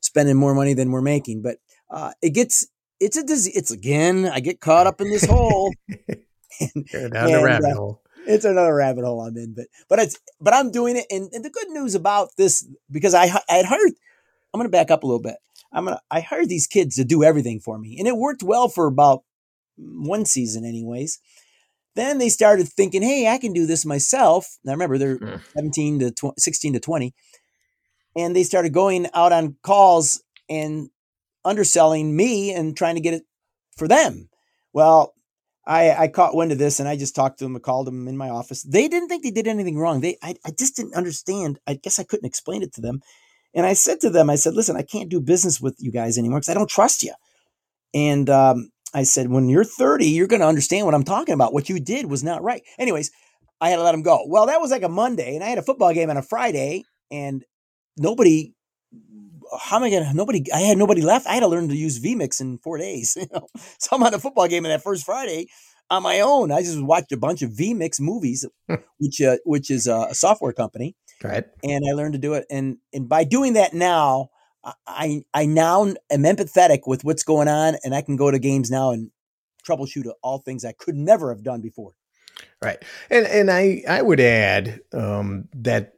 spending 0.00 0.36
more 0.36 0.54
money 0.54 0.74
than 0.74 0.90
we're 0.90 1.02
making. 1.02 1.42
But 1.42 1.58
uh, 1.90 2.12
it 2.22 2.30
gets 2.30 2.66
it's 3.00 3.16
a 3.16 3.24
disease. 3.24 3.56
It's 3.56 3.70
again, 3.70 4.26
I 4.26 4.40
get 4.40 4.60
caught 4.60 4.86
up 4.86 5.00
in 5.00 5.10
this 5.10 5.24
hole. 5.24 5.74
and, 6.60 6.86
down 7.12 7.32
the 7.32 7.42
rabbit 7.42 7.72
uh, 7.72 7.74
hole 7.76 8.02
it's 8.26 8.44
another 8.44 8.74
rabbit 8.74 9.04
hole 9.04 9.20
I'm 9.22 9.36
in, 9.36 9.54
but 9.54 9.66
but 9.88 9.98
it's 9.98 10.18
but 10.40 10.54
I'm 10.54 10.70
doing 10.70 10.96
it. 10.96 11.06
And, 11.10 11.30
and 11.32 11.44
the 11.44 11.50
good 11.50 11.68
news 11.70 11.94
about 11.94 12.30
this 12.36 12.66
because 12.90 13.14
I 13.14 13.24
I 13.24 13.54
had 13.54 13.66
hired. 13.66 13.92
I'm 14.54 14.58
going 14.58 14.68
to 14.68 14.72
back 14.72 14.90
up 14.90 15.02
a 15.02 15.06
little 15.06 15.22
bit. 15.22 15.36
I'm 15.72 15.84
gonna 15.84 16.00
I 16.10 16.20
hired 16.20 16.48
these 16.48 16.66
kids 16.66 16.96
to 16.96 17.04
do 17.04 17.24
everything 17.24 17.60
for 17.60 17.78
me, 17.78 17.96
and 17.98 18.08
it 18.08 18.16
worked 18.16 18.42
well 18.42 18.68
for 18.68 18.86
about 18.86 19.22
one 19.76 20.24
season, 20.24 20.64
anyways. 20.64 21.18
Then 21.94 22.18
they 22.18 22.28
started 22.28 22.68
thinking, 22.68 23.02
"Hey, 23.02 23.28
I 23.28 23.38
can 23.38 23.52
do 23.52 23.66
this 23.66 23.84
myself." 23.84 24.58
Now 24.64 24.72
remember, 24.72 24.98
they're 24.98 25.18
mm. 25.18 25.40
17 25.54 25.98
to 26.00 26.10
20, 26.10 26.34
16 26.38 26.72
to 26.74 26.80
20, 26.80 27.14
and 28.16 28.36
they 28.36 28.44
started 28.44 28.72
going 28.72 29.08
out 29.14 29.32
on 29.32 29.56
calls 29.62 30.22
and 30.48 30.90
underselling 31.44 32.14
me 32.14 32.52
and 32.52 32.76
trying 32.76 32.94
to 32.94 33.00
get 33.00 33.14
it 33.14 33.22
for 33.76 33.88
them. 33.88 34.28
Well, 34.72 35.14
I, 35.66 35.90
I 35.94 36.08
caught 36.08 36.34
wind 36.34 36.52
of 36.52 36.58
this 36.58 36.80
and 36.80 36.88
I 36.88 36.96
just 36.96 37.14
talked 37.14 37.38
to 37.38 37.44
them, 37.44 37.56
I 37.56 37.60
called 37.60 37.86
them 37.86 38.08
in 38.08 38.16
my 38.16 38.30
office. 38.30 38.62
They 38.62 38.88
didn't 38.88 39.08
think 39.08 39.22
they 39.22 39.30
did 39.30 39.46
anything 39.46 39.78
wrong. 39.78 40.00
They, 40.00 40.16
I, 40.22 40.34
I 40.44 40.50
just 40.50 40.76
didn't 40.76 40.94
understand. 40.94 41.60
I 41.66 41.74
guess 41.74 41.98
I 41.98 42.04
couldn't 42.04 42.26
explain 42.26 42.62
it 42.62 42.72
to 42.74 42.80
them. 42.80 43.00
And 43.54 43.66
I 43.66 43.74
said 43.74 44.00
to 44.00 44.10
them, 44.10 44.30
I 44.30 44.36
said, 44.36 44.54
listen, 44.54 44.76
I 44.76 44.82
can't 44.82 45.10
do 45.10 45.20
business 45.20 45.60
with 45.60 45.76
you 45.78 45.92
guys 45.92 46.18
anymore 46.18 46.40
because 46.40 46.48
I 46.48 46.54
don't 46.54 46.70
trust 46.70 47.02
you. 47.02 47.12
And 47.94 48.30
um, 48.30 48.70
I 48.94 49.02
said, 49.02 49.28
when 49.28 49.48
you're 49.48 49.64
30, 49.64 50.06
you're 50.06 50.26
going 50.26 50.40
to 50.40 50.46
understand 50.46 50.86
what 50.86 50.94
I'm 50.94 51.04
talking 51.04 51.34
about. 51.34 51.52
What 51.52 51.68
you 51.68 51.78
did 51.78 52.06
was 52.06 52.24
not 52.24 52.42
right. 52.42 52.62
Anyways, 52.78 53.10
I 53.60 53.68
had 53.68 53.76
to 53.76 53.82
let 53.82 53.92
them 53.92 54.02
go. 54.02 54.24
Well, 54.26 54.46
that 54.46 54.60
was 54.60 54.70
like 54.70 54.82
a 54.82 54.88
Monday 54.88 55.34
and 55.34 55.44
I 55.44 55.48
had 55.48 55.58
a 55.58 55.62
football 55.62 55.92
game 55.92 56.10
on 56.10 56.16
a 56.16 56.22
Friday 56.22 56.84
and 57.10 57.44
nobody 57.96 58.54
how 59.60 59.76
am 59.76 59.82
I 59.82 59.90
gonna 59.90 60.12
nobody 60.14 60.50
I 60.52 60.60
had 60.60 60.78
nobody 60.78 61.02
left. 61.02 61.26
I 61.26 61.34
had 61.34 61.40
to 61.40 61.48
learn 61.48 61.68
to 61.68 61.76
use 61.76 62.00
vMix 62.00 62.40
in 62.40 62.58
four 62.58 62.78
days. 62.78 63.16
You 63.20 63.26
know? 63.32 63.46
So 63.78 63.90
I'm 63.92 64.02
on 64.02 64.14
a 64.14 64.18
football 64.18 64.48
game 64.48 64.64
in 64.64 64.70
that 64.70 64.82
first 64.82 65.04
Friday 65.04 65.46
on 65.90 66.02
my 66.02 66.20
own. 66.20 66.50
I 66.50 66.62
just 66.62 66.82
watched 66.82 67.12
a 67.12 67.16
bunch 67.16 67.42
of 67.42 67.50
vMix 67.50 68.00
movies, 68.00 68.46
which 68.98 69.20
uh, 69.20 69.36
which 69.44 69.70
is 69.70 69.86
a 69.86 70.14
software 70.14 70.52
company. 70.52 70.96
Right. 71.22 71.44
And 71.62 71.84
I 71.88 71.92
learned 71.92 72.14
to 72.14 72.18
do 72.18 72.34
it. 72.34 72.46
And 72.50 72.78
and 72.92 73.08
by 73.08 73.24
doing 73.24 73.54
that 73.54 73.74
now, 73.74 74.30
I 74.86 75.24
I 75.34 75.46
now 75.46 75.84
am 75.84 76.22
empathetic 76.22 76.80
with 76.86 77.04
what's 77.04 77.22
going 77.22 77.48
on 77.48 77.76
and 77.84 77.94
I 77.94 78.02
can 78.02 78.16
go 78.16 78.30
to 78.30 78.38
games 78.38 78.70
now 78.70 78.90
and 78.90 79.10
troubleshoot 79.66 80.10
all 80.22 80.38
things 80.38 80.64
I 80.64 80.72
could 80.72 80.96
never 80.96 81.32
have 81.32 81.42
done 81.42 81.60
before. 81.60 81.92
Right. 82.60 82.82
And 83.10 83.26
and 83.26 83.50
I 83.50 83.82
I 83.88 84.02
would 84.02 84.20
add 84.20 84.80
um, 84.92 85.48
that 85.54 85.94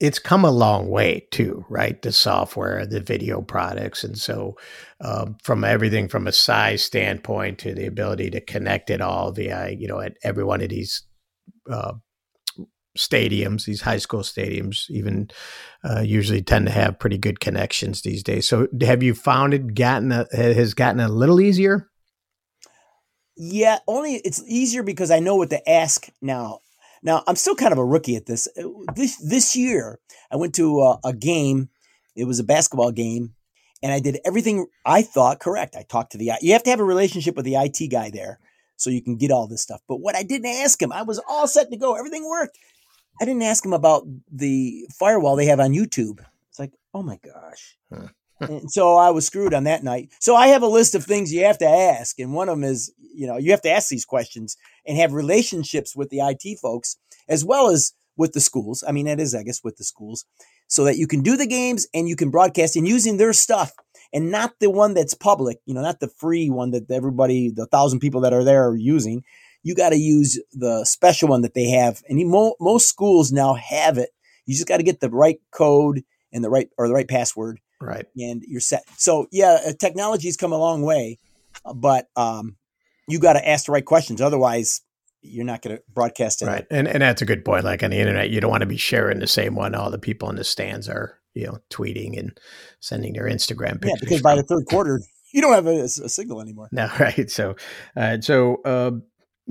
it's 0.00 0.18
come 0.18 0.46
a 0.46 0.50
long 0.50 0.88
way 0.88 1.26
too, 1.30 1.64
right? 1.68 2.00
The 2.00 2.10
software, 2.10 2.86
the 2.86 3.00
video 3.00 3.42
products, 3.42 4.02
and 4.02 4.18
so 4.18 4.56
um, 5.02 5.36
from 5.42 5.62
everything 5.62 6.08
from 6.08 6.26
a 6.26 6.32
size 6.32 6.82
standpoint 6.82 7.58
to 7.60 7.74
the 7.74 7.86
ability 7.86 8.30
to 8.30 8.40
connect 8.40 8.88
it 8.88 9.02
all 9.02 9.30
via, 9.30 9.70
you 9.70 9.86
know, 9.86 10.00
at 10.00 10.16
every 10.22 10.42
one 10.42 10.62
of 10.62 10.70
these 10.70 11.02
uh, 11.70 11.92
stadiums, 12.96 13.64
these 13.64 13.82
high 13.82 13.98
school 13.98 14.20
stadiums, 14.20 14.90
even 14.90 15.30
uh, 15.84 16.00
usually 16.00 16.42
tend 16.42 16.66
to 16.66 16.72
have 16.72 16.98
pretty 16.98 17.18
good 17.18 17.40
connections 17.40 18.02
these 18.02 18.22
days. 18.22 18.48
So, 18.48 18.68
have 18.80 19.02
you 19.02 19.14
found 19.14 19.54
it 19.54 19.74
gotten 19.74 20.12
a, 20.12 20.26
has 20.32 20.74
gotten 20.74 21.00
a 21.00 21.08
little 21.08 21.40
easier? 21.40 21.90
Yeah, 23.36 23.78
only 23.86 24.16
it's 24.16 24.42
easier 24.46 24.82
because 24.82 25.10
I 25.10 25.18
know 25.18 25.36
what 25.36 25.50
to 25.50 25.70
ask 25.70 26.08
now. 26.20 26.60
Now 27.02 27.22
I'm 27.26 27.36
still 27.36 27.54
kind 27.54 27.72
of 27.72 27.78
a 27.78 27.84
rookie 27.84 28.16
at 28.16 28.26
this. 28.26 28.48
Uh, 28.58 28.68
this 28.94 29.16
this 29.16 29.56
year, 29.56 29.98
I 30.30 30.36
went 30.36 30.54
to 30.56 30.80
a, 30.82 30.98
a 31.04 31.12
game. 31.14 31.70
It 32.14 32.24
was 32.24 32.38
a 32.38 32.44
basketball 32.44 32.90
game, 32.90 33.34
and 33.82 33.92
I 33.92 34.00
did 34.00 34.18
everything 34.26 34.66
I 34.84 35.02
thought 35.02 35.40
correct. 35.40 35.76
I 35.76 35.84
talked 35.88 36.12
to 36.12 36.18
the 36.18 36.32
you 36.42 36.52
have 36.52 36.64
to 36.64 36.70
have 36.70 36.80
a 36.80 36.84
relationship 36.84 37.36
with 37.36 37.46
the 37.46 37.54
IT 37.54 37.90
guy 37.90 38.10
there 38.10 38.40
so 38.76 38.90
you 38.90 39.02
can 39.02 39.16
get 39.16 39.30
all 39.30 39.46
this 39.46 39.62
stuff. 39.62 39.80
But 39.88 40.00
what 40.00 40.16
I 40.16 40.22
didn't 40.22 40.48
ask 40.48 40.80
him, 40.80 40.92
I 40.92 41.02
was 41.02 41.20
all 41.28 41.46
set 41.46 41.70
to 41.70 41.76
go. 41.76 41.94
Everything 41.94 42.28
worked. 42.28 42.58
I 43.20 43.24
didn't 43.24 43.42
ask 43.42 43.64
him 43.64 43.72
about 43.72 44.06
the 44.32 44.86
firewall 44.98 45.36
they 45.36 45.46
have 45.46 45.60
on 45.60 45.72
YouTube. 45.72 46.20
It's 46.48 46.58
like, 46.58 46.72
oh 46.94 47.02
my 47.02 47.18
gosh. 47.22 47.76
Huh. 47.92 48.08
and 48.40 48.70
so 48.70 48.96
I 48.96 49.10
was 49.10 49.26
screwed 49.26 49.52
on 49.52 49.64
that 49.64 49.84
night. 49.84 50.10
So 50.18 50.34
I 50.34 50.48
have 50.48 50.62
a 50.62 50.66
list 50.66 50.94
of 50.94 51.04
things 51.04 51.32
you 51.32 51.44
have 51.44 51.58
to 51.58 51.68
ask, 51.68 52.18
and 52.18 52.32
one 52.32 52.48
of 52.48 52.56
them 52.56 52.64
is, 52.64 52.92
you 52.98 53.26
know, 53.26 53.36
you 53.36 53.50
have 53.50 53.60
to 53.62 53.70
ask 53.70 53.90
these 53.90 54.06
questions 54.06 54.56
and 54.86 54.96
have 54.96 55.12
relationships 55.12 55.94
with 55.94 56.08
the 56.08 56.20
IT 56.20 56.58
folks 56.58 56.96
as 57.28 57.44
well 57.44 57.68
as 57.68 57.92
with 58.16 58.32
the 58.32 58.40
schools. 58.40 58.82
I 58.86 58.92
mean, 58.92 59.06
that 59.06 59.20
is, 59.20 59.34
I 59.34 59.42
guess, 59.42 59.62
with 59.62 59.76
the 59.76 59.84
schools, 59.84 60.24
so 60.68 60.84
that 60.84 60.96
you 60.96 61.06
can 61.06 61.22
do 61.22 61.36
the 61.36 61.46
games 61.46 61.86
and 61.92 62.08
you 62.08 62.16
can 62.16 62.30
broadcast 62.30 62.76
and 62.76 62.88
using 62.88 63.18
their 63.18 63.34
stuff 63.34 63.72
and 64.12 64.30
not 64.30 64.54
the 64.58 64.70
one 64.70 64.94
that's 64.94 65.14
public, 65.14 65.58
you 65.66 65.74
know, 65.74 65.82
not 65.82 66.00
the 66.00 66.08
free 66.08 66.48
one 66.48 66.70
that 66.70 66.90
everybody, 66.90 67.50
the 67.50 67.66
thousand 67.66 68.00
people 68.00 68.22
that 68.22 68.32
are 68.32 68.44
there 68.44 68.66
are 68.68 68.76
using. 68.76 69.22
You 69.62 69.74
got 69.74 69.90
to 69.90 69.96
use 69.96 70.40
the 70.52 70.84
special 70.84 71.28
one 71.28 71.42
that 71.42 71.54
they 71.54 71.68
have. 71.68 72.02
And 72.08 72.18
mo- 72.28 72.56
most 72.60 72.88
schools 72.88 73.30
now 73.30 73.54
have 73.54 73.98
it. 73.98 74.10
You 74.46 74.54
just 74.54 74.68
got 74.68 74.78
to 74.78 74.82
get 74.82 75.00
the 75.00 75.10
right 75.10 75.38
code 75.52 76.02
and 76.32 76.42
the 76.42 76.50
right, 76.50 76.68
or 76.78 76.88
the 76.88 76.94
right 76.94 77.08
password. 77.08 77.60
Right. 77.80 78.06
And 78.16 78.42
you're 78.46 78.60
set. 78.60 78.84
So 78.96 79.26
yeah, 79.30 79.58
uh, 79.66 79.72
technology's 79.78 80.36
come 80.36 80.52
a 80.52 80.58
long 80.58 80.82
way, 80.82 81.18
uh, 81.64 81.74
but, 81.74 82.08
um, 82.16 82.56
you 83.08 83.18
got 83.18 83.34
to 83.34 83.48
ask 83.48 83.66
the 83.66 83.72
right 83.72 83.84
questions. 83.84 84.20
Otherwise, 84.20 84.82
you're 85.22 85.44
not 85.44 85.62
going 85.62 85.76
to 85.76 85.82
broadcast 85.92 86.42
it. 86.42 86.46
Right. 86.46 86.66
And 86.70 86.88
and 86.88 87.02
that's 87.02 87.22
a 87.22 87.26
good 87.26 87.44
point. 87.44 87.64
Like 87.64 87.82
on 87.82 87.90
the 87.90 87.98
internet, 87.98 88.30
you 88.30 88.40
don't 88.40 88.50
want 88.50 88.62
to 88.62 88.66
be 88.66 88.76
sharing 88.76 89.18
the 89.18 89.26
same 89.26 89.54
one 89.54 89.74
all 89.74 89.90
the 89.90 89.98
people 89.98 90.30
in 90.30 90.36
the 90.36 90.44
stands 90.44 90.88
are, 90.88 91.18
you 91.34 91.46
know, 91.46 91.58
tweeting 91.70 92.18
and 92.18 92.38
sending 92.80 93.12
their 93.12 93.24
Instagram 93.24 93.80
pictures. 93.80 93.90
Yeah, 93.94 94.00
because 94.00 94.22
by 94.22 94.36
the 94.36 94.42
third 94.42 94.64
quarter, 94.66 95.00
you 95.32 95.40
don't 95.42 95.52
have 95.52 95.66
a, 95.66 95.82
a 95.82 95.88
signal 95.88 96.40
anymore. 96.40 96.68
No, 96.72 96.88
right. 97.00 97.30
So, 97.30 97.56
uh, 97.96 98.20
so 98.20 98.56
uh, 98.64 98.92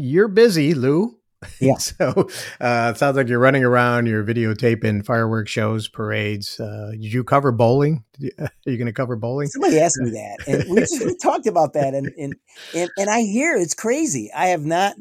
you're 0.01 0.27
busy, 0.27 0.73
Lou. 0.73 1.19
Yeah. 1.59 1.75
so 1.77 2.27
uh, 2.59 2.91
it 2.93 2.97
sounds 2.97 3.15
like 3.17 3.27
you're 3.27 3.39
running 3.39 3.63
around, 3.63 4.07
you're 4.07 4.23
videotaping 4.23 5.05
fireworks 5.05 5.51
shows, 5.51 5.87
parades. 5.87 6.59
Uh, 6.59 6.91
did 6.91 7.13
you 7.13 7.23
cover 7.23 7.51
bowling? 7.51 8.03
Are 8.39 8.49
you 8.65 8.77
going 8.77 8.87
to 8.87 8.93
cover 8.93 9.15
bowling? 9.15 9.47
Somebody 9.47 9.79
asked 9.79 9.97
me 9.99 10.11
that, 10.11 10.37
and 10.47 10.69
we, 10.69 10.85
we 11.05 11.15
talked 11.17 11.47
about 11.47 11.73
that, 11.73 11.93
and, 11.93 12.11
and 12.17 12.35
and 12.75 12.89
and 12.97 13.09
I 13.09 13.21
hear 13.21 13.55
it's 13.55 13.73
crazy. 13.73 14.31
I 14.35 14.47
have 14.47 14.65
not. 14.65 14.95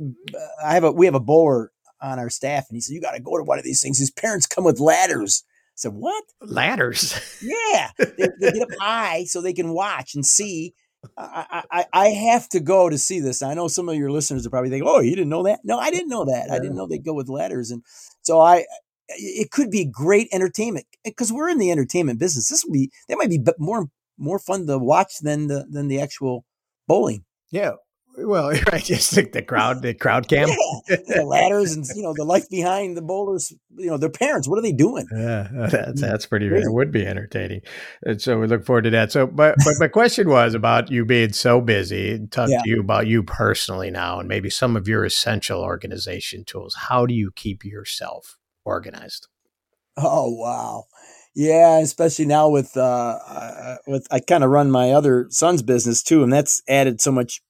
I 0.64 0.74
have 0.74 0.84
a. 0.84 0.92
We 0.92 1.06
have 1.06 1.14
a 1.14 1.20
bowler 1.20 1.72
on 2.00 2.18
our 2.18 2.30
staff, 2.30 2.66
and 2.68 2.76
he 2.76 2.80
said 2.80 2.94
you 2.94 3.00
got 3.00 3.12
to 3.12 3.20
go 3.20 3.36
to 3.36 3.44
one 3.44 3.58
of 3.58 3.64
these 3.64 3.82
things. 3.82 3.98
His 3.98 4.10
parents 4.10 4.46
come 4.46 4.64
with 4.64 4.78
ladders. 4.78 5.42
I 5.46 5.74
said 5.74 5.92
what? 5.92 6.24
Ladders. 6.40 7.40
Yeah, 7.42 7.90
they, 7.98 8.28
they 8.40 8.52
get 8.52 8.62
up 8.62 8.78
high 8.80 9.24
so 9.24 9.40
they 9.40 9.52
can 9.52 9.70
watch 9.70 10.14
and 10.14 10.24
see 10.24 10.74
I, 11.16 11.62
I, 11.70 11.84
I 11.92 12.08
have 12.08 12.48
to 12.50 12.60
go 12.60 12.88
to 12.88 12.98
see 12.98 13.20
this. 13.20 13.42
I 13.42 13.54
know 13.54 13.68
some 13.68 13.88
of 13.88 13.96
your 13.96 14.10
listeners 14.10 14.46
are 14.46 14.50
probably 14.50 14.70
thinking, 14.70 14.88
"Oh, 14.88 15.00
you 15.00 15.14
didn't 15.14 15.28
know 15.28 15.44
that?" 15.44 15.60
No, 15.64 15.78
I 15.78 15.90
didn't 15.90 16.08
know 16.08 16.24
that. 16.24 16.50
I 16.50 16.58
didn't 16.58 16.74
know 16.74 16.86
they 16.86 16.98
go 16.98 17.14
with 17.14 17.28
ladders, 17.28 17.70
and 17.70 17.82
so 18.22 18.40
I. 18.40 18.64
It 19.10 19.50
could 19.50 19.70
be 19.70 19.86
great 19.86 20.28
entertainment 20.32 20.84
because 21.02 21.32
we're 21.32 21.48
in 21.48 21.58
the 21.58 21.70
entertainment 21.70 22.18
business. 22.18 22.48
This 22.48 22.62
would 22.64 22.74
be 22.74 22.90
that 23.08 23.16
might 23.16 23.30
be 23.30 23.42
more 23.58 23.88
more 24.18 24.38
fun 24.38 24.66
to 24.66 24.78
watch 24.78 25.20
than 25.22 25.46
the 25.46 25.66
than 25.70 25.88
the 25.88 26.00
actual 26.00 26.44
bowling. 26.86 27.24
Yeah, 27.50 27.72
well, 28.26 28.50
right, 28.72 28.84
just 28.84 29.16
like 29.16 29.32
the 29.32 29.42
crowd, 29.42 29.82
the 29.82 29.94
crowd 29.94 30.28
cam, 30.28 30.48
yeah, 30.48 30.96
the 31.06 31.24
ladders, 31.24 31.74
and 31.74 31.86
you 31.94 32.02
know 32.02 32.12
the 32.14 32.24
life 32.24 32.48
behind 32.48 32.96
the 32.96 33.02
bowlers. 33.02 33.52
You 33.76 33.90
know 33.90 33.96
their 33.96 34.10
parents. 34.10 34.48
What 34.48 34.58
are 34.58 34.62
they 34.62 34.72
doing? 34.72 35.06
Yeah, 35.12 35.48
that's 35.52 36.00
that's 36.00 36.26
pretty. 36.26 36.46
It 36.46 36.72
would 36.72 36.90
be 36.90 37.06
entertaining, 37.06 37.62
and 38.02 38.20
so 38.20 38.38
we 38.38 38.46
look 38.46 38.64
forward 38.64 38.82
to 38.82 38.90
that. 38.90 39.12
So, 39.12 39.26
but 39.26 39.56
but 39.64 39.74
my 39.78 39.88
question 39.88 40.28
was 40.28 40.54
about 40.54 40.90
you 40.90 41.04
being 41.04 41.32
so 41.32 41.60
busy. 41.60 42.26
Talk 42.30 42.50
yeah. 42.50 42.62
to 42.62 42.68
you 42.68 42.80
about 42.80 43.06
you 43.06 43.22
personally 43.22 43.90
now, 43.90 44.18
and 44.18 44.28
maybe 44.28 44.50
some 44.50 44.76
of 44.76 44.88
your 44.88 45.04
essential 45.04 45.60
organization 45.60 46.44
tools. 46.44 46.74
How 46.74 47.06
do 47.06 47.14
you 47.14 47.30
keep 47.34 47.64
yourself 47.64 48.36
organized? 48.64 49.28
Oh 49.96 50.30
wow. 50.30 50.84
Yeah, 51.34 51.78
especially 51.78 52.24
now 52.24 52.48
with 52.48 52.76
uh, 52.76 53.18
uh 53.24 53.76
with 53.86 54.08
I 54.10 54.18
kind 54.18 54.42
of 54.42 54.50
run 54.50 54.70
my 54.70 54.90
other 54.90 55.26
son's 55.30 55.62
business 55.62 56.02
too, 56.02 56.24
and 56.24 56.32
that's 56.32 56.62
added 56.68 57.00
so 57.00 57.12
much 57.12 57.42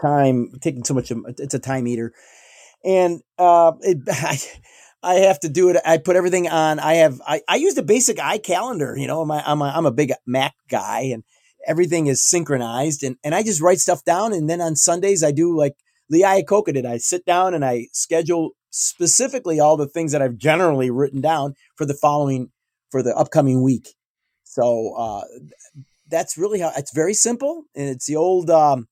time 0.00 0.50
taking 0.60 0.84
so 0.84 0.94
much. 0.94 1.10
of 1.10 1.24
It's 1.38 1.54
a 1.54 1.58
time 1.58 1.86
eater, 1.86 2.12
and 2.84 3.20
uh, 3.38 3.72
it, 3.80 3.98
I, 4.08 4.38
I 5.02 5.14
have 5.20 5.40
to 5.40 5.48
do 5.48 5.68
it. 5.68 5.76
I 5.84 5.98
put 5.98 6.16
everything 6.16 6.48
on. 6.48 6.78
I 6.78 6.94
have 6.94 7.20
I, 7.26 7.42
I 7.48 7.56
use 7.56 7.74
the 7.74 7.82
basic 7.82 8.16
iCalendar. 8.16 8.98
You 8.98 9.06
know, 9.06 9.24
my, 9.24 9.42
I'm 9.44 9.60
a, 9.60 9.66
I'm 9.66 9.86
a 9.86 9.92
big 9.92 10.12
Mac 10.26 10.54
guy, 10.68 11.00
and 11.12 11.24
everything 11.66 12.06
is 12.06 12.22
synchronized. 12.22 13.02
And 13.02 13.16
and 13.24 13.34
I 13.34 13.42
just 13.42 13.60
write 13.60 13.78
stuff 13.78 14.04
down. 14.04 14.32
And 14.32 14.48
then 14.48 14.60
on 14.60 14.76
Sundays 14.76 15.22
I 15.22 15.32
do 15.32 15.56
like 15.56 15.74
Lee 16.10 16.22
Iacocca 16.22 16.74
did. 16.74 16.86
I 16.86 16.98
sit 16.98 17.24
down 17.24 17.54
and 17.54 17.64
I 17.64 17.88
schedule 17.92 18.52
specifically 18.70 19.60
all 19.60 19.76
the 19.76 19.86
things 19.86 20.12
that 20.12 20.22
I've 20.22 20.36
generally 20.36 20.90
written 20.90 21.20
down 21.20 21.54
for 21.76 21.86
the 21.86 21.94
following 21.94 22.50
for 22.90 23.02
the 23.02 23.14
upcoming 23.16 23.62
week. 23.62 23.94
So 24.44 24.94
uh, 24.96 25.22
that's 26.08 26.38
really 26.38 26.60
how 26.60 26.72
it's 26.76 26.94
very 26.94 27.14
simple, 27.14 27.64
and 27.74 27.88
it's 27.88 28.06
the 28.06 28.16
old. 28.16 28.50
Um, 28.50 28.88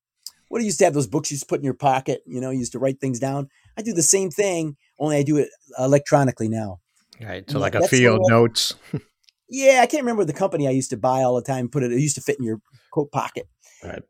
what 0.52 0.58
do 0.58 0.64
you 0.64 0.66
used 0.66 0.80
to 0.80 0.84
have 0.84 0.92
those 0.92 1.06
books 1.06 1.30
you 1.30 1.36
used 1.36 1.44
to 1.44 1.46
put 1.46 1.60
in 1.60 1.64
your 1.64 1.72
pocket? 1.72 2.22
You 2.26 2.38
know, 2.38 2.50
you 2.50 2.58
used 2.58 2.72
to 2.72 2.78
write 2.78 3.00
things 3.00 3.18
down. 3.18 3.48
I 3.78 3.80
do 3.80 3.94
the 3.94 4.02
same 4.02 4.30
thing, 4.30 4.76
only 4.98 5.16
I 5.16 5.22
do 5.22 5.38
it 5.38 5.48
electronically 5.78 6.46
now. 6.46 6.80
Right. 7.18 7.50
So 7.50 7.58
like 7.58 7.74
a 7.74 7.88
field 7.88 8.20
notes. 8.28 8.74
yeah, 9.48 9.80
I 9.80 9.86
can't 9.86 10.02
remember 10.02 10.26
the 10.26 10.34
company 10.34 10.68
I 10.68 10.72
used 10.72 10.90
to 10.90 10.98
buy 10.98 11.22
all 11.22 11.36
the 11.36 11.42
time. 11.42 11.70
Put 11.70 11.84
it. 11.84 11.90
It 11.90 12.00
used 12.00 12.16
to 12.16 12.20
fit 12.20 12.36
in 12.38 12.44
your 12.44 12.58
coat 12.92 13.10
pocket. 13.10 13.48
Right. 13.82 14.02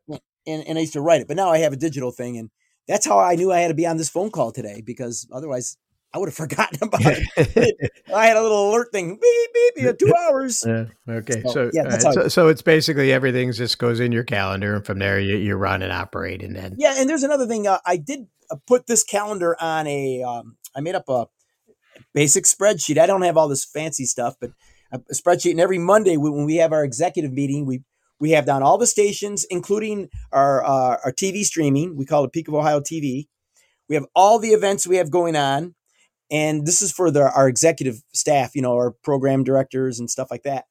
And 0.45 0.67
and 0.67 0.77
I 0.77 0.81
used 0.81 0.91
to 0.93 1.01
write 1.01 1.21
it, 1.21 1.29
but 1.29 1.37
now 1.37 1.49
I 1.49 1.59
have 1.59 1.71
a 1.71 1.77
digital 1.77 2.11
thing, 2.11 2.37
and 2.37 2.49
that's 2.89 3.05
how 3.05 3.19
I 3.19 3.35
knew 3.35 3.49
I 3.49 3.59
had 3.59 3.69
to 3.69 3.73
be 3.73 3.87
on 3.87 3.95
this 3.95 4.09
phone 4.09 4.29
call 4.29 4.51
today 4.51 4.83
because 4.85 5.25
otherwise 5.31 5.77
I 6.13 6.19
would 6.19 6.29
have 6.29 6.35
forgotten 6.49 6.79
about 6.81 7.01
it. 7.03 7.93
I 8.13 8.27
had 8.27 8.37
a 8.37 8.41
little 8.41 8.69
alert 8.69 8.91
thing, 8.91 9.17
beep 9.19 9.53
beep, 9.53 9.73
you 9.77 9.83
know, 9.83 9.93
two 9.93 10.13
hours. 10.19 10.63
Yeah. 10.65 10.85
Okay, 11.09 11.41
so 11.41 11.51
so, 11.51 11.71
yeah, 11.73 11.83
right. 11.83 12.01
so, 12.01 12.27
so 12.27 12.47
it's 12.47 12.61
basically 12.61 13.11
everything 13.11 13.51
just 13.51 13.79
goes 13.79 13.99
in 13.99 14.11
your 14.11 14.23
calendar, 14.23 14.75
and 14.75 14.85
from 14.85 14.99
there 14.99 15.19
you, 15.19 15.37
you 15.37 15.55
run 15.55 15.81
and 15.81 15.91
operate, 15.91 16.43
and 16.43 16.55
then 16.55 16.75
yeah. 16.77 16.95
And 16.97 17.09
there's 17.09 17.23
another 17.23 17.47
thing. 17.47 17.67
Uh, 17.67 17.79
I 17.85 17.97
did 17.97 18.27
uh, 18.51 18.57
put 18.67 18.87
this 18.87 19.03
calendar 19.03 19.55
on 19.59 19.87
a. 19.87 20.23
Um, 20.23 20.57
I 20.75 20.81
made 20.81 20.95
up 20.95 21.09
a 21.09 21.27
basic 22.13 22.45
spreadsheet. 22.45 22.97
I 22.97 23.05
don't 23.05 23.21
have 23.21 23.37
all 23.37 23.47
this 23.47 23.65
fancy 23.65 24.05
stuff, 24.05 24.35
but 24.39 24.51
a 24.91 24.99
spreadsheet. 25.13 25.51
And 25.51 25.59
every 25.59 25.79
Monday 25.79 26.17
when 26.17 26.45
we 26.45 26.57
have 26.57 26.71
our 26.71 26.83
executive 26.83 27.33
meeting, 27.33 27.65
we 27.65 27.83
we 28.19 28.31
have 28.31 28.45
down 28.45 28.63
all 28.63 28.77
the 28.77 28.87
stations, 28.87 29.45
including 29.49 30.09
our 30.31 30.63
uh, 30.63 30.97
our 31.03 31.11
TV 31.11 31.43
streaming. 31.43 31.97
We 31.97 32.05
call 32.05 32.23
it 32.23 32.31
Peak 32.31 32.47
of 32.47 32.53
Ohio 32.53 32.79
TV. 32.79 33.27
We 33.89 33.95
have 33.95 34.05
all 34.15 34.39
the 34.39 34.49
events 34.49 34.87
we 34.87 34.95
have 34.97 35.11
going 35.11 35.35
on 35.35 35.75
and 36.33 36.65
this 36.65 36.81
is 36.81 36.91
for 36.91 37.11
the, 37.11 37.31
our 37.31 37.47
executive 37.47 38.01
staff, 38.11 38.55
you 38.55 38.63
know, 38.63 38.73
our 38.73 38.89
program 38.89 39.43
directors 39.43 39.99
and 39.99 40.09
stuff 40.09 40.31
like 40.31 40.41
that, 40.43 40.65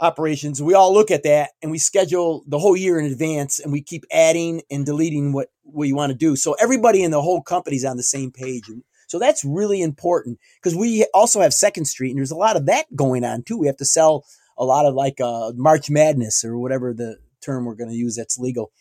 operations. 0.00 0.62
We 0.62 0.72
all 0.72 0.94
look 0.94 1.10
at 1.10 1.24
that 1.24 1.50
and 1.60 1.70
we 1.70 1.76
schedule 1.76 2.42
the 2.46 2.58
whole 2.58 2.74
year 2.74 2.98
in 2.98 3.04
advance 3.04 3.60
and 3.60 3.70
we 3.70 3.82
keep 3.82 4.04
adding 4.10 4.62
and 4.70 4.86
deleting 4.86 5.32
what 5.32 5.48
we 5.62 5.92
want 5.92 6.10
to 6.10 6.16
do. 6.16 6.36
So 6.36 6.54
everybody 6.54 7.02
in 7.02 7.10
the 7.10 7.20
whole 7.20 7.42
company's 7.42 7.84
on 7.84 7.98
the 7.98 8.02
same 8.02 8.32
page. 8.32 8.66
And 8.68 8.82
so 9.08 9.18
that's 9.18 9.44
really 9.44 9.82
important 9.82 10.38
because 10.54 10.74
we 10.74 11.06
also 11.12 11.42
have 11.42 11.52
Second 11.52 11.84
Street 11.84 12.10
and 12.10 12.18
there's 12.18 12.30
a 12.30 12.36
lot 12.36 12.56
of 12.56 12.64
that 12.64 12.86
going 12.96 13.24
on 13.24 13.42
too. 13.42 13.58
We 13.58 13.66
have 13.66 13.76
to 13.76 13.84
sell 13.84 14.24
a 14.56 14.64
lot 14.64 14.86
of 14.86 14.94
like 14.94 15.20
uh, 15.20 15.52
March 15.54 15.90
Madness 15.90 16.44
or 16.46 16.56
whatever 16.56 16.94
the 16.94 17.18
term 17.42 17.66
we're 17.66 17.74
going 17.74 17.90
to 17.90 17.96
use 17.96 18.16
that's 18.16 18.38
legal 18.38 18.72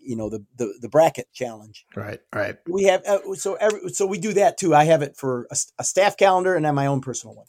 you 0.00 0.16
know 0.16 0.28
the 0.28 0.44
the, 0.56 0.74
the 0.80 0.88
bracket 0.88 1.28
challenge. 1.32 1.86
Right, 1.96 2.20
right. 2.34 2.56
We 2.68 2.84
have 2.84 3.04
uh, 3.06 3.34
so 3.34 3.54
every 3.54 3.88
so 3.90 4.06
we 4.06 4.18
do 4.18 4.32
that 4.34 4.58
too. 4.58 4.74
I 4.74 4.84
have 4.84 5.02
it 5.02 5.16
for 5.16 5.46
a, 5.50 5.56
a 5.78 5.84
staff 5.84 6.16
calendar 6.16 6.54
and 6.54 6.64
then 6.64 6.74
my 6.74 6.86
own 6.86 7.00
personal 7.00 7.34
one. 7.34 7.46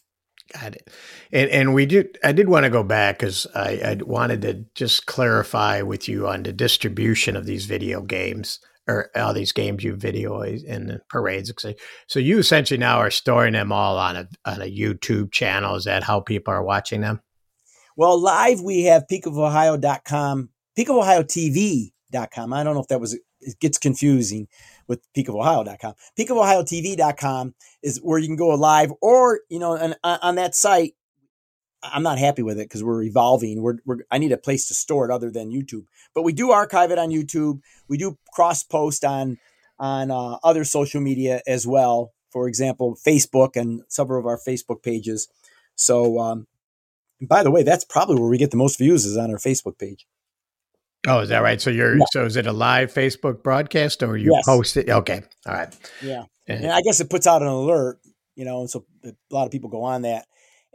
Got 0.54 0.76
it. 0.76 0.90
And 1.32 1.50
and 1.50 1.74
we 1.74 1.86
did. 1.86 2.18
I 2.24 2.32
did 2.32 2.50
want 2.50 2.66
to 2.66 2.70
go 2.70 2.84
back 2.84 3.20
because 3.20 3.48
I, 3.56 3.80
I 3.84 3.98
wanted 4.04 4.42
to 4.44 4.66
just 4.76 5.06
clarify 5.06 5.82
with 5.82 6.08
you 6.08 6.28
on 6.28 6.44
the 6.44 6.54
distribution 6.54 7.36
of 7.36 7.46
these 7.46 7.66
video 7.66 8.02
games 8.02 8.60
or 8.88 9.10
all 9.16 9.34
these 9.34 9.54
games 9.54 9.84
you 9.84 9.96
video 9.96 10.42
in 10.42 10.88
the 10.88 11.02
parades. 11.10 11.52
So 12.08 12.20
you 12.20 12.40
essentially 12.40 12.78
now 12.78 12.98
are 12.98 13.12
storing 13.12 13.54
them 13.54 13.72
all 13.72 13.98
on 13.98 14.16
a 14.16 14.28
on 14.46 14.62
a 14.62 14.66
YouTube 14.66 15.32
channel. 15.32 15.76
Is 15.76 15.86
that 15.86 16.04
how 16.04 16.20
people 16.20 16.54
are 16.54 16.64
watching 16.64 17.02
them? 17.02 17.22
Well, 17.96 18.20
live 18.20 18.62
we 18.62 18.84
have 18.84 19.06
peakofohio.com, 19.10 20.50
Peak 20.76 20.90
of 20.90 20.96
Ohio 20.98 21.24
TV 21.24 21.92
peakofohio.com. 22.14 22.54
I 22.54 22.64
don't 22.64 22.76
know 22.76 22.82
if 22.82 22.88
that 22.88 23.02
was, 23.02 23.14
it 23.42 23.60
gets 23.60 23.78
confusing 23.78 24.48
with 24.88 25.02
peakofohio.com. 25.16 25.94
Peakofohiotv.com 26.18 27.56
is 27.82 28.00
where 28.00 28.20
you 28.20 28.28
can 28.28 28.36
go 28.36 28.50
live 28.50 28.92
or, 29.02 29.42
you 29.50 29.60
know, 29.60 29.76
and 29.76 29.96
on 30.04 30.36
that 30.36 30.56
site, 30.56 30.94
I'm 31.84 32.04
not 32.04 32.18
happy 32.18 32.42
with 32.44 32.58
it 32.58 32.70
because 32.70 32.84
we're 32.84 33.04
evolving. 33.04 33.62
We're, 33.62 33.78
we're, 33.86 33.98
I 34.10 34.18
need 34.18 34.32
a 34.32 34.38
place 34.38 34.68
to 34.70 34.74
store 34.74 35.06
it 35.06 35.12
other 35.12 35.30
than 35.30 35.52
YouTube. 35.52 35.86
But 36.16 36.24
we 36.24 36.32
do 36.32 36.52
archive 36.52 36.92
it 36.92 36.98
on 36.98 37.10
YouTube. 37.10 37.60
We 37.90 37.98
do 37.98 38.18
cross 38.34 38.64
post 38.64 39.04
on 39.04 39.38
on 39.80 40.12
uh, 40.12 40.38
other 40.44 40.64
social 40.64 41.02
media 41.02 41.42
as 41.46 41.68
well. 41.68 42.14
For 42.32 42.48
example, 42.48 42.98
Facebook 43.06 43.58
and 43.58 43.82
several 43.90 44.20
of 44.20 44.26
our 44.26 44.40
Facebook 44.40 44.82
pages. 44.82 45.28
So, 45.76 46.20
um, 46.20 46.48
by 47.22 47.44
the 47.44 47.52
way, 47.52 47.64
that's 47.64 47.84
probably 47.84 48.16
where 48.16 48.30
we 48.30 48.38
get 48.38 48.52
the 48.52 48.58
most 48.58 48.78
views 48.78 49.06
is 49.06 49.18
on 49.18 49.30
our 49.30 49.38
Facebook 49.38 49.78
page. 49.78 50.06
Oh, 51.08 51.20
is 51.20 51.30
that 51.30 51.40
right? 51.40 51.60
So 51.60 51.70
you're 51.70 51.98
yeah. 51.98 52.06
so 52.12 52.26
is 52.26 52.38
it 52.38 52.48
a 52.48 52.54
live 52.54 52.94
Facebook 52.94 53.44
broadcast 53.44 54.04
or 54.04 54.16
you 54.18 54.32
yes. 54.34 54.46
post 54.46 54.78
it? 54.78 54.90
Okay, 54.90 55.22
all 55.46 55.54
right. 55.54 55.76
Yeah, 56.02 56.24
and, 56.48 56.64
and 56.64 56.72
I 56.72 56.82
guess 56.82 57.00
it 57.02 57.10
puts 57.10 57.28
out 57.28 57.42
an 57.42 57.50
alert, 57.50 58.00
you 58.36 58.46
know, 58.46 58.66
so 58.68 58.86
a 59.04 59.12
lot 59.30 59.46
of 59.46 59.52
people 59.52 59.70
go 59.70 59.84
on 59.84 60.04
that. 60.04 60.26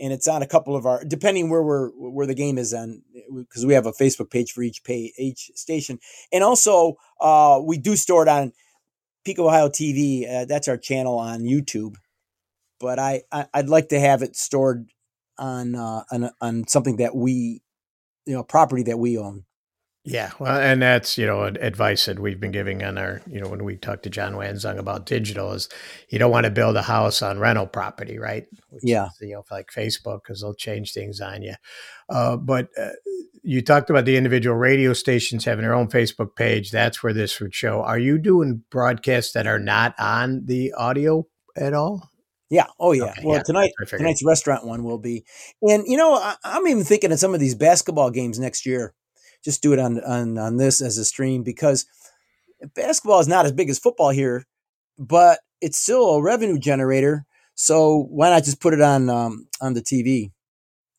and 0.00 0.12
it's 0.12 0.28
on 0.28 0.42
a 0.42 0.46
couple 0.46 0.76
of 0.76 0.86
our 0.86 1.04
depending 1.04 1.50
where 1.50 1.62
we're 1.62 1.88
where 1.90 2.26
the 2.26 2.34
game 2.34 2.58
is 2.58 2.72
on 2.72 3.02
because 3.34 3.66
we 3.66 3.74
have 3.74 3.86
a 3.86 3.92
Facebook 3.92 4.30
page 4.30 4.52
for 4.52 4.62
each 4.62 4.84
pay 4.84 5.12
each 5.18 5.50
station, 5.54 5.98
and 6.32 6.44
also 6.44 6.94
uh, 7.20 7.60
we 7.64 7.78
do 7.78 7.96
store 7.96 8.22
it 8.22 8.28
on 8.28 8.52
Peak 9.24 9.38
Ohio 9.38 9.68
TV. 9.68 10.28
Uh, 10.28 10.44
that's 10.44 10.68
our 10.68 10.76
channel 10.76 11.18
on 11.18 11.40
YouTube, 11.40 11.96
but 12.80 12.98
I, 12.98 13.22
I 13.32 13.46
would 13.56 13.68
like 13.68 13.88
to 13.88 14.00
have 14.00 14.22
it 14.22 14.36
stored 14.36 14.88
on 15.38 15.74
uh, 15.74 16.02
on 16.10 16.30
on 16.40 16.68
something 16.68 16.96
that 16.96 17.14
we 17.14 17.62
you 18.26 18.34
know 18.34 18.42
property 18.42 18.84
that 18.84 18.98
we 18.98 19.18
own. 19.18 19.44
Yeah, 20.10 20.30
well, 20.38 20.58
and 20.58 20.80
that's 20.80 21.18
you 21.18 21.26
know 21.26 21.42
advice 21.44 22.06
that 22.06 22.18
we've 22.18 22.40
been 22.40 22.50
giving 22.50 22.82
on 22.82 22.96
our 22.96 23.20
you 23.26 23.40
know 23.40 23.48
when 23.48 23.62
we 23.62 23.76
talk 23.76 24.02
to 24.02 24.10
Jianwan 24.10 24.54
Zeng 24.54 24.78
about 24.78 25.04
digital 25.04 25.52
is 25.52 25.68
you 26.08 26.18
don't 26.18 26.30
want 26.30 26.44
to 26.44 26.50
build 26.50 26.76
a 26.76 26.82
house 26.82 27.20
on 27.20 27.38
rental 27.38 27.66
property, 27.66 28.18
right? 28.18 28.46
Which 28.70 28.84
yeah, 28.84 29.06
is, 29.06 29.18
you 29.20 29.34
know 29.34 29.44
like 29.50 29.68
Facebook 29.70 30.20
because 30.22 30.40
they'll 30.40 30.54
change 30.54 30.94
things 30.94 31.20
on 31.20 31.42
you. 31.42 31.54
Uh, 32.08 32.38
but 32.38 32.70
uh, 32.80 32.90
you 33.42 33.60
talked 33.60 33.90
about 33.90 34.06
the 34.06 34.16
individual 34.16 34.56
radio 34.56 34.94
stations 34.94 35.44
having 35.44 35.62
their 35.62 35.74
own 35.74 35.88
Facebook 35.88 36.34
page. 36.34 36.70
That's 36.70 37.02
where 37.02 37.12
this 37.12 37.38
would 37.40 37.54
show. 37.54 37.82
Are 37.82 37.98
you 37.98 38.16
doing 38.16 38.62
broadcasts 38.70 39.32
that 39.32 39.46
are 39.46 39.58
not 39.58 39.94
on 39.98 40.46
the 40.46 40.72
audio 40.72 41.26
at 41.54 41.74
all? 41.74 42.10
Yeah. 42.50 42.66
Oh, 42.80 42.92
yeah. 42.92 43.04
Okay, 43.10 43.22
well, 43.24 43.36
yeah, 43.36 43.42
tonight 43.42 43.72
tonight's 43.86 44.24
restaurant 44.24 44.64
one 44.64 44.82
will 44.82 44.98
be, 44.98 45.26
and 45.60 45.84
you 45.86 45.98
know, 45.98 46.14
I, 46.14 46.36
I'm 46.44 46.66
even 46.66 46.84
thinking 46.84 47.12
of 47.12 47.18
some 47.18 47.34
of 47.34 47.40
these 47.40 47.54
basketball 47.54 48.10
games 48.10 48.38
next 48.38 48.64
year 48.64 48.94
just 49.44 49.62
do 49.62 49.72
it 49.72 49.78
on 49.78 50.00
on 50.04 50.38
on 50.38 50.56
this 50.56 50.80
as 50.80 50.98
a 50.98 51.04
stream 51.04 51.42
because 51.42 51.86
basketball 52.74 53.20
is 53.20 53.28
not 53.28 53.46
as 53.46 53.52
big 53.52 53.70
as 53.70 53.78
football 53.78 54.10
here, 54.10 54.46
but 54.98 55.40
it's 55.60 55.78
still 55.78 56.10
a 56.10 56.22
revenue 56.22 56.58
generator. 56.58 57.24
So 57.54 58.06
why 58.10 58.30
not 58.30 58.44
just 58.44 58.60
put 58.60 58.74
it 58.74 58.80
on 58.80 59.10
um, 59.10 59.48
on 59.60 59.74
the 59.74 59.82
TV? 59.82 60.32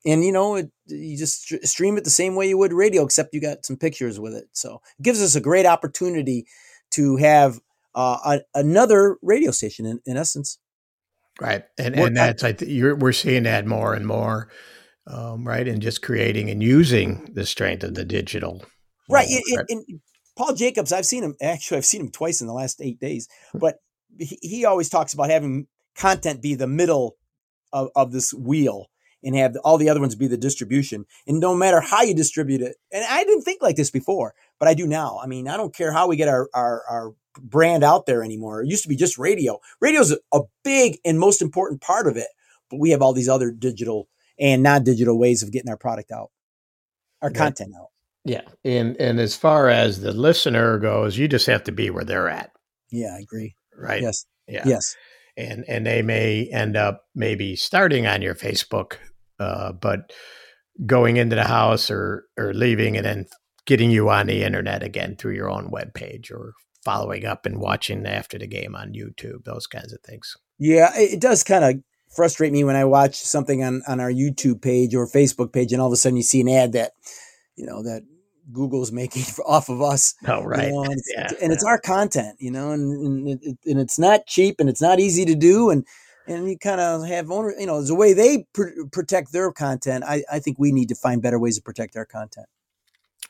And 0.06 0.24
you 0.24 0.32
know, 0.32 0.56
it, 0.56 0.72
you 0.88 1.18
just 1.18 1.68
stream 1.68 1.98
it 1.98 2.04
the 2.04 2.10
same 2.10 2.36
way 2.36 2.48
you 2.48 2.58
would 2.58 2.74
radio, 2.74 3.04
except 3.04 3.34
you 3.34 3.42
got 3.42 3.66
some 3.66 3.78
pictures 3.78 4.20
with 4.20 4.34
it. 4.34 4.46
So 4.54 4.82
it 4.98 5.04
gives 5.04 5.22
us 5.22 5.36
a 5.36 5.42
great 5.42 5.66
opportunity 5.66 6.46
to 6.92 7.18
have 7.18 7.60
uh, 7.96 8.18
a, 8.56 8.60
another 8.60 9.18
radio 9.22 9.52
station 9.52 9.86
in, 9.86 10.00
in 10.06 10.18
essence. 10.18 10.58
Right, 11.40 11.64
and 11.78 11.96
and 11.96 12.18
that's 12.18 12.44
I 12.44 12.52
th- 12.52 12.98
we're 12.98 13.14
seeing 13.14 13.44
that 13.44 13.66
more 13.66 13.94
and 13.94 14.06
more 14.06 14.50
um, 15.10 15.48
right? 15.48 15.68
And 15.68 15.82
just 15.82 16.02
creating 16.02 16.50
and 16.50 16.62
using 16.62 17.30
the 17.34 17.46
strength 17.46 17.84
of 17.84 17.96
the 17.96 18.06
digital. 18.06 18.64
Right. 19.10 19.28
and, 19.28 19.66
and 19.70 20.02
Paul 20.38 20.54
Jacobs, 20.54 20.94
I've 20.94 21.06
seen 21.06 21.24
him, 21.24 21.36
actually, 21.42 21.78
I've 21.78 21.86
seen 21.86 22.02
him 22.02 22.12
twice 22.12 22.42
in 22.42 22.48
the 22.48 22.54
last 22.54 22.80
eight 22.82 23.00
days, 23.00 23.28
hmm. 23.52 23.60
but 23.60 23.78
he, 24.18 24.38
he 24.42 24.66
always 24.66 24.90
talks 24.90 25.14
about 25.14 25.30
having 25.30 25.68
content 25.96 26.42
be 26.42 26.56
the 26.56 26.68
middle 26.68 27.18
of, 27.74 27.90
of 27.96 28.12
this 28.12 28.34
wheel 28.34 28.88
and 29.22 29.36
have 29.36 29.58
all 29.66 29.78
the 29.78 29.90
other 29.90 30.00
ones 30.00 30.16
be 30.16 30.28
the 30.28 30.38
distribution. 30.38 31.06
And 31.28 31.40
no 31.40 31.54
matter 31.54 31.82
how 31.82 32.04
you 32.04 32.14
distribute 32.14 32.62
it, 32.62 32.78
and 32.92 33.04
I 33.10 33.24
didn't 33.26 33.42
think 33.42 33.62
like 33.62 33.76
this 33.76 33.92
before, 33.92 34.34
but 34.60 34.70
I 34.70 34.74
do 34.74 34.88
now. 34.88 35.20
I 35.22 35.28
mean, 35.28 35.48
I 35.48 35.58
don't 35.58 35.76
care 35.76 35.92
how 35.92 36.08
we 36.08 36.16
get 36.16 36.30
our, 36.30 36.48
our, 36.54 36.84
our 36.90 37.14
brand 37.38 37.84
out 37.84 38.06
there 38.06 38.24
anymore. 38.24 38.62
It 38.62 38.70
used 38.70 38.84
to 38.84 38.90
be 38.90 38.96
just 38.96 39.18
radio. 39.18 39.60
Radio 39.82 40.00
is 40.00 40.18
a 40.34 40.42
big 40.64 41.00
and 41.04 41.20
most 41.20 41.42
important 41.42 41.82
part 41.82 42.08
of 42.08 42.16
it, 42.16 42.28
but 42.70 42.80
we 42.80 42.92
have 42.92 43.02
all 43.02 43.12
these 43.12 43.28
other 43.28 43.52
digital 43.52 44.08
and 44.40 44.64
non-digital 44.64 45.18
ways 45.18 45.44
of 45.44 45.52
getting 45.52 45.70
our 45.70 45.78
product 45.78 46.12
out, 46.12 46.32
our 47.22 47.30
content 47.30 47.74
out. 47.80 47.88
Yeah, 48.26 48.42
and 48.64 48.96
and 48.98 49.20
as 49.20 49.36
far 49.36 49.70
as 49.70 50.02
the 50.02 50.12
listener 50.12 50.78
goes, 50.78 51.18
you 51.18 51.28
just 51.28 51.48
have 51.48 51.64
to 51.66 51.72
be 51.72 51.90
where 51.90 52.04
they're 52.04 52.30
at. 52.30 52.52
Yeah, 52.92 53.16
I 53.16 53.20
agree. 53.20 53.56
Right. 53.78 54.02
Yes. 54.02 54.26
Yeah. 54.48 54.64
Yes. 54.66 54.96
And 55.38 55.64
and 55.68 55.86
they 55.86 56.02
may 56.02 56.50
end 56.52 56.76
up 56.76 57.06
maybe 57.16 57.56
starting 57.56 58.08
on 58.08 58.22
your 58.22 58.36
Facebook, 58.36 58.98
uh, 59.40 59.72
but 59.72 60.12
going 60.86 61.18
into 61.18 61.36
the 61.36 61.46
house 61.46 61.90
or 61.90 62.26
or 62.38 62.54
leaving 62.54 62.98
and 62.98 63.06
then 63.06 63.26
getting 63.66 63.92
you 63.92 64.10
on 64.10 64.28
the 64.28 64.44
internet 64.44 64.84
again 64.84 65.16
through 65.16 65.36
your 65.36 65.50
own 65.50 65.70
web 65.70 65.94
page 65.94 66.32
or 66.32 66.54
following 66.84 67.26
up 67.26 67.46
and 67.46 67.60
watching 67.60 68.06
after 68.06 68.38
the 68.38 68.48
game 68.48 68.76
on 68.76 68.94
YouTube, 68.94 69.44
those 69.46 69.68
kinds 69.68 69.94
of 69.94 70.00
things. 70.02 70.36
Yeah, 70.58 70.92
it 70.96 71.22
does 71.22 71.44
kind 71.44 71.64
of 71.64 71.84
frustrate 72.10 72.52
me 72.52 72.64
when 72.64 72.76
I 72.76 72.86
watch 72.86 73.16
something 73.16 73.64
on, 73.64 73.82
on 73.88 74.00
our 74.00 74.12
YouTube 74.12 74.62
page 74.62 74.96
or 74.96 75.08
Facebook 75.08 75.54
page, 75.54 75.72
and 75.72 75.82
all 75.82 75.88
of 75.88 75.94
a 75.94 75.98
sudden 75.98 76.18
you 76.18 76.24
see 76.24 76.42
an 76.42 76.50
ad 76.50 76.74
that, 76.74 76.94
you 77.56 77.66
know, 77.66 77.84
that 77.84 78.04
Google's 78.52 78.92
making 79.02 79.24
off 79.46 79.70
of 79.70 79.82
us. 79.82 80.16
Oh, 80.28 80.44
right. 80.44 80.68
You 80.68 80.74
know, 80.74 80.84
and, 80.84 80.94
it's, 80.98 81.14
yeah, 81.16 81.30
and 81.42 81.54
it's 81.54 81.64
our 81.64 81.80
content, 81.80 82.38
you 82.40 82.52
know, 82.52 82.72
and, 82.72 83.28
and, 83.28 83.40
it, 83.42 83.58
and 83.66 83.80
it's 83.80 84.00
not 84.00 84.26
cheap 84.26 84.60
and 84.60 84.70
it's 84.70 84.82
not 84.82 85.00
easy 85.00 85.26
to 85.26 85.36
do. 85.36 85.70
And, 85.70 85.86
and 86.28 86.48
you 86.48 86.58
kind 86.58 86.80
of 86.80 87.08
have 87.08 87.32
owner, 87.32 87.54
you 87.58 87.66
know, 87.66 87.76
there's 87.76 87.90
a 87.90 87.96
way 87.96 88.14
they 88.14 88.46
pr- 88.54 88.86
protect 88.92 89.32
their 89.32 89.52
content. 89.52 90.04
I, 90.08 90.24
I 90.32 90.40
think 90.40 90.60
we 90.60 90.72
need 90.72 90.90
to 90.90 90.96
find 90.96 91.22
better 91.22 91.40
ways 91.40 91.58
to 91.58 91.62
protect 91.64 91.96
our 91.96 92.06
content. 92.06 92.48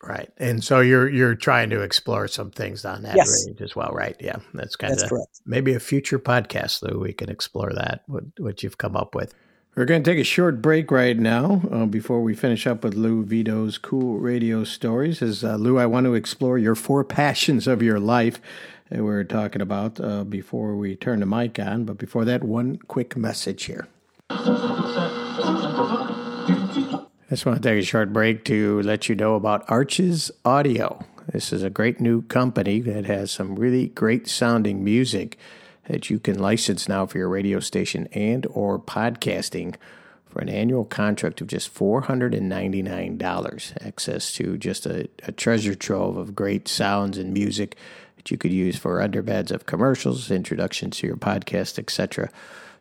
Right. 0.01 0.31
And 0.37 0.63
so 0.63 0.79
you're 0.79 1.09
you're 1.09 1.35
trying 1.35 1.69
to 1.71 1.81
explore 1.81 2.27
some 2.29 2.51
things 2.51 2.85
on 2.85 3.01
that 3.03 3.17
yes. 3.17 3.45
range 3.45 3.61
as 3.61 3.75
well, 3.75 3.91
right? 3.91 4.15
Yeah. 4.19 4.37
That's 4.53 4.77
kind 4.77 4.93
of 4.93 5.11
maybe 5.45 5.73
a 5.73 5.79
future 5.79 6.19
podcast, 6.19 6.79
though. 6.79 6.97
We 6.99 7.11
can 7.11 7.29
explore 7.29 7.73
that, 7.73 8.03
what, 8.07 8.23
what 8.37 8.63
you've 8.63 8.77
come 8.77 8.95
up 8.95 9.13
with. 9.13 9.33
We're 9.75 9.85
going 9.85 10.03
to 10.03 10.11
take 10.11 10.19
a 10.19 10.25
short 10.25 10.61
break 10.61 10.89
right 10.91 11.17
now 11.17 11.61
uh, 11.71 11.85
before 11.85 12.21
we 12.21 12.33
finish 12.33 12.65
up 12.65 12.83
with 12.83 12.95
Lou 12.95 13.23
Vito's 13.23 13.77
cool 13.77 14.19
radio 14.19 14.63
stories. 14.63 15.21
As 15.21 15.43
uh, 15.43 15.55
Lou, 15.55 15.77
I 15.77 15.85
want 15.85 16.05
to 16.05 16.15
explore 16.15 16.57
your 16.57 16.75
four 16.75 17.03
passions 17.03 17.67
of 17.67 17.81
your 17.81 17.99
life 17.99 18.41
that 18.89 19.03
we're 19.03 19.23
talking 19.23 19.61
about 19.61 19.99
uh, 19.99 20.23
before 20.23 20.75
we 20.75 20.95
turn 20.95 21.19
the 21.19 21.25
mic 21.25 21.59
on. 21.59 21.85
But 21.85 21.97
before 21.97 22.25
that, 22.25 22.43
one 22.43 22.77
quick 22.87 23.15
message 23.15 23.65
here. 23.65 23.87
I 27.29 27.33
just 27.33 27.45
want 27.45 27.61
to 27.61 27.69
take 27.69 27.79
a 27.79 27.85
short 27.85 28.11
break 28.11 28.43
to 28.45 28.81
let 28.81 29.07
you 29.07 29.13
know 29.13 29.35
about 29.35 29.69
Arches 29.69 30.31
Audio. 30.43 31.05
This 31.31 31.53
is 31.53 31.61
a 31.61 31.69
great 31.69 31.99
new 31.99 32.23
company 32.23 32.79
that 32.79 33.05
has 33.05 33.29
some 33.29 33.55
really 33.55 33.89
great 33.89 34.27
sounding 34.27 34.83
music 34.83 35.37
that 35.87 36.09
you 36.09 36.17
can 36.17 36.39
license 36.39 36.89
now 36.89 37.05
for 37.05 37.19
your 37.19 37.29
radio 37.29 37.59
station 37.59 38.07
and 38.13 38.47
or 38.49 38.79
podcasting 38.79 39.75
for 40.25 40.41
an 40.41 40.49
annual 40.49 40.85
contract 40.85 41.39
of 41.39 41.45
just 41.45 41.71
$499. 41.71 43.85
Access 43.85 44.33
to 44.33 44.57
just 44.57 44.87
a, 44.87 45.07
a 45.21 45.31
treasure 45.31 45.75
trove 45.75 46.17
of 46.17 46.33
great 46.33 46.67
sounds 46.67 47.19
and 47.19 47.31
music 47.31 47.75
that 48.15 48.31
you 48.31 48.39
could 48.39 48.51
use 48.51 48.75
for 48.75 49.07
underbeds 49.07 49.51
of 49.51 49.67
commercials, 49.67 50.31
introductions 50.31 50.97
to 50.97 51.05
your 51.05 51.15
podcast, 51.15 51.77
etc. 51.77 52.31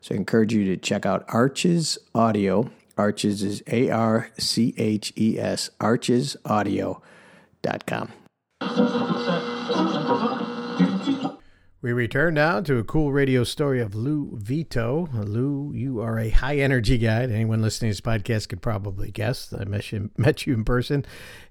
So 0.01 0.15
I 0.15 0.17
encourage 0.17 0.55
you 0.55 0.65
to 0.65 0.79
check 0.79 1.05
out 1.05 1.27
Arches 1.29 1.99
Audio 2.15 2.71
Arches 2.99 3.45
is 3.45 3.63
A 3.69 3.91
R 3.91 4.31
C 4.37 4.75
H 4.77 5.13
E 5.17 5.39
S, 5.39 5.71
archesaudio.com. 5.81 8.13
We 11.81 11.93
return 11.93 12.35
now 12.35 12.61
to 12.63 12.79
a 12.79 12.85
cool 12.85 13.13
radio 13.13 13.45
story 13.45 13.81
of 13.81 13.95
Lou 13.95 14.37
Vito. 14.37 15.09
Lou, 15.13 15.73
you 15.73 16.01
are 16.01 16.19
a 16.19 16.29
high 16.29 16.57
energy 16.57 16.99
guy. 16.99 17.23
Anyone 17.23 17.63
listening 17.63 17.93
to 17.93 17.95
this 17.95 18.01
podcast 18.01 18.49
could 18.49 18.61
probably 18.61 19.13
guess. 19.13 19.53
I 19.53 19.65
met 19.65 19.93
you, 19.93 20.11
met 20.17 20.45
you 20.45 20.55
in 20.55 20.65
person. 20.65 21.05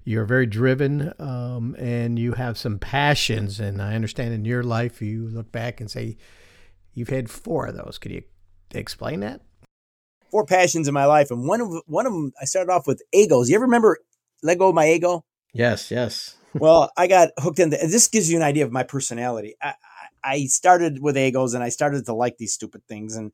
You're 0.04 0.26
very 0.26 0.44
driven 0.44 1.14
um, 1.18 1.74
and 1.78 2.18
you 2.18 2.34
have 2.34 2.58
some 2.58 2.78
passions. 2.78 3.58
And 3.58 3.80
I 3.80 3.94
understand 3.94 4.34
in 4.34 4.44
your 4.44 4.62
life, 4.62 5.00
you 5.00 5.28
look 5.28 5.50
back 5.50 5.80
and 5.80 5.90
say 5.90 6.18
you've 6.92 7.08
had 7.08 7.30
four 7.30 7.64
of 7.64 7.74
those. 7.74 7.96
Could 7.96 8.12
you 8.12 8.24
explain 8.74 9.20
that? 9.20 9.40
Four 10.30 10.44
passions 10.44 10.88
in 10.88 10.94
my 10.94 11.06
life, 11.06 11.30
and 11.30 11.46
one 11.46 11.60
of 11.60 11.72
one 11.86 12.06
of 12.06 12.12
them 12.12 12.32
I 12.40 12.44
started 12.44 12.70
off 12.70 12.86
with 12.86 13.02
Eggos. 13.14 13.48
You 13.48 13.54
ever 13.54 13.64
remember 13.64 13.98
let 14.42 14.58
go 14.58 14.68
of 14.68 14.74
my 14.74 14.86
Eggo? 14.86 15.22
Yes, 15.52 15.90
yes. 15.90 16.36
well, 16.54 16.90
I 16.96 17.06
got 17.06 17.30
hooked 17.38 17.58
into. 17.58 17.76
This 17.76 18.08
gives 18.08 18.30
you 18.30 18.36
an 18.36 18.42
idea 18.42 18.64
of 18.64 18.72
my 18.72 18.82
personality. 18.82 19.54
I, 19.62 19.74
I 20.22 20.44
started 20.46 21.00
with 21.00 21.16
Eggos, 21.16 21.54
and 21.54 21.62
I 21.62 21.70
started 21.70 22.04
to 22.06 22.12
like 22.12 22.36
these 22.38 22.52
stupid 22.52 22.82
things, 22.86 23.16
and 23.16 23.32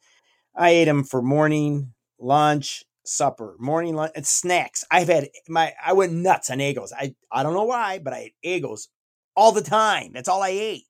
I 0.55 0.71
ate 0.71 0.85
them 0.85 1.05
for 1.05 1.21
morning, 1.21 1.93
lunch, 2.19 2.85
supper, 3.05 3.57
morning 3.59 3.95
lunch, 3.95 4.13
and 4.15 4.27
snacks. 4.27 4.85
I've 4.91 5.09
had 5.09 5.29
my 5.49 5.73
I 5.85 5.93
went 5.93 6.13
nuts 6.13 6.51
on 6.51 6.59
Eggos. 6.59 6.91
I 6.97 7.15
I 7.31 7.43
don't 7.43 7.55
know 7.55 7.65
why, 7.65 7.99
but 7.99 8.13
I 8.13 8.33
ate 8.43 8.63
Eggos 8.63 8.89
all 9.37 9.53
the 9.53 9.63
time. 9.63 10.13
That's 10.13 10.29
all 10.29 10.43
I 10.43 10.51
ate. 10.51 10.85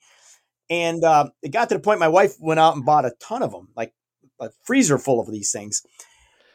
And 0.70 1.04
uh, 1.04 1.30
it 1.42 1.50
got 1.50 1.68
to 1.68 1.74
the 1.74 1.80
point 1.80 2.00
my 2.00 2.08
wife 2.08 2.36
went 2.40 2.60
out 2.60 2.74
and 2.74 2.84
bought 2.84 3.04
a 3.04 3.12
ton 3.20 3.42
of 3.42 3.52
them, 3.52 3.68
like 3.76 3.92
a 4.40 4.50
freezer 4.62 4.98
full 4.98 5.20
of 5.20 5.30
these 5.30 5.52
things. 5.52 5.82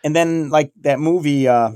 And 0.04 0.16
then 0.16 0.50
like 0.50 0.72
that 0.82 1.00
movie, 1.00 1.48
uh, 1.48 1.72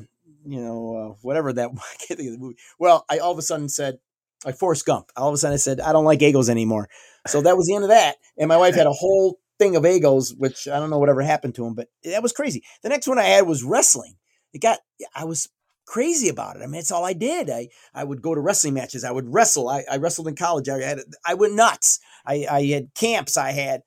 you 0.46 0.62
know, 0.62 0.96
uh, 0.96 1.16
whatever 1.22 1.54
that 1.54 1.70
I 1.76 2.06
can't 2.06 2.20
think 2.20 2.30
of 2.30 2.34
the 2.34 2.40
movie. 2.40 2.58
Well, 2.80 3.06
I 3.10 3.20
all 3.20 3.32
of 3.32 3.38
a 3.38 3.42
sudden 3.42 3.70
said, 3.70 4.00
like 4.46 4.58
Forrest 4.58 4.86
Gump. 4.86 5.12
All 5.16 5.30
of 5.30 5.34
a 5.34 5.38
sudden 5.38 5.54
I 5.54 5.58
said, 5.58 5.80
I 5.80 5.92
don't 5.94 6.06
like 6.06 6.20
Eggos 6.20 6.50
anymore. 6.50 6.90
So 7.28 7.42
that 7.42 7.56
was 7.56 7.68
the 7.68 7.76
end 7.76 7.86
of 7.86 7.90
that. 7.90 8.16
And 8.38 8.50
my 8.50 8.58
wife 8.58 8.76
had 8.76 8.88
a 8.88 8.92
whole 8.92 9.40
thing 9.60 9.76
of 9.76 9.84
Eggos, 9.84 10.34
which 10.38 10.68
I 10.68 10.80
don't 10.80 10.90
know 10.90 11.00
whatever 11.00 11.22
happened 11.22 11.56
to 11.56 11.66
him, 11.66 11.74
but 11.74 11.88
that 12.04 12.24
was 12.24 12.34
crazy. 12.34 12.64
The 12.82 12.90
next 12.90 13.08
one 13.08 13.20
I 13.20 13.24
had 13.24 13.48
was 13.48 13.64
wrestling. 13.64 14.16
It 14.54 14.62
got, 14.62 14.80
I 15.16 15.24
was 15.24 15.48
crazy 15.86 16.30
about 16.30 16.58
it. 16.58 16.64
I 16.64 16.68
mean, 16.68 16.80
it's 16.80 16.92
all 16.92 17.06
I 17.06 17.14
did. 17.14 17.50
I, 17.50 17.70
I 17.94 18.04
would 18.04 18.22
go 18.22 18.36
to 18.36 18.42
wrestling 18.42 18.74
matches. 18.74 19.04
I 19.04 19.12
would 19.12 19.32
wrestle. 19.34 19.70
I, 19.70 19.84
I 19.90 19.98
wrestled 19.98 20.28
in 20.28 20.36
college. 20.36 20.70
I 20.70 20.80
had, 20.80 21.00
I 21.26 21.34
went 21.36 21.56
nuts. 21.56 22.00
I, 22.26 22.46
I 22.50 22.66
had 22.66 22.94
camps. 22.94 23.38
I 23.38 23.52
had, 23.52 23.82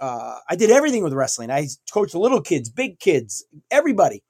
uh, 0.00 0.38
I 0.48 0.56
did 0.56 0.70
everything 0.70 1.02
with 1.02 1.12
wrestling. 1.12 1.50
I 1.50 1.68
coached 1.92 2.14
little 2.14 2.40
kids, 2.40 2.68
big 2.68 2.98
kids, 2.98 3.44
everybody. 3.70 4.22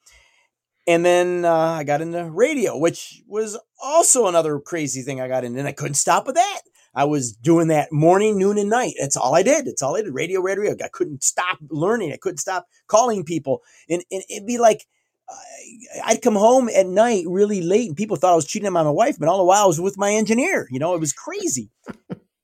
And 0.86 1.04
then 1.04 1.44
uh, 1.44 1.54
I 1.54 1.84
got 1.84 2.00
into 2.00 2.30
radio, 2.30 2.76
which 2.76 3.22
was 3.28 3.58
also 3.82 4.26
another 4.26 4.58
crazy 4.58 5.02
thing 5.02 5.20
I 5.20 5.28
got 5.28 5.44
into. 5.44 5.58
And 5.58 5.68
I 5.68 5.72
couldn't 5.72 5.94
stop 5.94 6.26
with 6.26 6.34
that. 6.34 6.60
I 6.92 7.04
was 7.04 7.32
doing 7.32 7.68
that 7.68 7.92
morning, 7.92 8.36
noon, 8.36 8.58
and 8.58 8.68
night. 8.68 8.94
That's 8.98 9.16
all 9.16 9.36
I 9.36 9.44
did. 9.44 9.66
That's 9.66 9.82
all 9.82 9.96
I 9.96 10.02
did. 10.02 10.12
Radio, 10.12 10.40
radio. 10.40 10.74
I 10.82 10.88
couldn't 10.88 11.22
stop 11.22 11.58
learning. 11.68 12.12
I 12.12 12.16
couldn't 12.16 12.38
stop 12.38 12.66
calling 12.88 13.24
people. 13.24 13.60
And, 13.88 14.02
and 14.10 14.24
it'd 14.28 14.46
be 14.46 14.58
like, 14.58 14.86
I'd 16.04 16.22
come 16.22 16.34
home 16.34 16.68
at 16.68 16.86
night 16.86 17.24
really 17.28 17.62
late 17.62 17.88
and 17.88 17.96
people 17.96 18.16
thought 18.16 18.32
I 18.32 18.36
was 18.36 18.46
cheating 18.46 18.66
on 18.66 18.72
my 18.72 18.90
wife, 18.90 19.16
but 19.18 19.28
all 19.28 19.38
the 19.38 19.44
while 19.44 19.64
I 19.64 19.66
was 19.66 19.80
with 19.80 19.98
my 19.98 20.12
engineer. 20.12 20.66
You 20.70 20.78
know, 20.78 20.94
it 20.94 21.00
was 21.00 21.12
crazy. 21.12 21.70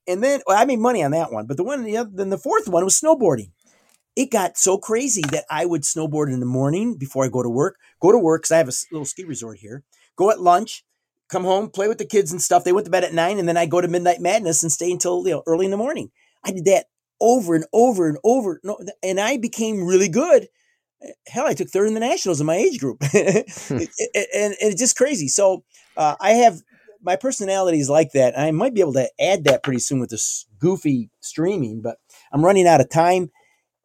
And 0.07 0.23
then 0.23 0.41
well, 0.45 0.57
I 0.57 0.65
made 0.65 0.79
money 0.79 1.03
on 1.03 1.11
that 1.11 1.31
one. 1.31 1.45
But 1.45 1.57
the 1.57 1.63
one, 1.63 1.83
the 1.83 1.97
other, 1.97 2.09
then 2.13 2.29
the 2.29 2.37
fourth 2.37 2.67
one 2.67 2.83
was 2.83 2.99
snowboarding. 2.99 3.51
It 4.15 4.31
got 4.31 4.57
so 4.57 4.77
crazy 4.77 5.21
that 5.31 5.45
I 5.49 5.65
would 5.65 5.83
snowboard 5.83 6.33
in 6.33 6.39
the 6.39 6.45
morning 6.45 6.97
before 6.97 7.25
I 7.25 7.29
go 7.29 7.43
to 7.43 7.49
work, 7.49 7.77
go 7.99 8.11
to 8.11 8.17
work 8.17 8.43
because 8.43 8.51
I 8.51 8.57
have 8.57 8.69
a 8.69 8.73
little 8.91 9.05
ski 9.05 9.23
resort 9.23 9.59
here, 9.59 9.83
go 10.15 10.31
at 10.31 10.41
lunch, 10.41 10.83
come 11.29 11.43
home, 11.43 11.69
play 11.69 11.87
with 11.87 11.99
the 11.99 12.05
kids 12.05 12.31
and 12.31 12.41
stuff. 12.41 12.63
They 12.63 12.73
went 12.73 12.85
to 12.85 12.91
bed 12.91 13.03
at 13.03 13.13
nine 13.13 13.37
and 13.37 13.47
then 13.47 13.57
I 13.57 13.67
go 13.67 13.79
to 13.79 13.87
Midnight 13.87 14.19
Madness 14.19 14.63
and 14.63 14.71
stay 14.71 14.91
until 14.91 15.23
you 15.27 15.33
know, 15.33 15.43
early 15.45 15.65
in 15.65 15.71
the 15.71 15.77
morning. 15.77 16.09
I 16.43 16.51
did 16.51 16.65
that 16.65 16.85
over 17.21 17.53
and 17.53 17.65
over 17.73 18.09
and 18.09 18.17
over. 18.23 18.59
And 19.03 19.19
I 19.19 19.37
became 19.37 19.85
really 19.85 20.09
good 20.09 20.47
hell, 21.27 21.47
I 21.47 21.53
took 21.53 21.69
third 21.69 21.87
in 21.87 21.93
the 21.93 21.99
nationals 21.99 22.39
in 22.39 22.47
my 22.47 22.55
age 22.55 22.79
group, 22.79 22.97
hmm. 23.03 23.77
and, 23.77 23.87
and, 24.33 24.55
it's 24.59 24.81
just 24.81 24.97
crazy. 24.97 25.27
So 25.27 25.63
uh, 25.95 26.15
I 26.19 26.31
have 26.31 26.61
my 27.07 27.15
personality 27.15 27.79
is 27.79 27.89
like 27.89 28.11
that. 28.11 28.37
I 28.37 28.51
might 28.51 28.73
be 28.73 28.81
able 28.81 28.93
to 28.93 29.09
add 29.17 29.45
that 29.45 29.63
pretty 29.63 29.79
soon 29.79 30.01
with 30.01 30.09
this 30.09 30.45
goofy 30.59 31.09
streaming, 31.21 31.81
but 31.81 31.97
I'm 32.33 32.43
running 32.43 32.67
out 32.67 32.81
of 32.81 32.89
time, 32.89 33.31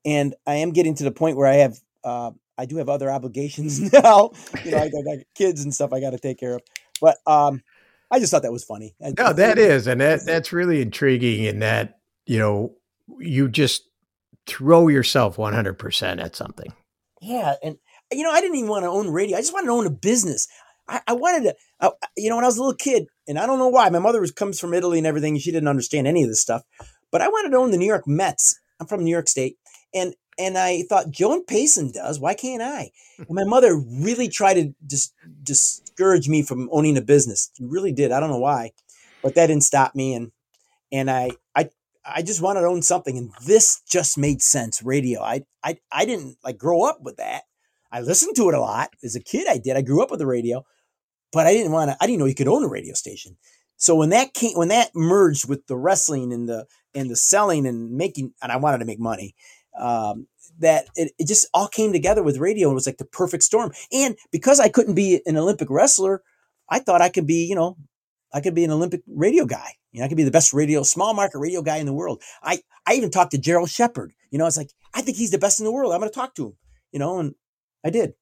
and 0.04 0.34
I 0.44 0.56
am 0.56 0.72
getting 0.72 0.96
to 0.96 1.04
the 1.04 1.12
point 1.12 1.36
where 1.36 1.46
I 1.46 1.54
have 1.54 1.78
uh, 2.02 2.32
I 2.58 2.66
do 2.66 2.78
have 2.78 2.88
other 2.88 3.08
obligations 3.08 3.80
now. 3.92 4.32
You 4.64 4.72
know, 4.72 4.78
I, 4.78 4.86
I 4.86 5.16
got 5.16 5.24
kids 5.36 5.62
and 5.62 5.72
stuff 5.72 5.92
I 5.92 6.00
got 6.00 6.10
to 6.10 6.18
take 6.18 6.40
care 6.40 6.56
of, 6.56 6.62
but 7.00 7.18
um, 7.24 7.62
I 8.10 8.18
just 8.18 8.32
thought 8.32 8.42
that 8.42 8.52
was 8.52 8.64
funny. 8.64 8.96
No, 9.00 9.32
that 9.32 9.56
is, 9.56 9.86
and 9.86 10.00
that 10.00 10.26
that's 10.26 10.52
really 10.52 10.82
intriguing 10.82 11.44
in 11.44 11.60
that 11.60 12.00
you 12.26 12.40
know 12.40 12.74
you 13.20 13.48
just 13.48 13.84
throw 14.48 14.88
yourself 14.88 15.36
100% 15.36 16.20
at 16.20 16.34
something 16.34 16.72
yeah, 17.22 17.54
and 17.62 17.76
you 18.10 18.24
know, 18.24 18.32
I 18.32 18.40
didn't 18.40 18.56
even 18.56 18.68
want 18.68 18.82
to 18.82 18.88
own 18.88 19.08
radio. 19.08 19.38
I 19.38 19.40
just 19.40 19.52
wanted 19.52 19.68
to 19.68 19.72
own 19.72 19.86
a 19.86 19.90
business. 19.90 20.48
I, 20.88 21.00
I 21.08 21.12
wanted 21.14 21.44
to, 21.44 21.56
I, 21.80 21.90
you 22.16 22.28
know, 22.28 22.36
when 22.36 22.44
I 22.44 22.48
was 22.48 22.56
a 22.56 22.60
little 22.60 22.76
kid, 22.76 23.06
and 23.28 23.38
I 23.38 23.46
don't 23.46 23.58
know 23.58 23.68
why. 23.68 23.88
My 23.90 23.98
mother 23.98 24.20
was 24.20 24.32
comes 24.32 24.58
from 24.58 24.74
Italy 24.74 24.98
and 24.98 25.06
everything. 25.06 25.34
And 25.34 25.42
she 25.42 25.52
didn't 25.52 25.68
understand 25.68 26.06
any 26.06 26.22
of 26.22 26.28
this 26.28 26.40
stuff, 26.40 26.62
but 27.10 27.20
I 27.20 27.28
wanted 27.28 27.50
to 27.50 27.56
own 27.56 27.70
the 27.70 27.78
New 27.78 27.86
York 27.86 28.06
Mets. 28.06 28.58
I'm 28.80 28.86
from 28.86 29.04
New 29.04 29.10
York 29.10 29.28
State, 29.28 29.58
and 29.94 30.14
and 30.38 30.58
I 30.58 30.82
thought 30.88 31.10
Joan 31.10 31.44
Payson 31.44 31.92
does. 31.92 32.18
Why 32.18 32.34
can't 32.34 32.62
I? 32.62 32.90
Hmm. 33.16 33.22
And 33.28 33.34
my 33.36 33.44
mother 33.44 33.76
really 33.76 34.28
tried 34.28 34.54
to 34.54 34.74
dis- 34.84 35.12
discourage 35.42 36.28
me 36.28 36.42
from 36.42 36.68
owning 36.72 36.96
a 36.96 37.02
business. 37.02 37.50
She 37.56 37.64
really 37.64 37.92
did. 37.92 38.12
I 38.12 38.20
don't 38.20 38.30
know 38.30 38.38
why, 38.38 38.72
but 39.22 39.34
that 39.34 39.46
didn't 39.46 39.64
stop 39.64 39.94
me. 39.94 40.14
And 40.14 40.32
and 40.90 41.10
I 41.10 41.30
I 41.54 41.70
I 42.04 42.22
just 42.22 42.42
wanted 42.42 42.62
to 42.62 42.66
own 42.66 42.82
something, 42.82 43.16
and 43.16 43.30
this 43.46 43.80
just 43.88 44.18
made 44.18 44.42
sense. 44.42 44.82
Radio. 44.82 45.22
I 45.22 45.44
I 45.62 45.78
I 45.92 46.04
didn't 46.04 46.38
like 46.44 46.58
grow 46.58 46.82
up 46.82 47.02
with 47.02 47.16
that. 47.16 47.42
I 47.92 48.00
listened 48.00 48.34
to 48.36 48.48
it 48.48 48.54
a 48.54 48.60
lot 48.60 48.90
as 49.04 49.14
a 49.14 49.20
kid. 49.20 49.46
I 49.48 49.58
did. 49.58 49.76
I 49.76 49.82
grew 49.82 50.02
up 50.02 50.10
with 50.10 50.18
the 50.18 50.26
radio, 50.26 50.64
but 51.32 51.46
I 51.46 51.52
didn't 51.52 51.72
want 51.72 51.90
to. 51.90 51.96
I 52.00 52.06
didn't 52.06 52.18
know 52.18 52.26
you 52.26 52.34
could 52.34 52.48
own 52.48 52.64
a 52.64 52.68
radio 52.68 52.94
station. 52.94 53.36
So 53.76 53.94
when 53.96 54.10
that 54.10 54.34
came, 54.34 54.56
when 54.56 54.68
that 54.68 54.90
merged 54.94 55.48
with 55.48 55.66
the 55.66 55.76
wrestling 55.76 56.32
and 56.32 56.48
the 56.48 56.66
and 56.94 57.10
the 57.10 57.16
selling 57.16 57.66
and 57.66 57.92
making, 57.92 58.32
and 58.42 58.52
I 58.52 58.56
wanted 58.56 58.78
to 58.78 58.84
make 58.84 59.00
money. 59.00 59.34
Um, 59.78 60.26
that 60.58 60.86
it, 60.96 61.12
it 61.18 61.26
just 61.26 61.48
all 61.54 61.66
came 61.68 61.92
together 61.92 62.22
with 62.22 62.36
radio 62.36 62.68
and 62.68 62.74
was 62.74 62.86
like 62.86 62.98
the 62.98 63.04
perfect 63.04 63.42
storm. 63.42 63.72
And 63.90 64.16
because 64.30 64.60
I 64.60 64.68
couldn't 64.68 64.94
be 64.94 65.22
an 65.26 65.36
Olympic 65.36 65.68
wrestler, 65.70 66.22
I 66.68 66.78
thought 66.78 67.00
I 67.00 67.08
could 67.08 67.26
be, 67.26 67.46
you 67.46 67.54
know, 67.54 67.76
I 68.32 68.40
could 68.40 68.54
be 68.54 68.64
an 68.64 68.70
Olympic 68.70 69.02
radio 69.06 69.44
guy. 69.44 69.72
You 69.92 70.00
know, 70.00 70.06
I 70.06 70.08
could 70.08 70.16
be 70.16 70.24
the 70.24 70.30
best 70.30 70.52
radio, 70.52 70.82
small 70.82 71.14
market 71.14 71.38
radio 71.38 71.62
guy 71.62 71.76
in 71.76 71.86
the 71.86 71.92
world. 71.92 72.22
I, 72.42 72.60
I 72.86 72.94
even 72.94 73.10
talked 73.10 73.32
to 73.32 73.38
Gerald 73.38 73.70
Shepard. 73.70 74.12
You 74.30 74.38
know, 74.38 74.44
I 74.44 74.48
was 74.48 74.56
like, 74.56 74.70
I 74.94 75.02
think 75.02 75.16
he's 75.16 75.30
the 75.30 75.38
best 75.38 75.60
in 75.60 75.66
the 75.66 75.72
world. 75.72 75.92
I'm 75.92 76.00
going 76.00 76.10
to 76.10 76.14
talk 76.14 76.34
to 76.36 76.46
him, 76.46 76.56
you 76.92 76.98
know, 76.98 77.18
and 77.18 77.34
I 77.84 77.90
did. 77.90 78.14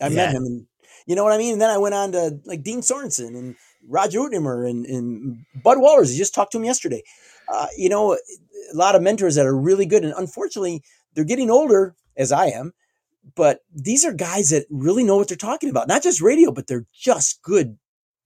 I 0.00 0.08
yeah. 0.08 0.14
met 0.14 0.34
him 0.34 0.44
and 0.44 0.66
you 1.06 1.14
know 1.14 1.24
what 1.24 1.32
I 1.32 1.38
mean? 1.38 1.54
And 1.54 1.62
then 1.62 1.70
I 1.70 1.78
went 1.78 1.94
on 1.94 2.12
to 2.12 2.38
like 2.44 2.62
Dean 2.62 2.80
Sorensen 2.80 3.36
and 3.36 3.56
Roger 3.86 4.20
Utnehmer 4.20 4.68
and, 4.68 4.86
and 4.86 5.44
Bud 5.62 5.78
Walters. 5.78 6.12
I 6.12 6.16
just 6.16 6.34
talked 6.34 6.52
to 6.52 6.58
him 6.58 6.64
yesterday. 6.64 7.02
Uh, 7.48 7.66
you 7.76 7.88
know, 7.88 8.14
a 8.14 8.76
lot 8.76 8.94
of 8.94 9.02
mentors 9.02 9.34
that 9.36 9.46
are 9.46 9.56
really 9.56 9.86
good. 9.86 10.04
And 10.04 10.14
unfortunately, 10.16 10.82
they're 11.14 11.24
getting 11.24 11.50
older 11.50 11.94
as 12.16 12.32
I 12.32 12.46
am, 12.46 12.72
but 13.34 13.60
these 13.74 14.04
are 14.04 14.12
guys 14.12 14.50
that 14.50 14.66
really 14.70 15.04
know 15.04 15.16
what 15.16 15.28
they're 15.28 15.36
talking 15.36 15.70
about. 15.70 15.88
Not 15.88 16.02
just 16.02 16.20
radio, 16.20 16.50
but 16.50 16.66
they're 16.66 16.86
just 16.92 17.42
good 17.42 17.78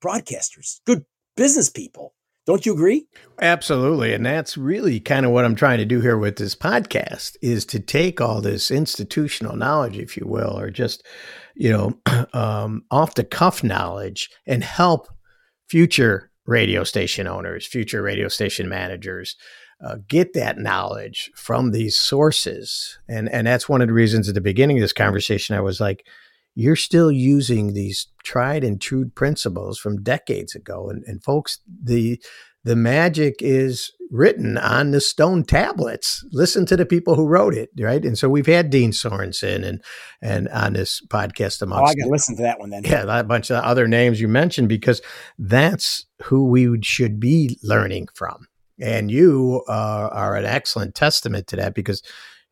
broadcasters, 0.02 0.80
good 0.84 1.04
business 1.36 1.70
people. 1.70 2.14
Don't 2.44 2.66
you 2.66 2.72
agree? 2.72 3.06
Absolutely. 3.40 4.12
And 4.12 4.26
that's 4.26 4.56
really 4.56 4.98
kind 4.98 5.24
of 5.24 5.30
what 5.32 5.44
I'm 5.44 5.54
trying 5.54 5.78
to 5.78 5.84
do 5.84 6.00
here 6.00 6.18
with 6.18 6.36
this 6.36 6.56
podcast 6.56 7.36
is 7.40 7.64
to 7.66 7.78
take 7.78 8.20
all 8.20 8.40
this 8.40 8.70
institutional 8.70 9.54
knowledge, 9.56 9.96
if 9.96 10.16
you 10.16 10.26
will, 10.26 10.58
or 10.58 10.70
just, 10.70 11.06
you 11.54 11.70
know, 11.70 12.26
um, 12.32 12.82
off 12.90 13.14
the 13.14 13.24
cuff 13.24 13.62
knowledge 13.62 14.28
and 14.44 14.64
help 14.64 15.08
future 15.68 16.30
radio 16.44 16.82
station 16.82 17.28
owners, 17.28 17.64
future 17.64 18.02
radio 18.02 18.26
station 18.26 18.68
managers 18.68 19.36
uh, 19.84 19.96
get 20.08 20.32
that 20.32 20.58
knowledge 20.58 21.30
from 21.36 21.70
these 21.70 21.96
sources. 21.96 22.98
And, 23.08 23.28
and 23.28 23.46
that's 23.46 23.68
one 23.68 23.82
of 23.82 23.88
the 23.88 23.94
reasons 23.94 24.28
at 24.28 24.34
the 24.34 24.40
beginning 24.40 24.78
of 24.78 24.82
this 24.82 24.92
conversation, 24.92 25.56
I 25.56 25.60
was 25.60 25.80
like, 25.80 26.04
you're 26.54 26.76
still 26.76 27.10
using 27.10 27.72
these 27.72 28.08
tried 28.24 28.64
and 28.64 28.80
true 28.80 29.08
principles 29.08 29.78
from 29.78 30.02
decades 30.02 30.54
ago. 30.54 30.88
And, 30.88 31.02
and 31.06 31.22
folks, 31.22 31.58
the 31.66 32.22
the 32.64 32.76
magic 32.76 33.36
is 33.40 33.90
written 34.10 34.56
on 34.58 34.92
the 34.92 35.00
stone 35.00 35.42
tablets. 35.42 36.24
Listen 36.30 36.64
to 36.66 36.76
the 36.76 36.86
people 36.86 37.16
who 37.16 37.26
wrote 37.26 37.54
it, 37.54 37.70
right? 37.80 38.04
And 38.04 38.16
so 38.16 38.28
we've 38.28 38.46
had 38.46 38.70
Dean 38.70 38.92
Sorensen 38.92 39.64
and 39.64 39.82
and 40.20 40.48
on 40.50 40.74
this 40.74 41.02
podcast 41.08 41.62
amongst. 41.62 41.82
Oh, 41.82 41.90
I 41.90 41.94
got 41.94 42.04
to 42.04 42.12
listen 42.12 42.36
to 42.36 42.42
that 42.42 42.60
one 42.60 42.70
then. 42.70 42.84
Yeah, 42.84 43.04
a 43.18 43.24
bunch 43.24 43.50
of 43.50 43.64
other 43.64 43.88
names 43.88 44.20
you 44.20 44.28
mentioned 44.28 44.68
because 44.68 45.00
that's 45.38 46.06
who 46.22 46.48
we 46.48 46.80
should 46.82 47.18
be 47.18 47.58
learning 47.62 48.08
from. 48.14 48.46
And 48.80 49.10
you 49.10 49.62
uh, 49.68 50.08
are 50.12 50.36
an 50.36 50.44
excellent 50.44 50.94
testament 50.94 51.46
to 51.48 51.56
that 51.56 51.74
because 51.74 52.02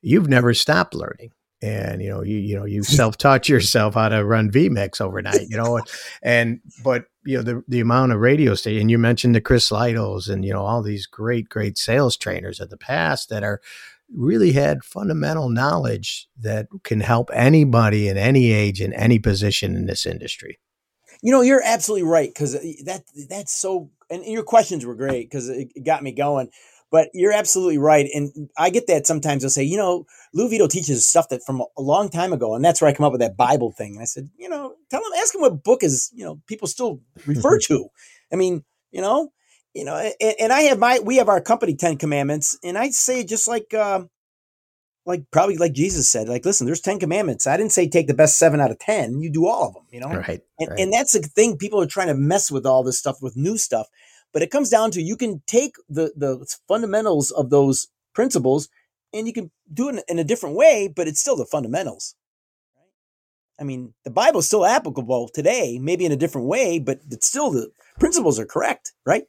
you've 0.00 0.28
never 0.28 0.54
stopped 0.54 0.94
learning 0.94 1.32
and 1.62 2.02
you 2.02 2.08
know 2.08 2.22
you 2.22 2.36
you 2.36 2.56
know 2.56 2.64
you 2.64 2.82
self-taught 3.00 3.48
yourself 3.48 3.94
how 3.94 4.08
to 4.08 4.24
run 4.24 4.50
vmix 4.50 5.00
overnight 5.00 5.46
you 5.48 5.56
know 5.56 5.80
and 6.22 6.60
but 6.82 7.04
you 7.24 7.36
know 7.36 7.42
the 7.42 7.62
the 7.68 7.80
amount 7.80 8.12
of 8.12 8.18
radio 8.18 8.54
station 8.54 8.88
you 8.88 8.98
mentioned 8.98 9.34
the 9.34 9.40
chris 9.40 9.70
lytles 9.70 10.28
and 10.28 10.44
you 10.44 10.52
know 10.52 10.62
all 10.62 10.82
these 10.82 11.06
great 11.06 11.48
great 11.48 11.76
sales 11.76 12.16
trainers 12.16 12.60
of 12.60 12.70
the 12.70 12.78
past 12.78 13.28
that 13.28 13.42
are 13.42 13.60
really 14.14 14.52
had 14.52 14.84
fundamental 14.84 15.48
knowledge 15.48 16.28
that 16.38 16.66
can 16.84 17.00
help 17.00 17.30
anybody 17.32 18.08
in 18.08 18.16
any 18.16 18.52
age 18.52 18.80
in 18.80 18.92
any 18.92 19.18
position 19.18 19.76
in 19.76 19.86
this 19.86 20.06
industry. 20.06 20.58
You 21.22 21.32
know 21.32 21.42
you're 21.42 21.62
absolutely 21.62 22.08
right 22.08 22.28
because 22.28 22.54
uh, 22.54 22.60
that 22.84 23.02
that's 23.28 23.52
so 23.52 23.90
and 24.08 24.24
your 24.24 24.42
questions 24.42 24.86
were 24.86 24.94
great 24.94 25.28
because 25.28 25.48
it 25.48 25.84
got 25.84 26.02
me 26.02 26.12
going 26.12 26.50
but 26.90 27.08
you're 27.14 27.32
absolutely 27.32 27.78
right. 27.78 28.08
And 28.12 28.50
I 28.58 28.70
get 28.70 28.86
that 28.88 29.06
sometimes 29.06 29.42
they'll 29.42 29.50
say, 29.50 29.62
you 29.62 29.76
know, 29.76 30.06
Lou 30.34 30.48
Vito 30.48 30.66
teaches 30.66 31.06
stuff 31.06 31.28
that 31.28 31.42
from 31.46 31.62
a 31.76 31.82
long 31.82 32.08
time 32.08 32.32
ago. 32.32 32.54
And 32.54 32.64
that's 32.64 32.80
where 32.80 32.90
I 32.90 32.94
come 32.94 33.06
up 33.06 33.12
with 33.12 33.20
that 33.20 33.36
Bible 33.36 33.72
thing. 33.72 33.94
And 33.94 34.02
I 34.02 34.06
said, 34.06 34.28
you 34.36 34.48
know, 34.48 34.74
tell 34.90 35.00
him, 35.00 35.12
ask 35.18 35.34
him 35.34 35.40
what 35.40 35.62
book 35.62 35.82
is, 35.82 36.10
you 36.12 36.24
know, 36.24 36.40
people 36.46 36.66
still 36.66 37.00
refer 37.26 37.58
to. 37.66 37.88
I 38.32 38.36
mean, 38.36 38.64
you 38.90 39.00
know, 39.00 39.30
you 39.74 39.84
know, 39.84 39.96
and, 40.20 40.34
and, 40.40 40.52
I 40.52 40.62
have 40.62 40.78
my, 40.78 40.98
we 40.98 41.16
have 41.16 41.28
our 41.28 41.40
company 41.40 41.76
10 41.76 41.96
commandments 41.96 42.58
and 42.64 42.76
I 42.76 42.90
say 42.90 43.22
just 43.24 43.46
like, 43.46 43.72
uh, 43.72 44.04
like 45.06 45.24
probably 45.30 45.56
like 45.56 45.72
Jesus 45.72 46.10
said, 46.10 46.28
like, 46.28 46.44
listen, 46.44 46.66
there's 46.66 46.80
10 46.80 46.98
commandments. 46.98 47.46
I 47.46 47.56
didn't 47.56 47.72
say 47.72 47.88
take 47.88 48.06
the 48.06 48.14
best 48.14 48.36
seven 48.36 48.60
out 48.60 48.70
of 48.70 48.78
10. 48.80 49.20
You 49.20 49.30
do 49.30 49.46
all 49.46 49.68
of 49.68 49.74
them, 49.74 49.84
you 49.90 50.00
know? 50.00 50.08
Right. 50.08 50.40
And, 50.58 50.68
right. 50.68 50.80
and 50.80 50.92
that's 50.92 51.12
the 51.12 51.20
thing. 51.20 51.56
People 51.56 51.80
are 51.80 51.86
trying 51.86 52.08
to 52.08 52.14
mess 52.14 52.50
with 52.50 52.66
all 52.66 52.82
this 52.82 52.98
stuff 52.98 53.18
with 53.22 53.36
new 53.36 53.56
stuff. 53.56 53.86
But 54.32 54.42
it 54.42 54.50
comes 54.50 54.70
down 54.70 54.90
to 54.92 55.02
you 55.02 55.16
can 55.16 55.42
take 55.46 55.74
the 55.88 56.12
the 56.16 56.46
fundamentals 56.68 57.30
of 57.30 57.50
those 57.50 57.88
principles 58.14 58.68
and 59.12 59.26
you 59.26 59.32
can 59.32 59.50
do 59.72 59.88
it 59.88 60.04
in 60.08 60.18
a 60.18 60.24
different 60.24 60.56
way, 60.56 60.92
but 60.94 61.08
it's 61.08 61.20
still 61.20 61.36
the 61.36 61.44
fundamentals. 61.44 62.14
I 63.60 63.64
mean, 63.64 63.92
the 64.04 64.10
Bible 64.10 64.40
is 64.40 64.46
still 64.46 64.64
applicable 64.64 65.28
today, 65.34 65.78
maybe 65.80 66.06
in 66.06 66.12
a 66.12 66.16
different 66.16 66.46
way, 66.46 66.78
but 66.78 67.00
it's 67.10 67.28
still 67.28 67.50
the 67.50 67.70
principles 67.98 68.38
are 68.38 68.46
correct, 68.46 68.92
right? 69.04 69.24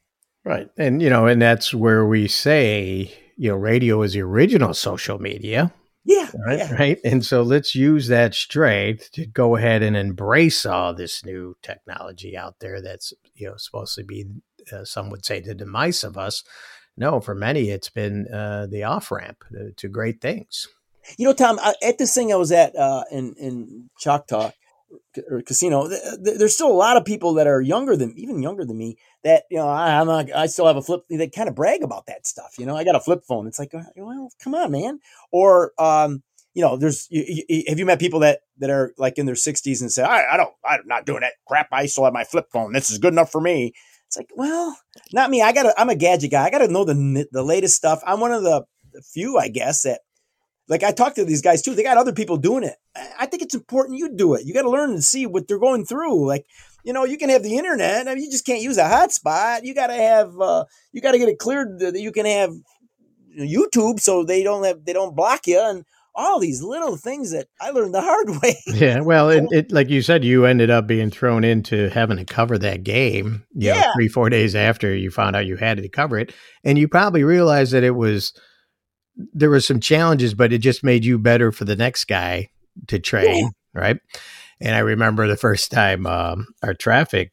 Right. 0.45 0.69
And 0.77 1.01
you 1.01 1.09
know, 1.09 1.27
and 1.27 1.41
that's 1.41 1.73
where 1.73 2.05
we 2.05 2.27
say, 2.27 3.13
you 3.35 3.49
know, 3.49 3.55
radio 3.55 4.01
is 4.03 4.13
the 4.13 4.21
original 4.21 4.73
social 4.73 5.19
media. 5.19 5.73
Yeah. 6.03 6.31
Right. 6.45 6.57
Yeah. 6.57 6.73
Right. 6.73 6.99
And 7.03 7.23
so 7.23 7.43
let's 7.43 7.75
use 7.75 8.07
that 8.07 8.33
strength 8.33 9.11
to 9.11 9.27
go 9.27 9.55
ahead 9.55 9.83
and 9.83 9.95
embrace 9.95 10.65
all 10.65 10.95
this 10.95 11.23
new 11.23 11.55
technology 11.61 12.35
out 12.35 12.55
there 12.59 12.81
that's, 12.81 13.13
you 13.35 13.49
know, 13.49 13.57
supposed 13.57 13.95
to 13.95 14.03
be 14.03 14.25
uh, 14.71 14.85
some 14.85 15.09
would 15.09 15.25
say 15.25 15.39
the 15.39 15.55
demise 15.55 16.03
of 16.03 16.17
us. 16.17 16.43
No, 16.97 17.19
for 17.19 17.33
many, 17.33 17.69
it's 17.69 17.89
been 17.89 18.27
uh, 18.27 18.67
the 18.69 18.83
off 18.83 19.11
ramp 19.11 19.43
to, 19.51 19.71
to, 19.71 19.87
great 19.87 20.19
things. 20.21 20.67
You 21.17 21.25
know, 21.25 21.33
Tom, 21.33 21.57
I, 21.61 21.73
at 21.83 21.97
this 21.97 22.13
thing 22.13 22.31
I 22.31 22.35
was 22.35 22.51
at 22.51 22.75
uh, 22.75 23.05
in 23.11 23.33
in 23.39 23.89
Choctaw, 23.97 24.51
or 25.29 25.41
casino, 25.41 25.89
there's 26.19 26.53
still 26.53 26.71
a 26.71 26.73
lot 26.73 26.97
of 26.97 27.05
people 27.05 27.33
that 27.35 27.47
are 27.47 27.61
younger 27.61 27.95
than 27.95 28.13
even 28.17 28.43
younger 28.43 28.65
than 28.65 28.77
me 28.77 28.97
that 29.23 29.43
you 29.49 29.57
know 29.57 29.67
I, 29.67 30.01
am 30.01 30.07
not, 30.07 30.31
I 30.33 30.47
still 30.47 30.67
have 30.67 30.77
a 30.77 30.81
flip. 30.81 31.05
They 31.09 31.29
kind 31.29 31.49
of 31.49 31.55
brag 31.55 31.81
about 31.81 32.07
that 32.07 32.27
stuff. 32.27 32.55
You 32.59 32.65
know, 32.65 32.75
I 32.75 32.83
got 32.83 32.95
a 32.95 32.99
flip 32.99 33.23
phone. 33.27 33.47
It's 33.47 33.57
like, 33.57 33.73
well, 33.95 34.29
come 34.43 34.53
on, 34.53 34.71
man. 34.71 34.99
Or 35.31 35.71
um, 35.79 36.23
you 36.53 36.61
know, 36.61 36.77
there's 36.77 37.07
you, 37.09 37.43
you, 37.47 37.63
have 37.67 37.79
you 37.79 37.85
met 37.85 37.99
people 37.99 38.19
that 38.21 38.41
that 38.57 38.69
are 38.69 38.93
like 38.97 39.17
in 39.17 39.25
their 39.25 39.35
60s 39.35 39.81
and 39.81 39.91
say, 39.91 40.03
I, 40.03 40.33
I 40.33 40.37
don't, 40.37 40.53
I'm 40.65 40.81
not 40.85 41.05
doing 41.05 41.21
that 41.21 41.33
crap. 41.47 41.69
I 41.71 41.85
still 41.85 42.03
have 42.03 42.13
my 42.13 42.23
flip 42.23 42.47
phone. 42.51 42.73
This 42.73 42.91
is 42.91 42.97
good 42.97 43.13
enough 43.13 43.31
for 43.31 43.41
me. 43.41 43.73
It's 44.11 44.17
like, 44.17 44.29
well, 44.35 44.77
not 45.13 45.29
me. 45.29 45.41
I 45.41 45.53
gotta, 45.53 45.73
I'm 45.79 45.87
a 45.87 45.95
gadget 45.95 46.31
guy. 46.31 46.43
I 46.43 46.49
gotta 46.49 46.67
know 46.67 46.83
the 46.83 47.27
the 47.31 47.43
latest 47.43 47.77
stuff. 47.77 48.01
I'm 48.05 48.19
one 48.19 48.33
of 48.33 48.43
the 48.43 48.65
few, 49.13 49.37
I 49.37 49.47
guess, 49.47 49.83
that 49.83 50.01
like 50.67 50.83
I 50.83 50.91
talk 50.91 51.15
to 51.15 51.23
these 51.23 51.41
guys 51.41 51.61
too. 51.61 51.75
They 51.75 51.83
got 51.83 51.95
other 51.95 52.11
people 52.11 52.35
doing 52.35 52.65
it. 52.65 52.75
I 53.17 53.25
think 53.25 53.41
it's 53.41 53.55
important 53.55 53.99
you 53.99 54.13
do 54.13 54.33
it. 54.33 54.45
You 54.45 54.53
got 54.53 54.63
to 54.63 54.69
learn 54.69 54.91
and 54.91 55.01
see 55.01 55.25
what 55.25 55.47
they're 55.47 55.59
going 55.59 55.85
through. 55.85 56.27
Like, 56.27 56.45
you 56.83 56.91
know, 56.91 57.05
you 57.05 57.17
can 57.17 57.29
have 57.29 57.41
the 57.41 57.57
internet. 57.57 58.09
I 58.09 58.15
mean, 58.15 58.25
you 58.25 58.31
just 58.31 58.45
can't 58.45 58.61
use 58.61 58.77
a 58.77 58.83
hotspot. 58.83 59.63
You 59.63 59.73
got 59.73 59.87
to 59.87 59.93
have, 59.93 60.37
uh, 60.41 60.65
you 60.91 60.99
got 60.99 61.13
to 61.13 61.17
get 61.17 61.29
it 61.29 61.39
cleared 61.39 61.79
that 61.79 62.01
you 62.01 62.11
can 62.11 62.25
have 62.25 62.51
YouTube 63.39 64.01
so 64.01 64.25
they 64.25 64.43
don't 64.43 64.65
have, 64.65 64.83
they 64.83 64.91
don't 64.91 65.15
block 65.15 65.47
you 65.47 65.57
and 65.57 65.85
all 66.13 66.39
these 66.39 66.61
little 66.61 66.97
things 66.97 67.31
that 67.31 67.47
I 67.59 67.71
learned 67.71 67.93
the 67.93 68.01
hard 68.01 68.29
way. 68.41 68.57
yeah. 68.67 68.99
Well, 68.99 69.29
it, 69.29 69.45
it, 69.51 69.71
like 69.71 69.89
you 69.89 70.01
said, 70.01 70.23
you 70.23 70.45
ended 70.45 70.69
up 70.69 70.87
being 70.87 71.09
thrown 71.09 71.43
into 71.43 71.89
having 71.89 72.17
to 72.17 72.25
cover 72.25 72.57
that 72.57 72.83
game, 72.83 73.45
yeah. 73.53 73.81
know, 73.81 73.91
three, 73.95 74.07
four 74.07 74.29
days 74.29 74.55
after 74.55 74.93
you 74.95 75.11
found 75.11 75.35
out 75.35 75.45
you 75.45 75.57
had 75.57 75.77
to 75.77 75.89
cover 75.89 76.17
it. 76.17 76.33
And 76.63 76.77
you 76.77 76.87
probably 76.87 77.23
realized 77.23 77.73
that 77.73 77.83
it 77.83 77.95
was, 77.95 78.33
there 79.33 79.49
were 79.49 79.59
some 79.59 79.79
challenges, 79.79 80.33
but 80.33 80.53
it 80.53 80.59
just 80.59 80.83
made 80.83 81.05
you 81.05 81.17
better 81.17 81.51
for 81.51 81.65
the 81.65 81.75
next 81.75 82.05
guy 82.05 82.49
to 82.87 82.99
train, 82.99 83.51
yeah. 83.73 83.81
right? 83.81 83.97
And 84.59 84.75
I 84.75 84.79
remember 84.79 85.27
the 85.27 85.37
first 85.37 85.71
time 85.71 86.05
um, 86.05 86.47
our 86.61 86.73
traffic 86.73 87.31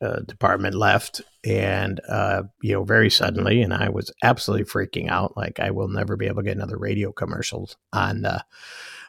uh, 0.00 0.20
department 0.20 0.74
left, 0.74 1.22
and 1.44 2.00
uh, 2.08 2.44
you 2.62 2.72
know, 2.72 2.84
very 2.84 3.10
suddenly, 3.10 3.62
and 3.62 3.74
I 3.74 3.88
was 3.88 4.12
absolutely 4.22 4.66
freaking 4.66 5.08
out. 5.08 5.36
Like 5.36 5.60
I 5.60 5.70
will 5.70 5.88
never 5.88 6.16
be 6.16 6.26
able 6.26 6.42
to 6.42 6.44
get 6.44 6.56
another 6.56 6.78
radio 6.78 7.12
commercials 7.12 7.76
on 7.92 8.24
uh, 8.24 8.42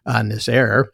on 0.06 0.30
this 0.30 0.48
air. 0.48 0.92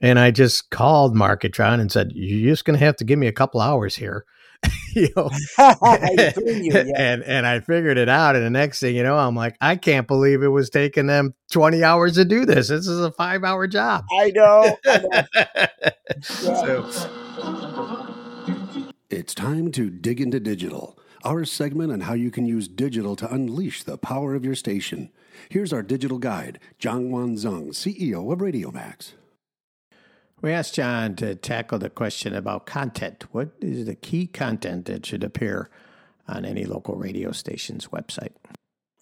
And 0.00 0.18
I 0.18 0.32
just 0.32 0.70
called 0.70 1.14
Marketron 1.14 1.80
and 1.80 1.90
said, 1.90 2.12
"You're 2.14 2.52
just 2.52 2.64
going 2.64 2.78
to 2.78 2.84
have 2.84 2.96
to 2.96 3.04
give 3.04 3.18
me 3.18 3.26
a 3.26 3.32
couple 3.32 3.60
hours 3.60 3.96
here." 3.96 4.24
you 4.94 5.08
know, 5.16 5.30
you, 5.58 6.72
yeah. 6.72 6.84
and 6.96 7.22
and 7.22 7.46
I 7.46 7.60
figured 7.60 7.98
it 7.98 8.08
out. 8.08 8.36
And 8.36 8.44
the 8.44 8.50
next 8.50 8.80
thing 8.80 8.94
you 8.94 9.02
know, 9.02 9.16
I'm 9.16 9.34
like, 9.34 9.56
I 9.60 9.76
can't 9.76 10.06
believe 10.06 10.42
it 10.42 10.48
was 10.48 10.70
taking 10.70 11.06
them 11.06 11.34
20 11.52 11.82
hours 11.82 12.14
to 12.14 12.24
do 12.24 12.44
this. 12.44 12.68
This 12.68 12.86
is 12.86 13.00
a 13.00 13.12
five 13.12 13.44
hour 13.44 13.66
job. 13.66 14.04
I 14.18 14.30
know. 14.30 14.76
I 14.86 14.98
know. 14.98 15.22
yeah. 16.42 16.90
so. 16.90 17.98
It's 19.12 19.34
time 19.34 19.70
to 19.72 19.90
dig 19.90 20.22
into 20.22 20.40
digital. 20.40 20.98
Our 21.22 21.44
segment 21.44 21.92
on 21.92 22.00
how 22.00 22.14
you 22.14 22.30
can 22.30 22.46
use 22.46 22.66
digital 22.66 23.14
to 23.16 23.30
unleash 23.30 23.82
the 23.82 23.98
power 23.98 24.34
of 24.34 24.42
your 24.42 24.54
station. 24.54 25.10
Here's 25.50 25.70
our 25.70 25.82
digital 25.82 26.18
guide, 26.18 26.58
Jianwan 26.80 27.34
Zeng, 27.34 27.74
CEO 27.74 28.32
of 28.32 28.40
Radio 28.40 28.70
Max. 28.70 29.12
We 30.40 30.50
asked 30.50 30.76
John 30.76 31.14
to 31.16 31.34
tackle 31.34 31.78
the 31.78 31.90
question 31.90 32.34
about 32.34 32.64
content. 32.64 33.26
What 33.32 33.50
is 33.60 33.84
the 33.84 33.96
key 33.96 34.26
content 34.26 34.86
that 34.86 35.04
should 35.04 35.24
appear 35.24 35.68
on 36.26 36.46
any 36.46 36.64
local 36.64 36.96
radio 36.96 37.32
station's 37.32 37.88
website? 37.88 38.32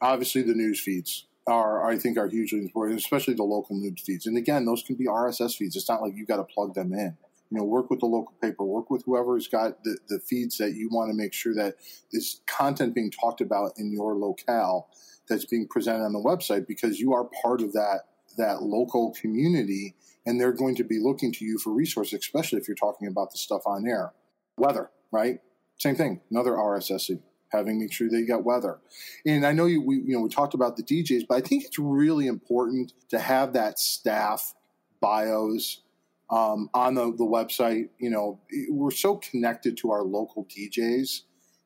Obviously, 0.03 0.43
the 0.43 0.55
news 0.55 0.81
feeds 0.81 1.27
are, 1.47 1.89
I 1.89 1.97
think, 1.97 2.19
are 2.19 2.27
hugely 2.27 2.59
important, 2.59 2.99
especially 2.99 3.35
the 3.35 3.45
local 3.45 3.77
news 3.77 4.01
feeds. 4.01 4.27
And 4.27 4.37
again, 4.37 4.65
those 4.65 4.83
can 4.83 4.97
be 4.97 5.07
RSS 5.07 5.57
feeds. 5.57 5.77
It's 5.77 5.89
not 5.89 6.03
like 6.03 6.17
you 6.17 6.27
got 6.27 6.39
to 6.39 6.45
plug 6.53 6.75
them 6.75 6.93
in. 6.93 7.17
You 7.51 7.59
know, 7.59 7.65
work 7.65 7.91
with 7.91 8.01
the 8.01 8.07
local 8.07 8.35
paper, 8.41 8.65
work 8.65 8.91
with 8.91 9.05
whoever's 9.05 9.49
got 9.49 9.83
the, 9.83 9.99
the 10.09 10.21
feeds 10.21 10.57
that 10.59 10.75
you 10.75 10.89
want 10.91 11.11
to 11.11 11.17
make 11.17 11.33
sure 11.33 11.55
that 11.55 11.75
is 12.13 12.41
content 12.47 12.95
being 12.95 13.11
talked 13.11 13.41
about 13.41 13.73
in 13.77 13.93
your 13.93 14.15
locale 14.15 14.89
that's 15.29 15.45
being 15.45 15.67
presented 15.69 16.05
on 16.05 16.13
the 16.13 16.21
website 16.21 16.67
because 16.67 17.01
you 17.01 17.13
are 17.13 17.29
part 17.43 17.61
of 17.61 17.73
that 17.73 18.03
that 18.37 18.63
local 18.63 19.13
community 19.21 19.97
and 20.25 20.41
they're 20.41 20.53
going 20.53 20.77
to 20.77 20.85
be 20.85 21.01
looking 21.01 21.33
to 21.33 21.45
you 21.45 21.59
for 21.59 21.73
resources, 21.73 22.19
especially 22.21 22.59
if 22.59 22.69
you're 22.69 22.77
talking 22.77 23.09
about 23.09 23.33
the 23.33 23.39
stuff 23.39 23.63
on 23.67 23.87
air. 23.87 24.13
Weather, 24.57 24.91
right? 25.11 25.41
Same 25.79 25.97
thing, 25.97 26.21
another 26.31 26.53
RSS 26.53 27.19
having 27.51 27.81
make 27.81 27.93
sure 27.93 28.09
that 28.09 28.19
you 28.19 28.27
got 28.27 28.45
weather. 28.45 28.79
And 29.27 29.47
I 29.47 29.53
know 29.53 29.67
you 29.67 29.83
we 29.83 29.97
you 29.97 30.15
know 30.15 30.21
we 30.21 30.29
talked 30.29 30.55
about 30.55 30.77
the 30.77 30.83
DJs, 30.83 31.25
but 31.29 31.37
I 31.37 31.41
think 31.41 31.65
it's 31.65 31.79
really 31.79 32.27
important 32.27 32.93
to 33.09 33.19
have 33.19 33.53
that 33.55 33.79
staff 33.79 34.55
bios 35.01 35.83
um, 36.31 36.71
on 36.75 36.95
the, 36.95 37.07
the 37.17 37.25
website. 37.25 37.89
You 37.99 38.11
know, 38.11 38.41
we're 38.69 38.91
so 38.91 39.17
connected 39.17 39.77
to 39.79 39.91
our 39.91 40.03
local 40.03 40.47
DJs, 40.47 41.23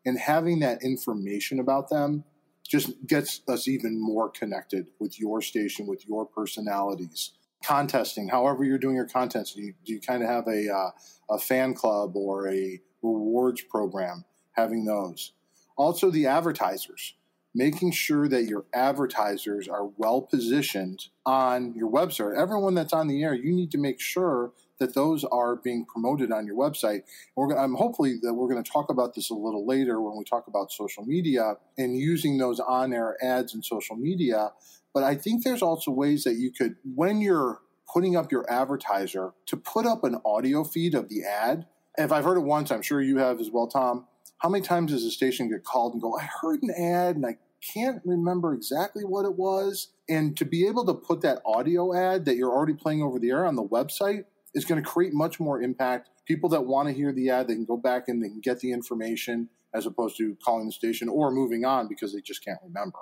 and 0.07 0.19
having 0.19 0.61
that 0.61 0.83
information 0.83 1.61
about 1.61 1.91
them 1.91 2.25
just 2.67 2.93
gets 3.07 3.43
us 3.47 3.69
even 3.69 4.01
more 4.01 4.31
connected 4.31 4.87
with 4.99 5.21
your 5.21 5.43
station, 5.43 5.87
with 5.87 6.07
your 6.09 6.25
personalities 6.27 7.33
contesting, 7.63 8.29
however 8.29 8.65
you're 8.65 8.79
doing 8.79 8.97
your 8.97 9.07
content. 9.07 9.49
So 9.49 9.59
you, 9.59 9.75
do 9.87 9.95
you 9.95 10.01
kind 10.01 10.23
of 10.23 10.29
have 10.29 10.47
a, 10.49 10.71
uh, 10.71 10.91
a 11.31 11.39
fan 11.39 11.75
club 11.75 12.15
or 12.15 12.49
a 12.49 12.81
rewards 13.05 13.63
program, 13.63 14.25
having 14.53 14.85
those. 14.85 15.33
Also, 15.77 16.11
the 16.11 16.27
advertisers, 16.27 17.15
making 17.55 17.93
sure 17.93 18.29
that 18.29 18.45
your 18.45 18.65
advertisers 18.75 19.69
are 19.69 19.87
well 19.97 20.23
positioned 20.23 21.07
on 21.25 21.75
your 21.75 21.91
website. 21.91 22.37
Everyone 22.37 22.75
that's 22.75 22.93
on 22.93 23.07
the 23.09 23.23
air, 23.23 23.35
you 23.35 23.53
need 23.53 23.71
to 23.71 23.79
make 23.79 24.01
sure 24.01 24.53
that 24.81 24.95
those 24.95 25.25
are 25.25 25.55
being 25.55 25.87
promoted 25.87 26.33
on 26.33 26.47
your 26.47 26.57
website. 26.57 27.03
We're, 27.37 27.57
I'm 27.57 27.75
hopefully 27.75 28.17
that 28.23 28.35
we're 28.35 28.49
going 28.49 28.63
to 28.63 28.69
talk 28.69 28.91
about 28.91 29.15
this 29.15 29.31
a 29.31 29.35
little 29.35 29.65
later 29.67 30.01
when 30.01 30.19
we 30.19 30.25
talk 30.25 30.49
about 30.49 30.73
social 30.73 31.05
media 31.05 31.55
and 31.79 31.97
using 31.97 32.39
those 32.39 32.59
on-air 32.59 33.17
ads 33.23 33.55
in 33.55 33.63
social 33.63 33.95
media 33.95 34.51
but 34.95 35.03
I 35.03 35.17
think 35.17 35.43
there's 35.43 35.61
also 35.61 35.91
ways 35.91 36.25
that 36.25 36.37
you 36.37 36.53
could, 36.53 36.77
when 36.95 37.21
you're 37.21 37.61
putting 37.93 38.17
up 38.17 38.31
your 38.31 38.51
advertiser, 38.51 39.33
to 39.47 39.57
put 39.57 39.85
up 39.85 40.05
an 40.05 40.19
audio 40.25 40.65
feed 40.65 40.95
of 40.95 41.09
the 41.09 41.25
ad. 41.25 41.67
if 41.99 42.13
I've 42.13 42.25
heard 42.25 42.39
it 42.39 42.45
once, 42.45 42.71
I'm 42.71 42.83
sure 42.83 43.03
you 43.03 43.19
have 43.19 43.41
as 43.41 43.51
well, 43.51 43.67
Tom. 43.67 44.07
How 44.45 44.51
many 44.51 44.63
times 44.63 44.93
does 44.93 45.07
a 45.07 45.11
station 45.11 45.49
get 45.49 45.65
called 45.65 45.95
and 45.95 46.03
go, 46.03 46.19
I 46.19 46.29
heard 46.43 46.63
an 46.63 46.71
ad 46.71 47.17
and 47.17 47.25
I 47.25 47.39
can't 47.63 48.03
remember 48.05 48.53
exactly 48.53 49.03
what 49.03 49.25
it 49.25 49.39
was? 49.39 49.89
And 50.07 50.37
to 50.37 50.45
be 50.45 50.67
able 50.67 50.85
to 50.85 50.93
put 50.93 51.23
that 51.23 51.41
audio 51.47 51.95
ad 51.95 52.27
that 52.27 52.37
you're 52.37 52.53
already 52.53 52.75
playing 52.75 53.01
over 53.01 53.19
the 53.19 53.31
air 53.31 53.47
on 53.47 53.57
the 53.57 53.65
website 53.65 54.25
is 54.53 54.67
going 54.67 54.83
to 54.83 54.87
create 54.87 55.15
much 55.15 55.41
more 55.41 55.63
impact. 55.63 56.11
People 56.27 56.51
that 56.51 56.61
want 56.61 56.89
to 56.89 56.95
hear 56.95 57.11
the 57.11 57.31
ad, 57.31 57.49
they 57.49 57.55
can 57.55 57.65
go 57.65 57.79
back 57.79 58.09
and 58.09 58.23
they 58.23 58.29
can 58.29 58.41
get 58.41 58.61
the 58.61 58.71
information 58.71 59.49
as 59.73 59.87
opposed 59.87 60.19
to 60.19 60.37
calling 60.45 60.67
the 60.67 60.73
station 60.73 61.09
or 61.09 61.31
moving 61.31 61.65
on 61.65 61.89
because 61.89 62.13
they 62.13 62.21
just 62.21 62.45
can't 62.45 62.61
remember. 62.63 62.99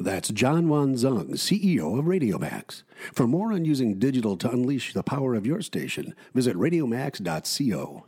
That's 0.00 0.32
Jianwan 0.32 0.96
Zeng, 0.96 1.30
CEO 1.34 1.96
of 1.96 2.06
RadioMax. 2.06 2.82
For 3.14 3.28
more 3.28 3.52
on 3.52 3.64
using 3.64 4.00
digital 4.00 4.36
to 4.38 4.50
unleash 4.50 4.94
the 4.94 5.04
power 5.04 5.36
of 5.36 5.46
your 5.46 5.60
station, 5.62 6.16
visit 6.34 6.56
radiomax.co. 6.56 8.04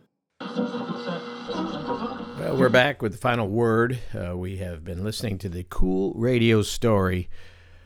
Well, 2.49 2.57
we're 2.57 2.71
back 2.71 3.03
with 3.03 3.13
the 3.13 3.19
final 3.19 3.47
word. 3.47 3.99
Uh, 4.19 4.35
we 4.35 4.57
have 4.57 4.83
been 4.83 5.05
listening 5.05 5.37
to 5.41 5.51
the 5.51 5.65
cool 5.65 6.15
radio 6.15 6.63
story 6.63 7.29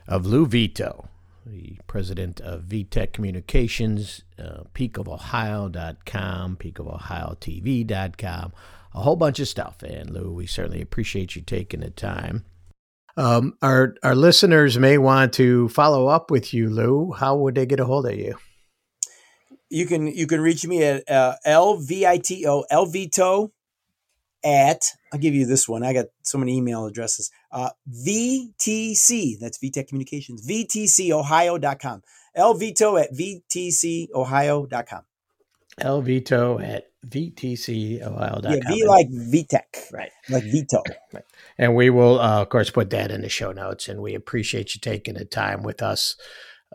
of 0.07 0.25
Lou 0.25 0.45
Vito, 0.45 1.09
the 1.45 1.79
president 1.85 2.39
of 2.39 2.61
VTech 2.61 3.11
Communications, 3.11 4.21
uh, 4.39 4.63
peakofohio.com, 4.73 6.55
peakofohiotv.com, 6.55 8.53
a 8.95 9.01
whole 9.01 9.17
bunch 9.17 9.41
of 9.41 9.49
stuff. 9.49 9.83
And 9.83 10.11
Lou, 10.11 10.31
we 10.31 10.47
certainly 10.47 10.81
appreciate 10.81 11.35
you 11.35 11.41
taking 11.41 11.81
the 11.81 11.89
time. 11.89 12.45
Um, 13.17 13.57
our 13.61 13.95
our 14.01 14.15
listeners 14.15 14.79
may 14.79 14.97
want 14.97 15.33
to 15.33 15.67
follow 15.67 16.07
up 16.07 16.31
with 16.31 16.53
you, 16.53 16.69
Lou. 16.69 17.11
How 17.11 17.35
would 17.35 17.55
they 17.55 17.65
get 17.65 17.81
a 17.81 17.85
hold 17.85 18.05
of 18.05 18.15
you? 18.15 18.37
You 19.69 19.87
can 19.87 20.07
you 20.07 20.25
can 20.25 20.39
reach 20.39 20.65
me 20.65 20.83
at 20.83 21.03
uh, 21.11 21.35
lvito 21.45 22.63
lvito 22.71 23.51
at 24.43 24.85
I'll 25.13 25.19
give 25.19 25.35
you 25.35 25.45
this 25.45 25.69
one. 25.69 25.83
I 25.83 25.93
got 25.93 26.07
so 26.23 26.37
many 26.37 26.57
email 26.57 26.85
addresses. 26.85 27.31
Uh, 27.51 27.69
VTC, 27.89 29.39
that's 29.39 29.59
VTech 29.59 29.87
Communications, 29.87 30.47
VTCOhio.com. 30.47 32.01
lvito 32.35 33.01
at 33.01 33.13
VTCOhio.com. 33.13 35.01
lvito 35.79 36.67
at 36.67 36.85
VTCOhio.com. 37.07 38.51
Yeah, 38.51 38.59
V 38.67 38.85
like 38.85 39.09
VTech. 39.09 39.91
Right. 39.91 40.11
Like 40.29 40.43
Vito. 40.43 40.81
Right. 41.13 41.23
And 41.57 41.75
we 41.75 41.89
will, 41.89 42.19
uh, 42.19 42.41
of 42.41 42.49
course, 42.49 42.69
put 42.69 42.89
that 42.91 43.11
in 43.11 43.21
the 43.21 43.29
show 43.29 43.51
notes. 43.51 43.87
And 43.87 44.01
we 44.01 44.15
appreciate 44.15 44.73
you 44.73 44.81
taking 44.81 45.15
the 45.15 45.25
time 45.25 45.63
with 45.63 45.81
us. 45.81 46.15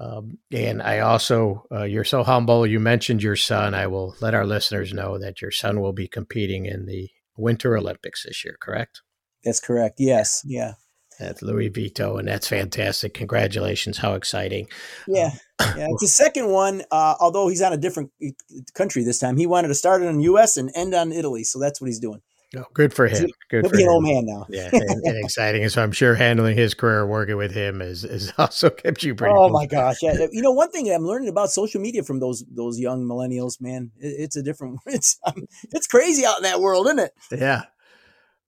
Um, 0.00 0.38
and 0.52 0.80
I 0.80 1.00
also, 1.00 1.64
uh, 1.72 1.82
you're 1.82 2.04
so 2.04 2.22
humble. 2.22 2.66
You 2.66 2.78
mentioned 2.78 3.22
your 3.22 3.36
son. 3.36 3.74
I 3.74 3.88
will 3.88 4.14
let 4.20 4.34
our 4.34 4.46
listeners 4.46 4.92
know 4.92 5.18
that 5.18 5.42
your 5.42 5.50
son 5.50 5.80
will 5.80 5.92
be 5.92 6.06
competing 6.06 6.66
in 6.66 6.86
the 6.86 7.08
Winter 7.38 7.76
Olympics 7.76 8.24
this 8.24 8.44
year, 8.44 8.56
correct? 8.60 9.02
That's 9.44 9.60
correct. 9.60 9.96
Yes. 9.98 10.42
Yeah. 10.44 10.74
That's 11.18 11.42
Louis 11.42 11.68
Vito, 11.68 12.16
and 12.16 12.28
that's 12.28 12.46
fantastic. 12.46 13.12
Congratulations! 13.14 13.98
How 13.98 14.14
exciting! 14.14 14.68
Yeah, 15.08 15.30
yeah. 15.60 15.88
It's 15.90 16.02
the 16.02 16.06
second 16.06 16.50
one. 16.50 16.82
Uh, 16.92 17.16
although 17.18 17.48
he's 17.48 17.60
on 17.60 17.72
a 17.72 17.76
different 17.76 18.12
uh, 18.24 18.28
country 18.74 19.02
this 19.02 19.18
time, 19.18 19.36
he 19.36 19.46
wanted 19.46 19.68
to 19.68 19.74
start 19.74 20.02
it 20.02 20.06
in 20.06 20.18
the 20.18 20.24
U.S. 20.24 20.56
and 20.56 20.70
end 20.76 20.94
on 20.94 21.10
Italy, 21.10 21.42
so 21.42 21.58
that's 21.58 21.80
what 21.80 21.88
he's 21.88 21.98
doing. 21.98 22.20
Oh, 22.56 22.64
good 22.72 22.94
for 22.94 23.06
him. 23.06 23.28
Good 23.50 23.64
He'll 23.64 23.70
for 23.70 23.76
be 23.76 23.82
him. 23.82 23.88
an 23.88 23.92
old 23.92 24.04
man 24.04 24.24
now. 24.26 24.46
yeah, 24.48 24.70
and, 24.72 25.04
and 25.04 25.16
exciting. 25.24 25.62
And 25.62 25.70
so 25.70 25.82
I'm 25.82 25.92
sure 25.92 26.14
handling 26.14 26.56
his 26.56 26.72
career, 26.72 27.06
working 27.06 27.36
with 27.36 27.52
him, 27.52 27.82
is 27.82 28.04
is 28.04 28.32
also 28.38 28.70
kept 28.70 29.02
you 29.02 29.14
pretty. 29.14 29.34
Oh 29.36 29.48
busy. 29.48 29.52
my 29.52 29.66
gosh! 29.66 29.96
Yeah, 30.02 30.26
you 30.32 30.40
know 30.40 30.52
one 30.52 30.70
thing 30.70 30.90
I'm 30.90 31.04
learning 31.04 31.28
about 31.28 31.50
social 31.50 31.80
media 31.80 32.02
from 32.02 32.20
those 32.20 32.44
those 32.50 32.78
young 32.78 33.04
millennials, 33.04 33.60
man. 33.60 33.90
It, 33.98 34.14
it's 34.18 34.36
a 34.36 34.42
different. 34.42 34.80
It's 34.86 35.18
um, 35.26 35.44
it's 35.72 35.86
crazy 35.86 36.24
out 36.24 36.38
in 36.38 36.44
that 36.44 36.60
world, 36.60 36.86
isn't 36.86 36.98
it? 37.00 37.12
Yeah. 37.30 37.64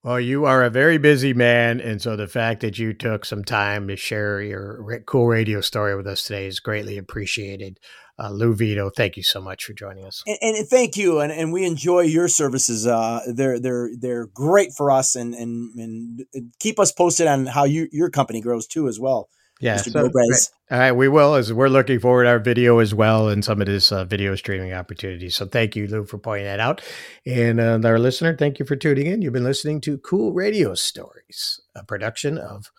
Well, 0.03 0.19
you 0.19 0.47
are 0.47 0.65
a 0.65 0.71
very 0.71 0.97
busy 0.97 1.35
man, 1.35 1.79
and 1.79 2.01
so 2.01 2.17
the 2.17 2.27
fact 2.27 2.63
that 2.63 2.79
you 2.79 2.95
took 2.95 3.27
some 3.27 3.45
time 3.45 3.87
to 3.89 3.97
share 3.97 4.41
your 4.41 5.03
cool 5.05 5.27
radio 5.27 5.61
story 5.61 5.95
with 5.95 6.07
us 6.07 6.23
today 6.25 6.47
is 6.47 6.59
greatly 6.59 6.97
appreciated. 6.97 7.79
Uh, 8.21 8.29
Lou 8.31 8.55
Vito, 8.55 8.91
thank 8.91 9.17
you 9.17 9.23
so 9.23 9.41
much 9.41 9.65
for 9.65 9.73
joining 9.73 10.05
us. 10.05 10.23
And, 10.27 10.39
and 10.43 10.69
thank 10.69 10.97
you, 10.97 11.21
and, 11.21 11.33
and 11.33 11.53
we 11.53 11.65
enjoy 11.65 12.01
your 12.01 12.29
services. 12.29 12.87
Uh, 12.87 13.21
they're 13.27 13.59
they're 13.59 13.91
they're 13.99 14.27
great 14.27 14.73
for 14.77 14.91
us, 14.91 15.17
and 15.17 15.35
and 15.35 15.73
and 15.79 16.27
keep 16.59 16.79
us 16.79 16.93
posted 16.93 17.27
on 17.27 17.47
how 17.47 17.65
you 17.65 17.89
your 17.93 18.11
company 18.11 18.43
grows 18.43 18.67
too, 18.67 18.89
as 18.89 19.01
well. 19.01 19.31
Yeah, 19.61 19.77
Mr. 19.77 19.93
so- 19.93 20.09
Dobrez. 20.09 20.51
All 20.71 20.79
right, 20.79 20.93
we 20.93 21.09
will 21.09 21.35
as 21.35 21.53
we're 21.53 21.69
looking 21.69 21.99
forward 21.99 22.25
to 22.25 22.31
our 22.31 22.39
video 22.39 22.79
as 22.79 22.95
well 22.95 23.29
and 23.29 23.45
some 23.45 23.61
of 23.61 23.67
this 23.67 23.91
uh, 23.91 24.05
video 24.05 24.35
streaming 24.37 24.73
opportunities. 24.73 25.35
So 25.35 25.47
thank 25.47 25.75
you, 25.75 25.87
Lou, 25.87 26.05
for 26.05 26.17
pointing 26.17 26.47
that 26.47 26.61
out. 26.61 26.81
And 27.27 27.61
uh, 27.61 27.81
our 27.85 27.99
listener, 27.99 28.37
thank 28.37 28.59
you 28.59 28.65
for 28.65 28.77
tuning 28.77 29.07
in. 29.07 29.21
You've 29.21 29.33
been 29.33 29.45
listening 29.45 29.81
to 29.83 29.99
Cool 29.99 30.33
Radio 30.33 30.75
Stories, 30.75 31.61
a 31.75 31.85
production 31.85 32.39
of 32.39 32.71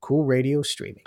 Cool 0.00 0.24
Radio 0.24 0.62
Streaming. 0.62 1.04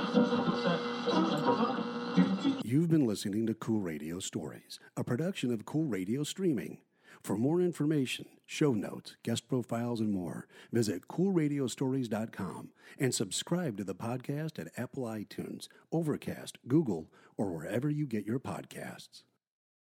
You've 2.72 2.88
been 2.88 3.06
listening 3.06 3.48
to 3.48 3.54
Cool 3.54 3.82
Radio 3.82 4.20
Stories, 4.20 4.80
a 4.96 5.04
production 5.04 5.52
of 5.52 5.66
Cool 5.66 5.84
Radio 5.84 6.24
Streaming. 6.24 6.78
For 7.22 7.36
more 7.36 7.60
information, 7.60 8.28
show 8.46 8.72
notes, 8.72 9.18
guest 9.24 9.50
profiles, 9.50 10.00
and 10.00 10.14
more, 10.14 10.48
visit 10.72 11.10
coolradiostories.com 11.10 12.70
and 12.98 13.14
subscribe 13.14 13.76
to 13.76 13.84
the 13.84 13.94
podcast 13.94 14.58
at 14.58 14.72
Apple 14.78 15.04
iTunes, 15.04 15.68
Overcast, 15.92 16.60
Google, 16.66 17.12
or 17.36 17.52
wherever 17.52 17.90
you 17.90 18.08
get 18.08 18.26
your 18.26 18.40
podcasts. 18.40 19.24